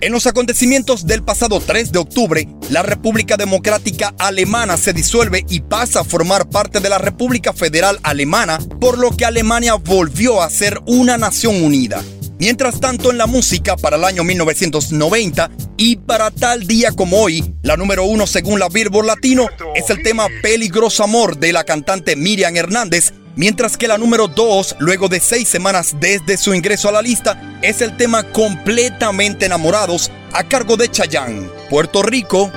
En 0.00 0.12
los 0.12 0.28
acontecimientos 0.28 1.08
del 1.08 1.24
pasado 1.24 1.60
3 1.60 1.90
de 1.90 1.98
octubre, 1.98 2.48
la 2.70 2.84
República 2.84 3.36
Democrática 3.36 4.14
Alemana 4.18 4.76
se 4.76 4.92
disuelve 4.92 5.44
y 5.48 5.60
pasa 5.60 6.00
a 6.00 6.04
formar 6.04 6.48
parte 6.48 6.78
de 6.78 6.88
la 6.88 6.98
República 6.98 7.52
Federal 7.52 7.98
Alemana, 8.04 8.60
por 8.80 8.96
lo 8.96 9.10
que 9.10 9.24
Alemania 9.24 9.74
volvió 9.74 10.40
a 10.40 10.50
ser 10.50 10.78
una 10.86 11.18
nación 11.18 11.64
unida. 11.64 12.00
Mientras 12.38 12.78
tanto, 12.78 13.10
en 13.10 13.18
la 13.18 13.26
música 13.26 13.76
para 13.76 13.96
el 13.96 14.04
año 14.04 14.22
1990 14.22 15.50
y 15.76 15.96
para 15.96 16.30
tal 16.30 16.68
día 16.68 16.92
como 16.92 17.20
hoy, 17.20 17.56
la 17.62 17.76
número 17.76 18.04
uno 18.04 18.28
según 18.28 18.60
la 18.60 18.68
Billboard 18.68 19.06
Latino 19.06 19.48
es 19.74 19.90
el 19.90 20.04
tema 20.04 20.28
Peligroso 20.40 21.02
Amor 21.02 21.38
de 21.38 21.52
la 21.52 21.64
cantante 21.64 22.14
Miriam 22.14 22.56
Hernández, 22.56 23.12
mientras 23.38 23.76
que 23.78 23.88
la 23.88 23.96
número 23.96 24.28
2, 24.28 24.76
luego 24.80 25.08
de 25.08 25.20
seis 25.20 25.48
semanas 25.48 25.96
desde 25.98 26.36
su 26.36 26.52
ingreso 26.52 26.88
a 26.90 26.92
la 26.92 27.00
lista, 27.00 27.58
es 27.62 27.80
el 27.80 27.96
tema 27.96 28.24
Completamente 28.24 29.46
Enamorados 29.46 30.10
a 30.32 30.44
cargo 30.44 30.76
de 30.76 30.90
Chayanne, 30.90 31.48
Puerto 31.70 32.02
Rico. 32.02 32.52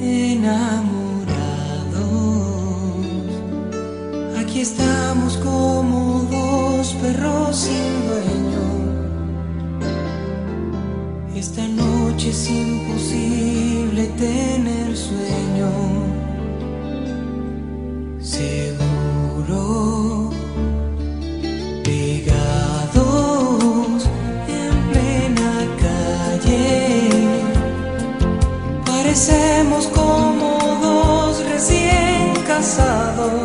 enamorados. 0.00 1.24
Aquí 4.38 4.60
estamos 4.60 5.38
como 5.38 6.28
dos 6.30 6.94
perros 7.00 7.56
sin 7.56 8.06
dueño. 8.06 8.64
Esta 11.34 11.66
noche 11.66 12.28
es 12.28 12.50
imposible 12.50 14.06
tener 14.18 14.96
sueño 14.96 16.13
seguro, 18.24 19.60
pegados 21.84 22.94
en 24.48 24.72
plena 24.90 25.52
calle, 25.78 27.10
parecemos 28.86 29.86
como 29.88 30.78
dos 30.80 31.44
recién 31.50 32.32
casados. 32.46 33.43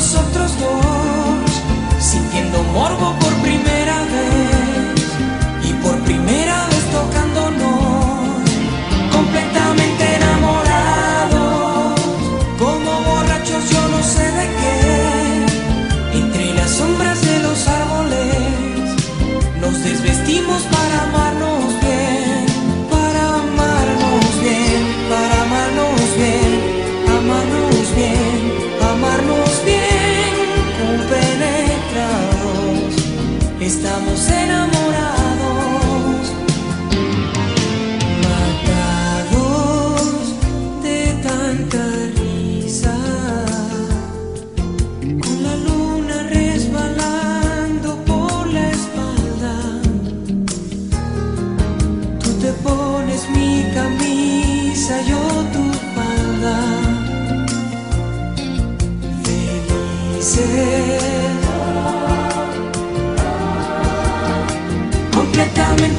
Nosotros 0.00 0.50
dos, 0.58 1.50
sintiendo 1.98 2.62
morbo 2.72 3.14
por 3.20 3.32
primera 3.42 3.96
vez 4.14 4.96
y 5.68 5.74
por 5.82 5.94
primera 6.08 6.56
vez 6.68 6.84
tocándonos, 6.98 8.50
completamente 9.12 10.04
enamorados, 10.20 12.00
como 12.58 12.90
borrachos 13.08 13.62
yo 13.68 13.82
no 13.88 14.02
sé 14.02 14.24
de 14.38 14.46
qué, 14.58 14.78
entre 16.20 16.54
las 16.54 16.70
sombras 16.70 17.20
de 17.20 17.38
los 17.40 17.68
árboles, 17.68 19.04
nos 19.60 19.84
desvestimos 19.84 20.62
para 20.76 20.89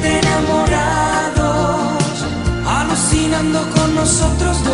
enamorados, 0.04 1.44
alucinando 2.66 3.60
con 3.74 3.94
nosotros 3.94 4.64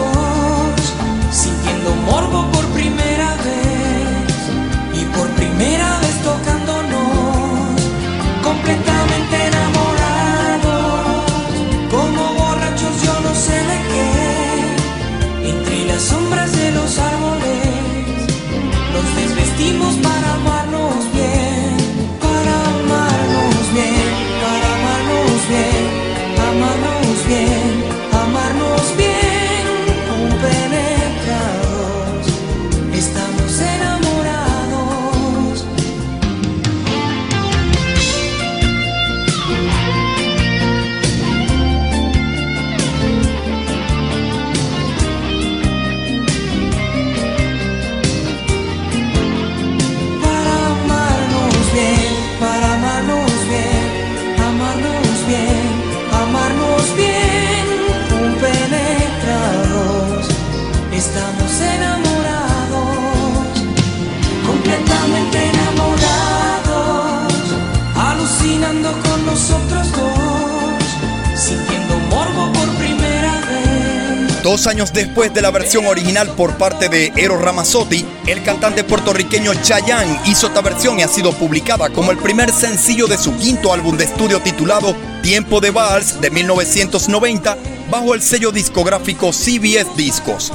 Dos 74.49 74.67
años 74.67 74.95
después 74.95 75.35
de 75.35 75.43
la 75.43 75.51
versión 75.51 75.85
original 75.85 76.35
por 76.35 76.57
parte 76.57 76.89
de 76.89 77.13
Eros 77.17 77.43
Ramazzotti, 77.43 78.03
el 78.27 78.43
cantante 78.43 78.83
puertorriqueño 78.83 79.53
Chayanne 79.61 80.21
hizo 80.25 80.47
esta 80.47 80.63
versión 80.63 80.99
y 80.99 81.03
ha 81.03 81.09
sido 81.09 81.35
publicada 81.35 81.91
como 81.91 82.13
el 82.13 82.17
primer 82.17 82.51
sencillo 82.51 83.07
de 83.07 83.19
su 83.19 83.37
quinto 83.37 83.75
álbum 83.75 83.99
de 83.99 84.05
estudio 84.05 84.41
titulado 84.41 84.97
Tiempo 85.21 85.61
de 85.61 85.71
Vals 85.71 86.23
de 86.23 86.31
1990 86.31 87.59
bajo 87.91 88.15
el 88.15 88.23
sello 88.23 88.51
discográfico 88.51 89.35
CBS 89.35 89.95
Discos. 89.99 90.51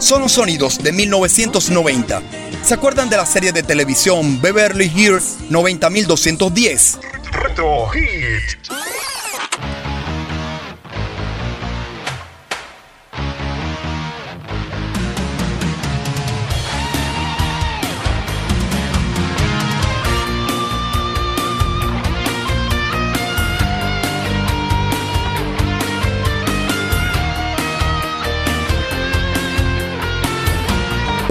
Son 0.00 0.22
los 0.22 0.32
sonidos 0.32 0.82
de 0.82 0.90
1990. 0.90 2.22
¿Se 2.64 2.74
acuerdan 2.74 3.08
de 3.08 3.16
la 3.16 3.26
serie 3.26 3.52
de 3.52 3.62
televisión 3.62 4.42
Beverly 4.42 4.90
Hills 4.92 5.36
90210? 5.50 6.98
Retro 7.30 7.86
Hit. 7.90 8.65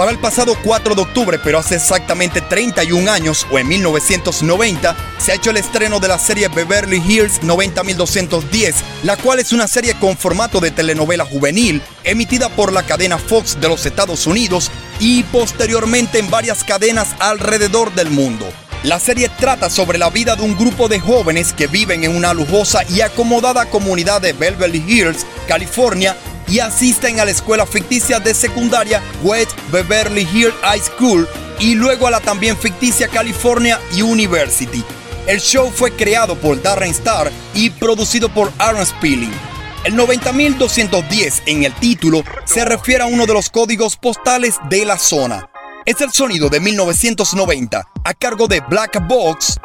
El 0.09 0.19
pasado 0.19 0.55
4 0.63 0.93
de 0.93 1.01
octubre, 1.01 1.39
pero 1.43 1.57
hace 1.57 1.75
exactamente 1.75 2.39
31 2.39 3.11
años, 3.11 3.47
o 3.51 3.57
en 3.57 3.67
1990, 3.67 4.95
se 5.17 5.31
ha 5.31 5.35
hecho 5.35 5.49
el 5.49 5.57
estreno 5.57 5.99
de 5.99 6.07
la 6.07 6.19
serie 6.19 6.47
Beverly 6.47 6.97
Hills 6.97 7.41
90210, 7.41 8.75
la 9.03 9.17
cual 9.17 9.39
es 9.39 9.51
una 9.51 9.67
serie 9.67 9.95
con 9.99 10.15
formato 10.15 10.59
de 10.59 10.69
telenovela 10.69 11.25
juvenil, 11.25 11.81
emitida 12.03 12.49
por 12.49 12.71
la 12.71 12.83
cadena 12.83 13.17
Fox 13.17 13.59
de 13.59 13.67
los 13.67 13.85
Estados 13.85 14.27
Unidos 14.27 14.69
y 14.99 15.23
posteriormente 15.23 16.19
en 16.19 16.29
varias 16.29 16.63
cadenas 16.63 17.15
alrededor 17.19 17.93
del 17.95 18.11
mundo. 18.11 18.47
La 18.83 18.99
serie 18.99 19.29
trata 19.29 19.71
sobre 19.71 19.97
la 19.97 20.11
vida 20.11 20.35
de 20.35 20.43
un 20.43 20.55
grupo 20.55 20.87
de 20.87 20.99
jóvenes 20.99 21.53
que 21.53 21.65
viven 21.65 22.03
en 22.03 22.15
una 22.15 22.35
lujosa 22.35 22.83
y 22.87 23.01
acomodada 23.01 23.65
comunidad 23.65 24.21
de 24.21 24.33
Beverly 24.33 24.83
Hills, 24.87 25.25
California, 25.47 26.15
y 26.47 26.59
asisten 26.59 27.19
a 27.19 27.25
la 27.25 27.31
escuela 27.31 27.65
ficticia 27.65 28.19
de 28.19 28.33
secundaria 28.33 29.01
West 29.23 29.51
Beverly 29.71 30.27
Hills 30.33 30.53
High 30.61 30.81
School 30.81 31.27
y 31.59 31.75
luego 31.75 32.07
a 32.07 32.11
la 32.11 32.19
también 32.19 32.57
ficticia 32.57 33.07
California 33.07 33.79
University. 33.93 34.83
El 35.27 35.39
show 35.39 35.71
fue 35.73 35.91
creado 35.91 36.35
por 36.35 36.61
Darren 36.61 36.91
Star 36.91 37.31
y 37.53 37.71
producido 37.71 38.29
por 38.29 38.51
Aaron 38.59 38.85
Spelling. 38.85 39.33
El 39.83 39.95
90210 39.95 41.43
en 41.45 41.63
el 41.63 41.73
título 41.75 42.23
se 42.45 42.65
refiere 42.65 43.03
a 43.03 43.07
uno 43.07 43.25
de 43.25 43.33
los 43.33 43.49
códigos 43.49 43.97
postales 43.97 44.55
de 44.69 44.85
la 44.85 44.97
zona. 44.97 45.49
Es 45.85 46.01
el 46.01 46.11
sonido 46.11 46.49
de 46.49 46.59
1990 46.59 47.87
a 48.03 48.13
cargo 48.13 48.47
de 48.47 48.61
Black 48.61 49.07
Box 49.07 49.59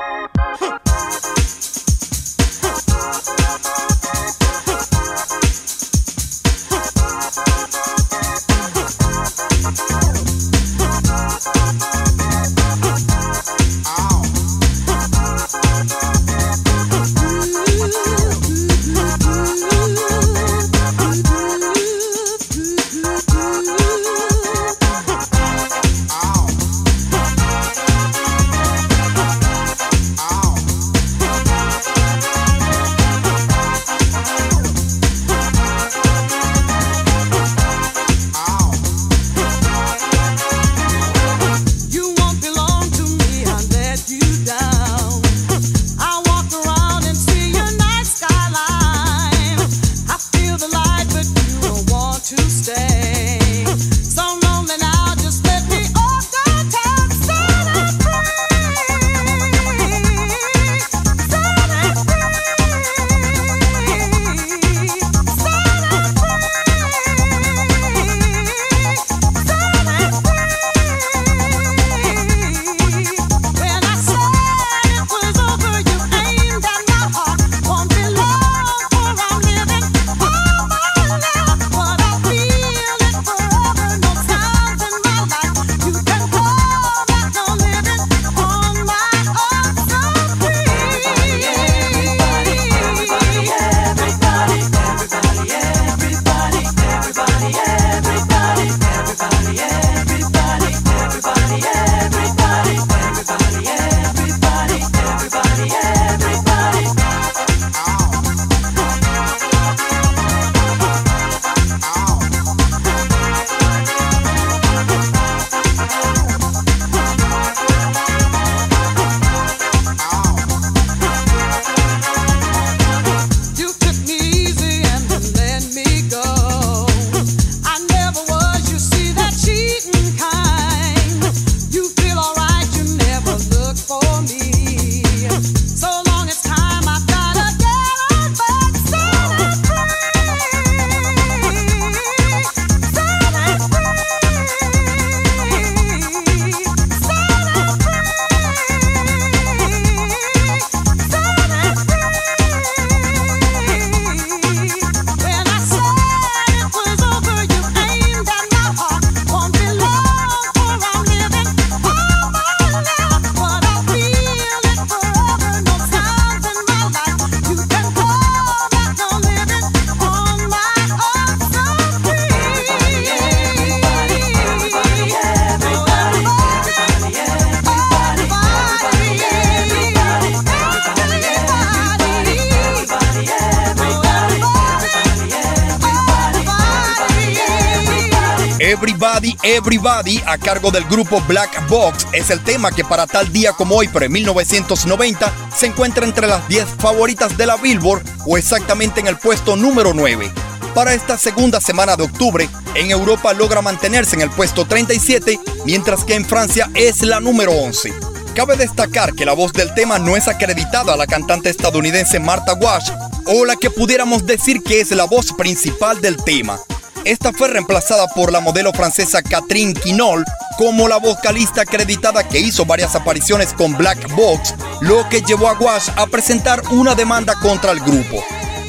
Everybody, 189.60 190.22
a 190.24 190.38
cargo 190.38 190.70
del 190.70 190.84
grupo 190.84 191.20
Black 191.28 191.68
Box, 191.68 192.06
es 192.14 192.30
el 192.30 192.42
tema 192.42 192.72
que 192.72 192.82
para 192.82 193.06
tal 193.06 193.30
día 193.30 193.52
como 193.52 193.76
hoy, 193.76 193.88
pero 193.92 194.06
en 194.06 194.12
1990, 194.12 195.30
se 195.54 195.66
encuentra 195.66 196.06
entre 196.06 196.26
las 196.26 196.48
10 196.48 196.66
favoritas 196.78 197.36
de 197.36 197.44
la 197.44 197.56
Billboard 197.56 198.02
o 198.26 198.38
exactamente 198.38 199.00
en 199.00 199.06
el 199.06 199.18
puesto 199.18 199.56
número 199.56 199.92
9. 199.92 200.32
Para 200.74 200.94
esta 200.94 201.18
segunda 201.18 201.60
semana 201.60 201.94
de 201.94 202.04
octubre, 202.04 202.48
en 202.74 202.90
Europa 202.90 203.34
logra 203.34 203.60
mantenerse 203.60 204.16
en 204.16 204.22
el 204.22 204.30
puesto 204.30 204.64
37, 204.64 205.38
mientras 205.66 206.04
que 206.04 206.14
en 206.14 206.24
Francia 206.24 206.70
es 206.74 207.02
la 207.02 207.20
número 207.20 207.52
11. 207.52 207.92
Cabe 208.34 208.56
destacar 208.56 209.12
que 209.12 209.26
la 209.26 209.34
voz 209.34 209.52
del 209.52 209.74
tema 209.74 209.98
no 209.98 210.16
es 210.16 210.26
acreditada 210.26 210.94
a 210.94 210.96
la 210.96 211.06
cantante 211.06 211.50
estadounidense 211.50 212.18
Martha 212.18 212.54
Wash, 212.54 212.90
o 213.26 213.44
la 213.44 213.56
que 213.56 213.68
pudiéramos 213.68 214.24
decir 214.24 214.62
que 214.62 214.80
es 214.80 214.90
la 214.92 215.04
voz 215.04 215.34
principal 215.34 216.00
del 216.00 216.16
tema. 216.16 216.58
Esta 217.04 217.32
fue 217.32 217.48
reemplazada 217.48 218.08
por 218.08 218.30
la 218.30 218.40
modelo 218.40 218.72
francesa 218.72 219.22
Catherine 219.22 219.72
Quinol 219.72 220.24
como 220.58 220.86
la 220.86 220.98
vocalista 220.98 221.62
acreditada 221.62 222.28
que 222.28 222.40
hizo 222.40 222.66
varias 222.66 222.94
apariciones 222.94 223.54
con 223.54 223.76
Black 223.76 224.14
Box, 224.14 224.54
lo 224.82 225.08
que 225.08 225.22
llevó 225.22 225.48
a 225.48 225.54
Wash 225.54 225.88
a 225.96 226.06
presentar 226.06 226.62
una 226.70 226.94
demanda 226.94 227.34
contra 227.40 227.72
el 227.72 227.80
grupo. 227.80 228.22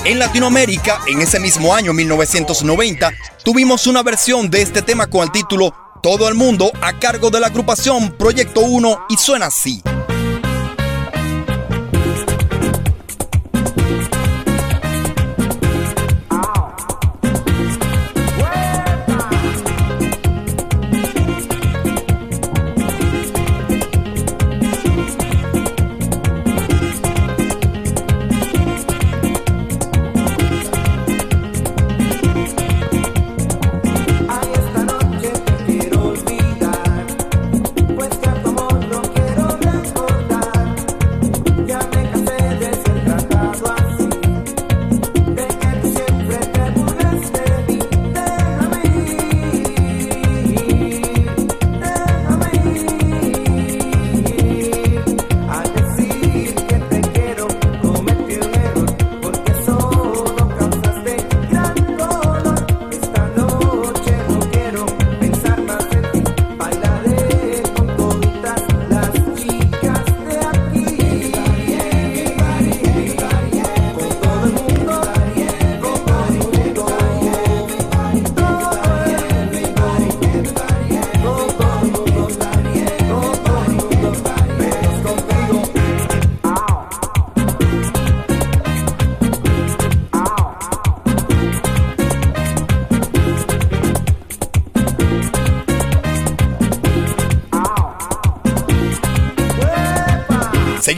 En 0.06 0.18
Latinoamérica, 0.18 1.02
en 1.08 1.22
ese 1.22 1.40
mismo 1.40 1.76
año 1.76 1.92
1990, 1.92 3.12
tuvimos 3.44 3.86
una 3.86 4.02
versión 4.02 4.50
de 4.50 4.62
este 4.62 4.82
tema 4.82 5.08
con 5.08 5.24
el 5.24 5.32
título 5.32 5.76
Todo 6.02 6.30
el 6.30 6.36
Mundo 6.36 6.72
a 6.82 6.98
cargo 6.98 7.30
de 7.30 7.42
la 7.42 7.48
agrupación 7.48 8.16
Proyecto 8.18 8.62
1 8.62 9.08
y 9.10 9.18
suena 9.18 9.48
así. 9.48 9.82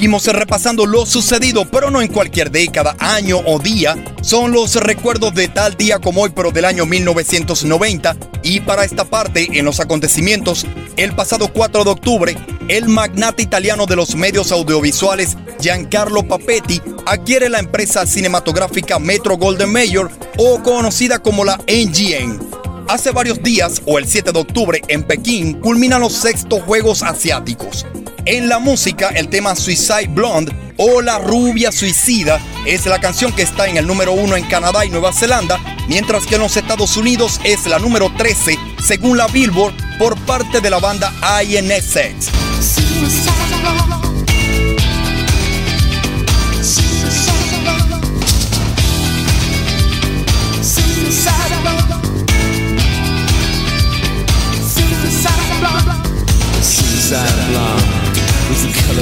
Seguimos 0.03 0.27
repasando 0.27 0.85
lo 0.85 1.05
sucedido, 1.05 1.63
pero 1.63 1.89
no 1.89 2.01
en 2.01 2.09
cualquier 2.09 2.51
década, 2.51 2.93
año 2.99 3.37
o 3.45 3.57
día. 3.57 3.95
Son 4.21 4.51
los 4.51 4.75
recuerdos 4.75 5.33
de 5.33 5.47
tal 5.47 5.77
día 5.77 5.99
como 5.99 6.23
hoy, 6.23 6.31
pero 6.35 6.51
del 6.51 6.65
año 6.65 6.85
1990. 6.85 8.17
Y 8.43 8.59
para 8.59 8.83
esta 8.83 9.05
parte, 9.05 9.47
en 9.57 9.63
los 9.63 9.79
acontecimientos, 9.79 10.65
el 10.97 11.15
pasado 11.15 11.53
4 11.53 11.85
de 11.85 11.89
octubre, 11.89 12.37
el 12.67 12.89
magnate 12.89 13.43
italiano 13.43 13.85
de 13.85 13.95
los 13.95 14.17
medios 14.17 14.51
audiovisuales, 14.51 15.37
Giancarlo 15.61 16.27
Papetti, 16.27 16.81
adquiere 17.05 17.47
la 17.47 17.59
empresa 17.59 18.05
cinematográfica 18.05 18.99
Metro 18.99 19.37
Golden 19.37 19.71
Mayer, 19.71 20.09
o 20.37 20.61
conocida 20.61 21.19
como 21.19 21.45
la 21.45 21.55
NGN. 21.65 22.41
Hace 22.89 23.11
varios 23.11 23.41
días, 23.41 23.81
o 23.85 23.99
el 23.99 24.05
7 24.05 24.33
de 24.33 24.39
octubre, 24.39 24.81
en 24.89 25.03
Pekín, 25.03 25.61
culminan 25.61 26.01
los 26.01 26.11
sextos 26.11 26.61
Juegos 26.63 27.03
Asiáticos. 27.03 27.85
En 28.25 28.47
la 28.47 28.59
música, 28.59 29.09
el 29.09 29.27
tema 29.27 29.53
Suicide 29.53 30.07
Blonde 30.07 30.53
o 30.77 31.01
La 31.01 31.19
Rubia 31.19 31.73
Suicida 31.73 32.39
es 32.65 32.85
la 32.85 33.01
canción 33.01 33.33
que 33.33 33.41
está 33.41 33.67
en 33.67 33.75
el 33.75 33.85
número 33.85 34.13
uno 34.13 34.37
en 34.37 34.45
Canadá 34.45 34.85
y 34.85 34.89
Nueva 34.89 35.11
Zelanda, 35.11 35.59
mientras 35.89 36.25
que 36.25 36.35
en 36.35 36.41
los 36.41 36.55
Estados 36.55 36.95
Unidos 36.95 37.41
es 37.43 37.65
la 37.67 37.79
número 37.79 38.09
13 38.17 38.57
según 38.81 39.17
la 39.17 39.27
Billboard 39.27 39.73
por 39.99 40.17
parte 40.25 40.61
de 40.61 40.69
la 40.69 40.79
banda 40.79 41.11
INSX. 41.43 42.32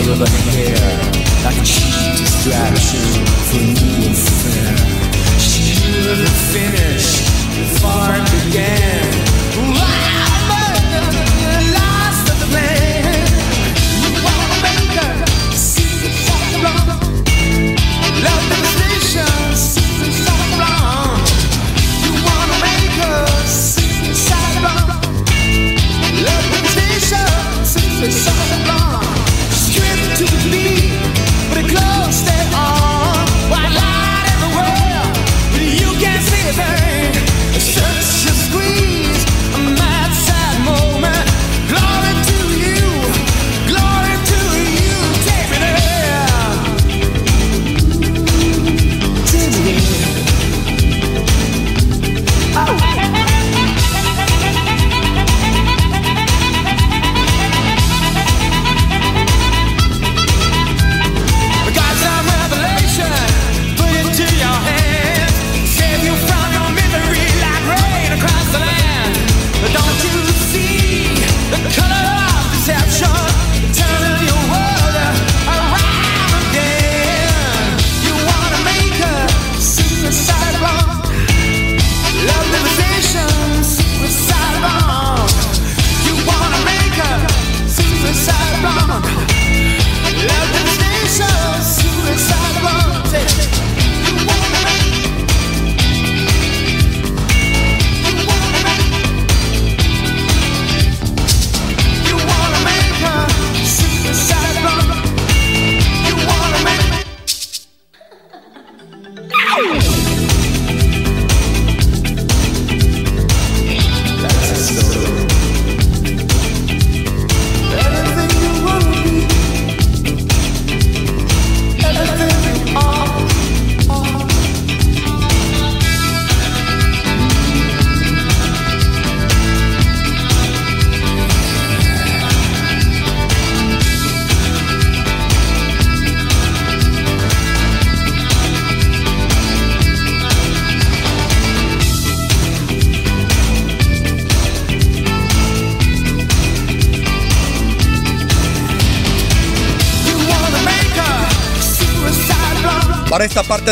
The 0.03 0.15
like 1.43 1.57
a 1.57 1.63
cheap 1.63 2.17
distraction 2.17 2.99
for 3.49 3.61
new 3.61 4.09
affair. 4.09 4.75
She 5.39 5.75
knew 5.79 6.15
the 6.15 6.29
finish 6.51 7.21
before 7.55 8.15
it 8.15 8.45
began. 8.45 9.30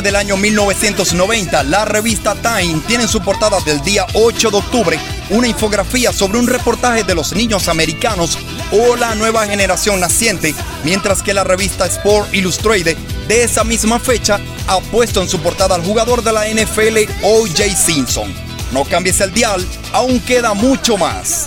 Del 0.03 0.15
año 0.15 0.37
1990, 0.37 1.63
la 1.63 1.83
revista 1.83 2.33
Time 2.33 2.81
tiene 2.87 3.03
en 3.03 3.09
su 3.09 3.21
portada 3.21 3.59
del 3.61 3.81
día 3.81 4.05
8 4.13 4.49
de 4.49 4.57
octubre 4.57 4.99
una 5.29 5.47
infografía 5.47 6.13
sobre 6.13 6.39
un 6.39 6.47
reportaje 6.47 7.03
de 7.03 7.15
los 7.15 7.33
niños 7.33 7.67
americanos 7.67 8.37
o 8.71 8.95
la 8.95 9.13
nueva 9.15 9.45
generación 9.45 9.99
naciente, 9.99 10.55
mientras 10.85 11.21
que 11.21 11.33
la 11.33 11.43
revista 11.43 11.85
Sport 11.85 12.33
Illustrated 12.33 12.97
de 13.27 13.43
esa 13.43 13.65
misma 13.65 13.99
fecha 13.99 14.39
ha 14.67 14.79
puesto 14.79 15.21
en 15.21 15.27
su 15.27 15.39
portada 15.41 15.75
al 15.75 15.83
jugador 15.83 16.23
de 16.23 16.31
la 16.31 16.47
NFL 16.47 17.11
O.J. 17.23 17.75
Simpson. 17.75 18.33
No 18.71 18.85
cambies 18.85 19.19
el 19.19 19.33
dial, 19.33 19.65
aún 19.91 20.19
queda 20.21 20.53
mucho 20.53 20.97
más. 20.97 21.38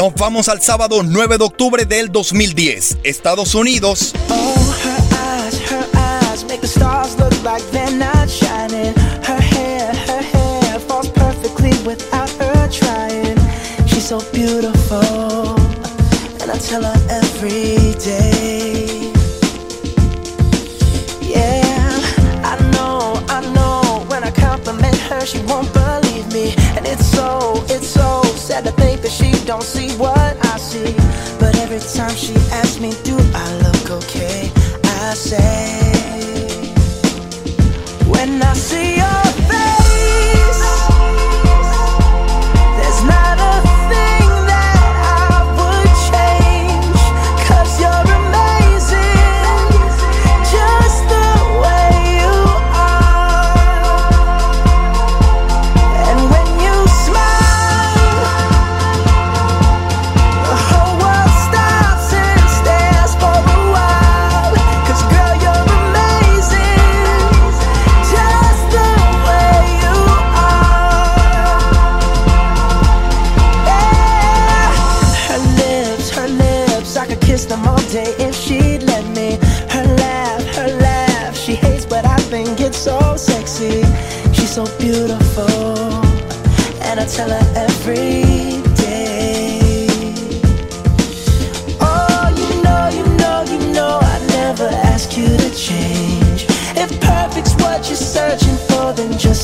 Nos 0.00 0.14
vamos 0.14 0.48
al 0.48 0.62
sábado 0.62 1.02
9 1.02 1.36
de 1.36 1.44
octubre 1.44 1.84
del 1.84 2.10
2010, 2.10 3.00
Estados 3.04 3.54
Unidos. 3.54 4.14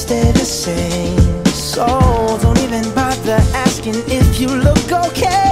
Stay 0.06 0.30
the 0.32 0.44
same. 0.44 1.44
So 1.46 1.86
don't 2.42 2.58
even 2.60 2.84
bother 2.94 3.40
asking 3.64 3.96
if 4.06 4.40
you 4.40 4.48
look 4.48 4.92
okay. 5.06 5.45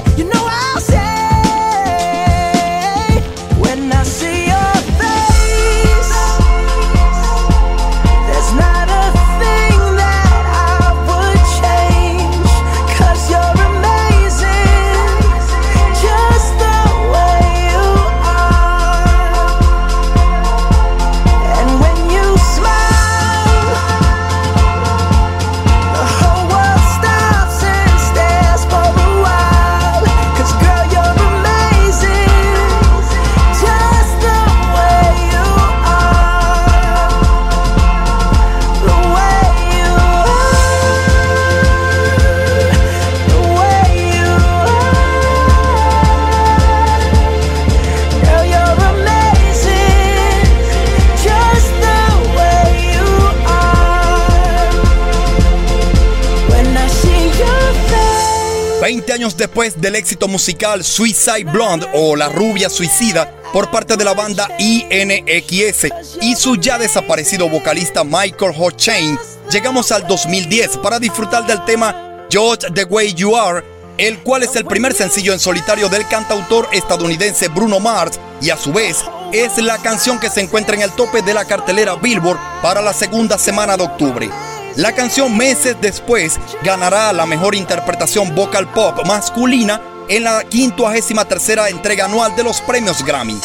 Después 59.55 59.81
del 59.81 59.95
éxito 59.95 60.27
musical 60.27 60.83
Suicide 60.83 61.45
Blonde 61.45 61.87
o 61.95 62.17
La 62.17 62.29
Rubia 62.29 62.69
Suicida 62.69 63.33
por 63.53 63.71
parte 63.71 63.97
de 63.97 64.05
la 64.05 64.13
banda 64.13 64.49
INXS 64.59 65.93
y 66.23 66.35
su 66.35 66.57
ya 66.57 66.77
desaparecido 66.77 67.49
vocalista 67.49 68.03
Michael 68.03 68.53
Hochain, 68.59 69.17
llegamos 69.53 69.93
al 69.93 70.09
2010 70.09 70.79
para 70.79 70.99
disfrutar 70.99 71.47
del 71.47 71.65
tema 71.65 72.27
Judge 72.33 72.67
the 72.75 72.83
Way 72.83 73.15
You 73.15 73.37
Are, 73.37 73.63
el 73.97 74.19
cual 74.25 74.43
es 74.43 74.57
el 74.57 74.65
primer 74.65 74.93
sencillo 74.93 75.33
en 75.33 75.39
solitario 75.39 75.89
del 75.89 76.09
cantautor 76.09 76.67
estadounidense 76.73 77.47
Bruno 77.47 77.79
Mars 77.79 78.19
y 78.43 78.51
a 78.51 78.57
su 78.57 78.73
vez 78.73 79.05
es 79.33 79.57
la 79.59 79.79
canción 79.79 80.19
que 80.19 80.31
se 80.31 80.41
encuentra 80.41 80.75
en 80.75 80.83
el 80.83 80.91
tope 80.91 81.23
de 81.23 81.33
la 81.33 81.45
cartelera 81.45 81.95
Billboard 81.95 82.41
para 82.61 82.83
la 82.83 82.93
segunda 82.93 83.39
semana 83.39 83.77
de 83.77 83.85
octubre. 83.85 84.29
La 84.77 84.93
canción 84.93 85.37
meses 85.37 85.77
después 85.81 86.41
ganará 86.65 87.13
la 87.13 87.27
mejor 87.27 87.55
interpretación 87.55 88.35
vocal 88.35 88.67
pop 88.73 89.07
masculina 89.07 89.81
en 90.09 90.25
la 90.25 90.45
53 90.51 91.71
entrega 91.71 92.07
anual 92.07 92.35
de 92.35 92.43
los 92.43 92.61
premios 92.61 93.05
Grammy. 93.05 93.39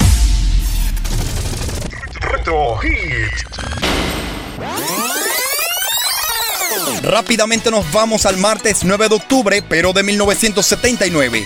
Rápidamente 7.04 7.70
nos 7.70 7.90
vamos 7.92 8.26
al 8.26 8.38
martes 8.38 8.84
9 8.84 9.10
de 9.10 9.16
octubre, 9.16 9.62
pero 9.62 9.94
de 9.94 10.02
1979. 10.02 11.46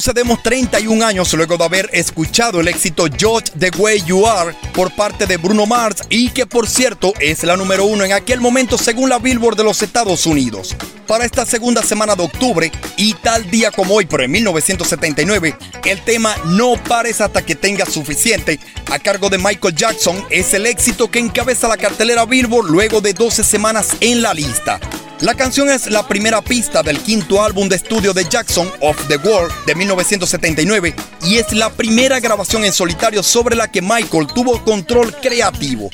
Retrocedemos 0.00 0.42
31 0.42 1.04
años 1.04 1.30
luego 1.34 1.58
de 1.58 1.64
haber 1.64 1.90
escuchado 1.92 2.60
el 2.60 2.68
éxito 2.68 3.04
Judge 3.04 3.50
the 3.58 3.70
Way 3.76 4.02
You 4.06 4.26
Are 4.26 4.56
por 4.72 4.96
parte 4.96 5.26
de 5.26 5.36
Bruno 5.36 5.66
Mars 5.66 6.04
y 6.08 6.30
que 6.30 6.46
por 6.46 6.66
cierto 6.66 7.12
es 7.20 7.44
la 7.44 7.54
número 7.54 7.84
uno 7.84 8.06
en 8.06 8.14
aquel 8.14 8.40
momento 8.40 8.78
según 8.78 9.10
la 9.10 9.18
Billboard 9.18 9.58
de 9.58 9.64
los 9.64 9.82
Estados 9.82 10.24
Unidos. 10.24 10.74
Para 11.06 11.26
esta 11.26 11.44
segunda 11.44 11.82
semana 11.82 12.16
de 12.16 12.22
octubre 12.22 12.72
y 12.96 13.12
tal 13.12 13.50
día 13.50 13.70
como 13.70 13.92
hoy, 13.92 14.06
pero 14.06 14.22
en 14.22 14.30
1979, 14.30 15.54
el 15.84 16.00
tema 16.02 16.34
No 16.46 16.82
pares 16.82 17.20
hasta 17.20 17.42
que 17.42 17.54
tengas 17.54 17.92
suficiente 17.92 18.58
a 18.90 18.98
cargo 18.98 19.28
de 19.28 19.36
Michael 19.36 19.74
Jackson 19.74 20.24
es 20.30 20.54
el 20.54 20.64
éxito 20.64 21.10
que 21.10 21.18
encabeza 21.18 21.68
la 21.68 21.76
cartelera 21.76 22.24
Billboard 22.24 22.70
luego 22.70 23.02
de 23.02 23.12
12 23.12 23.44
semanas 23.44 23.90
en 24.00 24.22
la 24.22 24.32
lista. 24.32 24.80
La 25.20 25.34
canción 25.34 25.68
es 25.68 25.86
la 25.90 26.08
primera 26.08 26.40
pista 26.40 26.82
del 26.82 26.98
quinto 26.98 27.44
álbum 27.44 27.68
de 27.68 27.76
estudio 27.76 28.14
de 28.14 28.24
Jackson, 28.24 28.72
Of 28.80 29.06
the 29.06 29.18
World, 29.18 29.52
de 29.66 29.74
1979, 29.74 30.94
y 31.26 31.36
es 31.36 31.52
la 31.52 31.68
primera 31.68 32.20
grabación 32.20 32.64
en 32.64 32.72
solitario 32.72 33.22
sobre 33.22 33.54
la 33.54 33.70
que 33.70 33.82
Michael 33.82 34.28
tuvo 34.34 34.64
control 34.64 35.14
creativo. 35.20 35.90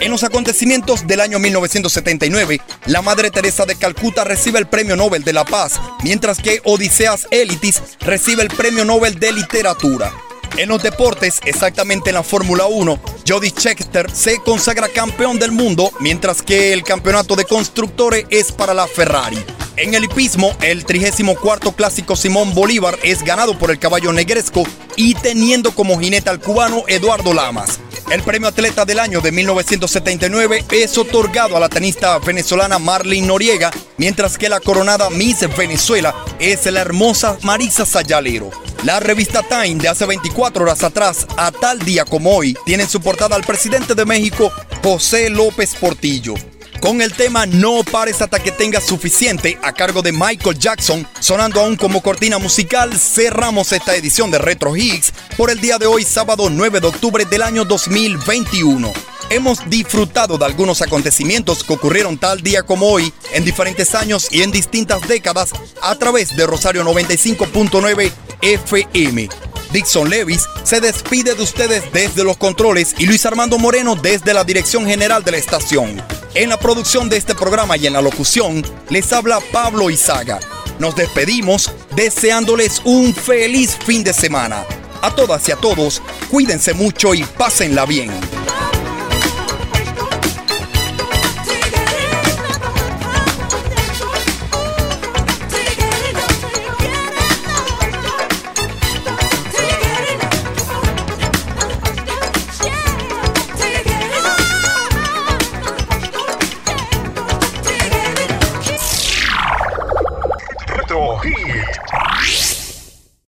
En 0.00 0.10
los 0.10 0.24
acontecimientos 0.24 1.06
del 1.06 1.22
año 1.22 1.38
1979, 1.38 2.60
la 2.84 3.00
Madre 3.00 3.30
Teresa 3.30 3.64
de 3.64 3.76
Calcuta 3.76 4.24
recibe 4.24 4.58
el 4.58 4.66
Premio 4.66 4.94
Nobel 4.94 5.24
de 5.24 5.32
la 5.32 5.46
Paz, 5.46 5.80
mientras 6.02 6.38
que 6.38 6.60
Odiseas 6.64 7.28
Elitis 7.30 7.80
recibe 8.00 8.42
el 8.42 8.48
Premio 8.48 8.84
Nobel 8.84 9.18
de 9.18 9.32
Literatura. 9.32 10.12
En 10.56 10.68
los 10.68 10.82
deportes, 10.82 11.40
exactamente 11.44 12.10
en 12.10 12.14
la 12.14 12.22
Fórmula 12.22 12.66
1, 12.66 12.98
Jody 13.26 13.50
Scheckter 13.50 14.10
se 14.10 14.38
consagra 14.40 14.88
campeón 14.88 15.38
del 15.38 15.52
mundo, 15.52 15.92
mientras 16.00 16.42
que 16.42 16.72
el 16.72 16.82
campeonato 16.82 17.36
de 17.36 17.44
constructores 17.44 18.26
es 18.30 18.52
para 18.52 18.74
la 18.74 18.86
Ferrari. 18.86 19.38
En 19.76 19.94
el 19.94 20.04
hipismo, 20.04 20.54
el 20.60 20.84
34 20.84 21.72
clásico 21.72 22.16
Simón 22.16 22.52
Bolívar 22.54 22.98
es 23.02 23.22
ganado 23.24 23.58
por 23.58 23.70
el 23.70 23.78
caballo 23.78 24.12
negresco 24.12 24.64
y 24.96 25.14
teniendo 25.14 25.72
como 25.72 25.98
jinete 25.98 26.28
al 26.28 26.40
cubano 26.40 26.84
Eduardo 26.86 27.32
Lamas. 27.32 27.80
El 28.10 28.22
premio 28.24 28.48
atleta 28.48 28.84
del 28.84 28.98
año 28.98 29.20
de 29.20 29.30
1979 29.30 30.64
es 30.72 30.98
otorgado 30.98 31.56
a 31.56 31.60
la 31.60 31.68
tenista 31.68 32.18
venezolana 32.18 32.80
Marlene 32.80 33.24
Noriega, 33.24 33.70
mientras 33.98 34.36
que 34.36 34.48
la 34.48 34.58
coronada 34.58 35.10
Miss 35.10 35.46
Venezuela 35.56 36.12
es 36.40 36.66
la 36.66 36.80
hermosa 36.80 37.38
Marisa 37.42 37.86
Sayalero. 37.86 38.50
La 38.82 38.98
revista 38.98 39.44
Time 39.44 39.76
de 39.76 39.88
hace 39.88 40.06
24 40.06 40.64
horas 40.64 40.82
atrás, 40.82 41.24
a 41.36 41.52
tal 41.52 41.78
día 41.78 42.04
como 42.04 42.34
hoy, 42.34 42.56
tiene 42.66 42.82
en 42.82 42.88
su 42.88 43.00
portada 43.00 43.36
al 43.36 43.44
presidente 43.44 43.94
de 43.94 44.04
México, 44.04 44.50
José 44.82 45.30
López 45.30 45.76
Portillo. 45.76 46.34
Con 46.80 47.02
el 47.02 47.12
tema 47.12 47.44
No 47.44 47.82
pares 47.84 48.22
hasta 48.22 48.42
que 48.42 48.50
tengas 48.50 48.86
suficiente 48.86 49.58
a 49.62 49.72
cargo 49.72 50.00
de 50.00 50.12
Michael 50.12 50.58
Jackson, 50.58 51.06
sonando 51.20 51.60
aún 51.60 51.76
como 51.76 52.02
cortina 52.02 52.38
musical, 52.38 52.98
cerramos 52.98 53.72
esta 53.72 53.94
edición 53.94 54.30
de 54.30 54.38
Retro 54.38 54.74
Hits 54.74 55.12
por 55.36 55.50
el 55.50 55.60
día 55.60 55.76
de 55.76 55.86
hoy, 55.86 56.04
sábado 56.04 56.48
9 56.48 56.80
de 56.80 56.86
octubre 56.86 57.24
del 57.26 57.42
año 57.42 57.66
2021. 57.66 58.92
Hemos 59.28 59.68
disfrutado 59.68 60.38
de 60.38 60.46
algunos 60.46 60.80
acontecimientos 60.80 61.62
que 61.62 61.74
ocurrieron 61.74 62.16
tal 62.16 62.40
día 62.40 62.62
como 62.62 62.88
hoy, 62.88 63.12
en 63.34 63.44
diferentes 63.44 63.94
años 63.94 64.28
y 64.30 64.42
en 64.42 64.50
distintas 64.50 65.06
décadas, 65.06 65.50
a 65.82 65.94
través 65.96 66.34
de 66.34 66.46
Rosario 66.46 66.82
95.9 66.82 68.10
FM. 68.40 69.28
Dixon 69.72 70.10
Levis 70.10 70.48
se 70.64 70.80
despide 70.80 71.34
de 71.34 71.42
ustedes 71.42 71.92
desde 71.92 72.24
los 72.24 72.36
controles 72.36 72.94
y 72.98 73.06
Luis 73.06 73.24
Armando 73.24 73.58
Moreno 73.58 73.94
desde 73.94 74.34
la 74.34 74.44
dirección 74.44 74.84
general 74.86 75.22
de 75.22 75.30
la 75.30 75.36
estación. 75.36 76.02
En 76.34 76.48
la 76.48 76.56
producción 76.56 77.08
de 77.08 77.16
este 77.16 77.34
programa 77.34 77.76
y 77.76 77.86
en 77.86 77.92
la 77.92 78.02
locución 78.02 78.64
les 78.88 79.12
habla 79.12 79.40
Pablo 79.52 79.90
Izaga. 79.90 80.40
Nos 80.78 80.96
despedimos 80.96 81.70
deseándoles 81.94 82.80
un 82.84 83.14
feliz 83.14 83.76
fin 83.84 84.02
de 84.02 84.12
semana. 84.12 84.64
A 85.02 85.14
todas 85.14 85.48
y 85.48 85.52
a 85.52 85.56
todos, 85.56 86.02
cuídense 86.30 86.74
mucho 86.74 87.14
y 87.14 87.22
pásenla 87.22 87.86
bien. 87.86 88.10